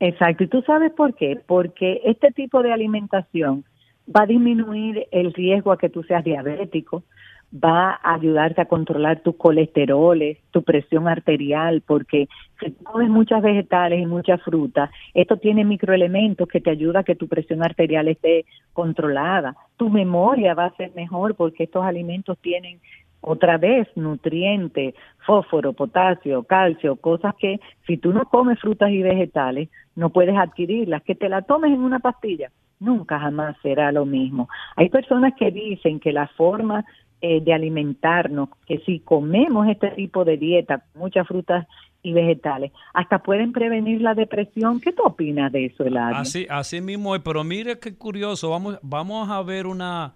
Exacto, 0.01 0.45
¿y 0.45 0.49
tú 0.49 0.63
sabes 0.63 0.93
por 0.93 1.15
qué? 1.15 1.41
Porque 1.47 2.01
este 2.05 2.33
tipo 2.33 2.63
de 2.63 2.73
alimentación 2.73 3.65
va 4.09 4.23
a 4.23 4.27
disminuir 4.27 5.07
el 5.11 5.33
riesgo 5.33 5.73
a 5.73 5.79
que 5.79 5.89
tú 5.89 6.03
seas 6.03 6.25
diabético, 6.25 7.05
va 7.53 8.01
a 8.03 8.15
ayudarte 8.15 8.63
a 8.63 8.67
controlar 8.67 9.21
tus 9.21 9.37
colesteroles, 9.37 10.39
tu 10.51 10.63
presión 10.63 11.07
arterial, 11.07 11.83
porque 11.87 12.29
si 12.61 12.71
comes 12.71 13.11
muchas 13.11 13.43
vegetales 13.43 14.01
y 14.01 14.07
muchas 14.07 14.41
frutas, 14.43 14.91
esto 15.13 15.37
tiene 15.37 15.65
microelementos 15.65 16.49
que 16.49 16.61
te 16.61 16.71
ayuda 16.71 17.01
a 17.01 17.05
que 17.05 17.15
tu 17.15 17.29
presión 17.29 17.63
arterial 17.63 18.09
esté 18.09 18.47
controlada. 18.73 19.55
Tu 19.77 19.91
memoria 19.91 20.55
va 20.55 20.67
a 20.67 20.77
ser 20.77 20.93
mejor 20.95 21.35
porque 21.35 21.65
estos 21.65 21.85
alimentos 21.85 22.39
tienen 22.39 22.81
otra 23.21 23.59
vez 23.59 23.87
nutrientes, 23.97 24.95
fósforo, 25.25 25.75
potasio, 25.75 26.43
calcio, 26.45 26.97
cosas 26.97 27.35
que 27.37 27.61
si 27.87 27.97
tú 27.97 28.13
no 28.13 28.25
comes 28.25 28.59
frutas 28.59 28.91
y 28.91 29.03
vegetales 29.03 29.69
no 29.95 30.11
puedes 30.11 30.37
adquirirlas, 30.37 31.03
que 31.03 31.15
te 31.15 31.29
la 31.29 31.43
tomes 31.43 31.71
en 31.73 31.81
una 31.81 32.01
pastilla, 32.01 32.51
nunca 32.83 33.19
jamás 33.19 33.57
será 33.63 33.93
lo 33.93 34.05
mismo. 34.05 34.49
Hay 34.77 34.89
personas 34.89 35.35
que 35.39 35.51
dicen 35.51 36.01
que 36.01 36.13
la 36.13 36.29
forma 36.29 36.85
eh, 37.21 37.41
de 37.41 37.55
alimentarnos, 37.55 38.49
que 38.67 38.79
si 38.81 38.99
comemos 39.01 39.69
este 39.69 39.91
tipo 39.93 40.25
de 40.25 40.37
dieta, 40.37 40.85
muchas 40.95 41.27
frutas 41.27 41.67
y 42.03 42.13
vegetales, 42.13 42.73
hasta 42.93 43.21
pueden 43.21 43.53
prevenir 43.53 44.01
la 44.03 44.15
depresión. 44.15 44.81
¿Qué 44.81 44.93
tú 44.93 45.05
opinas 45.05 45.53
de 45.53 45.67
eso, 45.67 45.85
Eladio? 45.85 46.19
Así, 46.19 46.47
así 46.51 46.81
mismo 46.81 47.15
pero 47.23 47.45
mire 47.45 47.79
qué 47.79 47.95
curioso, 47.97 48.51
vamos, 48.51 48.79
vamos 48.83 49.31
a 49.31 49.41
ver 49.43 49.67
una 49.67 50.15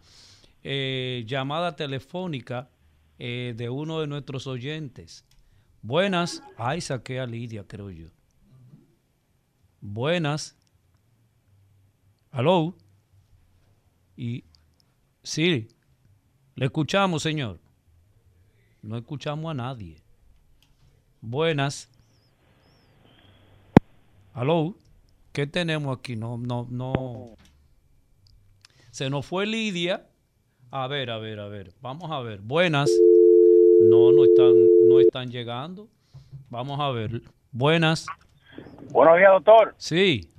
eh, 0.64 1.22
llamada 1.26 1.76
telefónica 1.76 2.68
eh, 3.20 3.54
de 3.56 3.70
uno 3.70 4.00
de 4.00 4.08
nuestros 4.08 4.48
oyentes. 4.48 5.24
Buenas. 5.80 6.42
Ay, 6.58 6.80
saqué 6.80 7.20
a 7.20 7.26
Lidia, 7.26 7.62
creo 7.68 7.90
yo. 7.90 8.08
Buenas. 9.80 10.56
Aló. 12.36 12.74
Y 14.14 14.44
sí, 15.22 15.68
le 16.54 16.66
escuchamos, 16.66 17.22
señor. 17.22 17.58
No 18.82 18.98
escuchamos 18.98 19.50
a 19.50 19.54
nadie. 19.54 20.02
Buenas. 21.22 21.88
Aló. 24.34 24.74
¿Qué 25.32 25.46
tenemos 25.46 25.96
aquí? 25.96 26.14
No, 26.14 26.36
no, 26.36 26.66
no. 26.70 27.36
Se 28.90 29.08
nos 29.08 29.24
fue 29.24 29.46
Lidia. 29.46 30.06
A 30.70 30.88
ver, 30.88 31.08
a 31.08 31.16
ver, 31.16 31.40
a 31.40 31.48
ver. 31.48 31.72
Vamos 31.80 32.10
a 32.10 32.20
ver. 32.20 32.42
Buenas. 32.42 32.90
No, 33.88 34.12
no 34.12 34.24
están, 34.26 34.52
no 34.86 35.00
están 35.00 35.30
llegando. 35.30 35.88
Vamos 36.50 36.78
a 36.80 36.90
ver. 36.90 37.22
Buenas. 37.50 38.04
Buenos 38.90 39.16
días, 39.16 39.30
doctor. 39.32 39.74
Sí. 39.78 40.35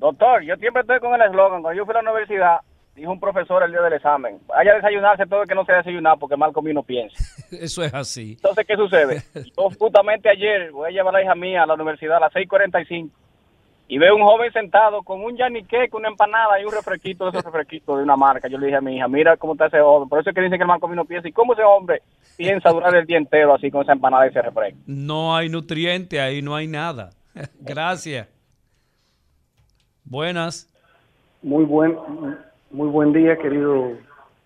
Doctor, 0.00 0.42
yo 0.42 0.56
siempre 0.56 0.80
estoy 0.80 0.98
con 0.98 1.12
el 1.12 1.20
eslogan. 1.20 1.60
Cuando 1.60 1.76
yo 1.76 1.84
fui 1.84 1.94
a 1.94 2.00
la 2.00 2.10
universidad, 2.10 2.60
dijo 2.96 3.12
un 3.12 3.20
profesor 3.20 3.62
el 3.62 3.70
día 3.70 3.82
del 3.82 3.92
examen, 3.92 4.38
vaya 4.46 4.72
a 4.72 4.76
desayunarse 4.76 5.26
todo 5.26 5.42
el 5.42 5.48
que 5.48 5.54
no 5.54 5.66
se 5.66 5.74
desayunar 5.74 6.18
porque 6.18 6.38
mal 6.38 6.54
comido 6.54 6.76
no 6.76 6.82
piensa. 6.82 7.16
Eso 7.50 7.84
es 7.84 7.92
así. 7.92 8.32
Entonces, 8.32 8.66
¿qué 8.66 8.76
sucede? 8.76 9.22
Yo 9.56 9.68
justamente 9.78 10.30
ayer 10.30 10.72
voy 10.72 10.88
a 10.88 10.90
llevar 10.90 11.14
a 11.14 11.18
la 11.18 11.22
hija 11.22 11.34
mía 11.34 11.64
a 11.64 11.66
la 11.66 11.74
universidad 11.74 12.16
a 12.16 12.20
las 12.20 12.32
6.45 12.32 13.10
y 13.88 13.98
veo 13.98 14.16
un 14.16 14.22
joven 14.22 14.50
sentado 14.54 15.02
con 15.02 15.22
un 15.22 15.36
yanique, 15.36 15.90
con 15.90 16.00
una 16.00 16.08
empanada 16.08 16.58
y 16.58 16.64
un 16.64 16.72
refresquito 16.72 17.24
de 17.24 17.30
esos 17.30 17.44
refresquitos 17.44 17.98
de 17.98 18.02
una 18.02 18.16
marca. 18.16 18.48
Yo 18.48 18.56
le 18.56 18.68
dije 18.68 18.78
a 18.78 18.80
mi 18.80 18.96
hija, 18.96 19.06
mira 19.06 19.36
cómo 19.36 19.52
está 19.52 19.66
ese 19.66 19.80
joven. 19.80 20.08
Por 20.08 20.20
eso 20.20 20.30
es 20.30 20.34
que 20.34 20.40
dicen 20.40 20.58
que 20.58 20.62
el 20.62 20.68
mal 20.68 20.80
comido 20.80 21.02
no 21.02 21.04
piensa. 21.04 21.28
¿Y 21.28 21.32
cómo 21.32 21.52
ese 21.52 21.62
hombre 21.64 22.00
piensa 22.38 22.70
durar 22.70 22.94
el 22.94 23.04
día 23.04 23.18
entero 23.18 23.54
así 23.54 23.70
con 23.70 23.82
esa 23.82 23.92
empanada 23.92 24.24
y 24.24 24.30
ese 24.30 24.40
refresco? 24.40 24.78
No 24.86 25.36
hay 25.36 25.50
nutriente, 25.50 26.22
ahí 26.22 26.40
no 26.40 26.54
hay 26.56 26.68
nada. 26.68 27.10
Gracias. 27.60 28.39
Buenas. 30.10 30.68
Muy 31.40 31.64
buen, 31.64 31.96
muy 32.72 32.88
buen 32.88 33.12
día, 33.12 33.38
querido 33.38 33.92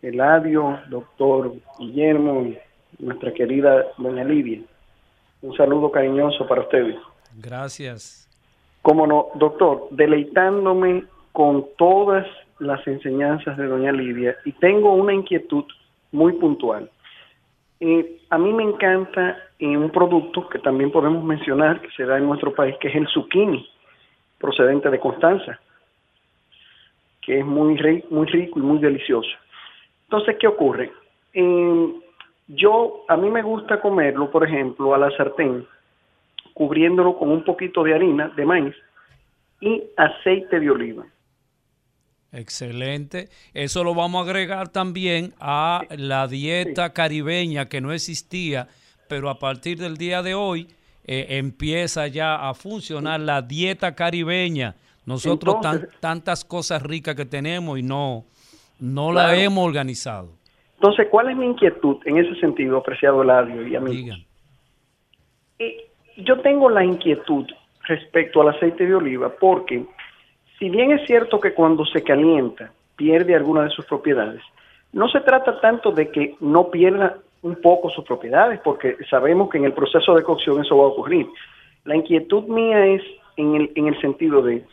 Eladio, 0.03 0.79
doctor 0.91 1.55
Guillermo 1.79 2.43
y 2.43 2.59
nuestra 2.99 3.33
querida 3.33 3.83
doña 3.97 4.25
Lidia. 4.25 4.61
Un 5.41 5.57
saludo 5.57 5.91
cariñoso 5.91 6.47
para 6.47 6.61
ustedes. 6.61 6.97
Gracias. 7.43 8.29
Cómo 8.83 9.07
no, 9.07 9.29
doctor, 9.37 9.89
deleitándome 9.91 11.05
con 11.33 11.65
todas 11.79 12.27
las 12.59 12.87
enseñanzas 12.87 13.57
de 13.57 13.67
doña 13.67 13.91
Lidia 13.91 14.37
y 14.45 14.53
tengo 14.53 14.93
una 14.93 15.15
inquietud 15.15 15.65
muy 16.13 16.35
puntual. 16.35 16.91
Eh, 17.81 18.21
a 18.29 18.37
mí 18.37 18.53
me 18.53 18.65
encanta 18.65 19.39
eh, 19.59 19.79
un 19.79 19.89
producto 19.91 20.47
que 20.47 20.59
también 20.59 20.93
podemos 20.93 21.25
mencionar 21.25 21.81
que 21.81 21.89
se 21.97 22.05
da 22.05 22.19
en 22.19 22.27
nuestro 22.27 22.55
país, 22.55 22.77
que 22.83 22.89
es 22.89 22.97
el 22.97 23.09
zucchini, 23.09 23.67
procedente 24.39 24.91
de 24.91 25.01
Constanza, 25.01 25.59
que 27.21 27.39
es 27.39 27.45
muy, 27.45 27.75
muy 28.11 28.27
rico 28.27 28.59
y 28.59 28.63
muy 28.63 28.79
delicioso. 28.79 29.31
Entonces, 30.05 30.37
¿qué 30.39 30.47
ocurre? 30.47 30.93
Eh, 31.33 31.95
yo, 32.49 33.05
a 33.09 33.17
mí 33.17 33.31
me 33.31 33.43
gusta 33.43 33.81
comerlo, 33.81 34.31
por 34.31 34.47
ejemplo, 34.47 34.95
a 34.95 34.99
la 34.99 35.11
sartén, 35.17 35.67
cubriéndolo 36.53 37.17
con 37.19 37.31
un 37.31 37.43
poquito 37.43 37.83
de 37.83 37.95
harina 37.95 38.29
de 38.29 38.45
maíz 38.45 38.75
y 39.61 39.83
aceite 39.97 40.61
de 40.61 40.71
oliva. 40.71 41.07
Excelente. 42.33 43.29
Eso 43.55 43.85
lo 43.85 43.95
vamos 43.95 44.21
a 44.21 44.31
agregar 44.31 44.69
también 44.69 45.33
a 45.41 45.83
la 45.97 46.27
dieta 46.27 46.93
caribeña 46.93 47.69
que 47.69 47.81
no 47.81 47.93
existía, 47.93 48.69
pero 49.09 49.31
a 49.31 49.39
partir 49.39 49.79
del 49.79 49.97
día 49.97 50.23
de 50.23 50.35
hoy 50.35 50.69
eh, 51.05 51.27
empieza 51.31 52.07
ya 52.09 52.49
a 52.49 52.55
funcionar 52.55 53.21
la 53.21 53.43
dieta 53.43 53.95
caribeña. 53.95 54.75
Nosotros 55.07 55.57
tantas 56.01 56.45
cosas 56.45 56.83
ricas 56.83 57.15
que 57.15 57.27
tenemos 57.27 57.79
y 57.79 57.83
no, 57.83 58.25
no 58.81 59.13
la 59.13 59.37
hemos 59.37 59.67
organizado. 59.67 60.31
Entonces, 60.77 61.09
¿cuál 61.11 61.31
es 61.31 61.37
mi 61.37 61.47
inquietud 61.47 61.99
en 62.07 62.19
ese 62.19 62.39
sentido, 62.41 62.79
apreciado 62.79 63.23
Eladio 63.23 63.67
y 63.67 63.77
amigos? 63.77 63.97
Digan. 63.97 64.25
Eh, 65.59 65.89
yo 66.17 66.41
tengo 66.41 66.71
la 66.71 66.85
inquietud 66.85 67.47
respecto 67.83 68.41
al 68.41 68.49
aceite 68.49 68.87
de 68.87 68.95
oliva 68.95 69.31
porque 69.39 69.85
si 70.59 70.69
bien 70.71 70.93
es 70.93 71.07
cierto 71.07 71.41
que 71.41 71.53
cuando 71.53 71.85
se 71.85 72.03
calienta 72.03 72.73
pierde 72.97 73.35
alguna 73.35 73.65
de 73.65 73.71
sus 73.71 73.85
propiedades, 73.87 74.43
no 74.93 75.09
se 75.09 75.21
trata 75.21 75.61
tanto 75.61 75.91
de 75.91 76.11
que 76.11 76.37
no 76.41 76.71
pierda 76.71 77.19
un 77.45 77.57
poco 77.57 77.91
sus 77.91 78.05
propiedades, 78.05 78.59
porque 78.65 78.97
sabemos 79.11 79.51
que 79.51 79.59
en 79.59 79.67
el 79.67 79.75
proceso 79.75 80.15
de 80.15 80.23
cocción 80.23 80.65
eso 80.65 80.79
va 80.79 80.85
a 80.85 80.89
ocurrir. 80.89 81.27
La 81.85 81.95
inquietud 81.95 82.45
mía 82.45 82.87
es 82.87 83.03
en 83.37 83.55
el, 83.55 83.71
en 83.75 83.87
el 83.89 84.01
sentido 84.01 84.41
de 84.41 84.65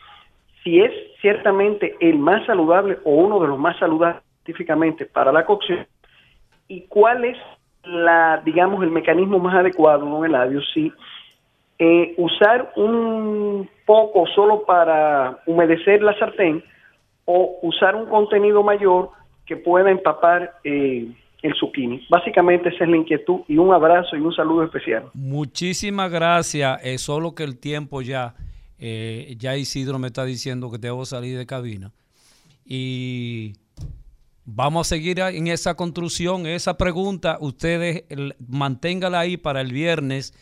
si 0.64 0.80
es 0.80 0.90
ciertamente 1.20 1.96
el 2.00 2.18
más 2.18 2.46
saludable 2.46 2.98
o 3.04 3.10
uno 3.10 3.40
de 3.40 3.48
los 3.48 3.58
más 3.58 3.78
saludables 3.78 4.22
científicamente 4.44 5.04
para 5.04 5.32
la 5.32 5.44
cocción 5.44 5.86
y 6.66 6.86
cuál 6.86 7.26
es 7.26 7.36
la, 7.84 8.40
digamos, 8.42 8.82
el 8.82 8.90
mecanismo 8.90 9.38
más 9.38 9.54
adecuado, 9.54 10.06
don 10.06 10.24
Eladio, 10.24 10.62
si 10.72 10.90
eh, 11.78 12.14
usar 12.16 12.72
un 12.76 13.68
poco 13.84 14.26
solo 14.28 14.64
para 14.64 15.40
humedecer 15.46 16.00
la 16.00 16.18
sartén 16.18 16.64
o 17.26 17.58
usar 17.62 17.96
un 17.96 18.06
contenido 18.06 18.62
mayor 18.62 19.10
que 19.44 19.56
pueda 19.56 19.90
empapar 19.90 20.54
eh, 20.64 21.08
el 21.42 21.54
zucchini. 21.54 22.06
Básicamente 22.08 22.68
esa 22.68 22.84
es 22.84 22.90
la 22.90 22.96
inquietud 22.96 23.40
y 23.48 23.58
un 23.58 23.72
abrazo 23.72 24.16
y 24.16 24.20
un 24.20 24.32
saludo 24.32 24.64
especial. 24.64 25.04
Muchísimas 25.14 26.10
gracias. 26.10 26.80
Es 26.84 27.02
solo 27.02 27.34
que 27.34 27.42
el 27.42 27.58
tiempo 27.58 28.00
ya, 28.00 28.34
eh, 28.78 29.34
ya 29.38 29.56
Isidro 29.56 29.98
me 29.98 30.06
está 30.08 30.24
diciendo 30.24 30.70
que 30.70 30.78
debo 30.78 31.04
salir 31.04 31.36
de 31.36 31.46
cabina. 31.46 31.92
Y 32.64 33.54
vamos 34.44 34.86
a 34.86 34.88
seguir 34.90 35.18
en 35.20 35.48
esa 35.48 35.74
construcción, 35.74 36.46
esa 36.46 36.76
pregunta. 36.76 37.38
Ustedes 37.40 38.04
manténgala 38.48 39.20
ahí 39.20 39.36
para 39.36 39.60
el 39.60 39.72
viernes 39.72 40.32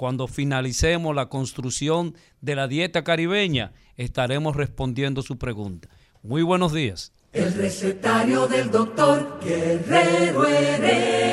cuando 0.00 0.28
finalicemos 0.28 1.14
la 1.14 1.26
construcción 1.26 2.14
de 2.40 2.54
la 2.54 2.68
dieta 2.68 3.04
caribeña, 3.04 3.72
estaremos 3.98 4.56
respondiendo 4.56 5.20
su 5.20 5.36
pregunta. 5.36 5.90
Muy 6.22 6.40
buenos 6.40 6.72
días. 6.72 7.12
El 7.32 7.54
recetario 7.54 8.48
del 8.48 8.72
doctor 8.72 9.38
Guerrero 9.40 10.44
Heredia. 10.48 11.30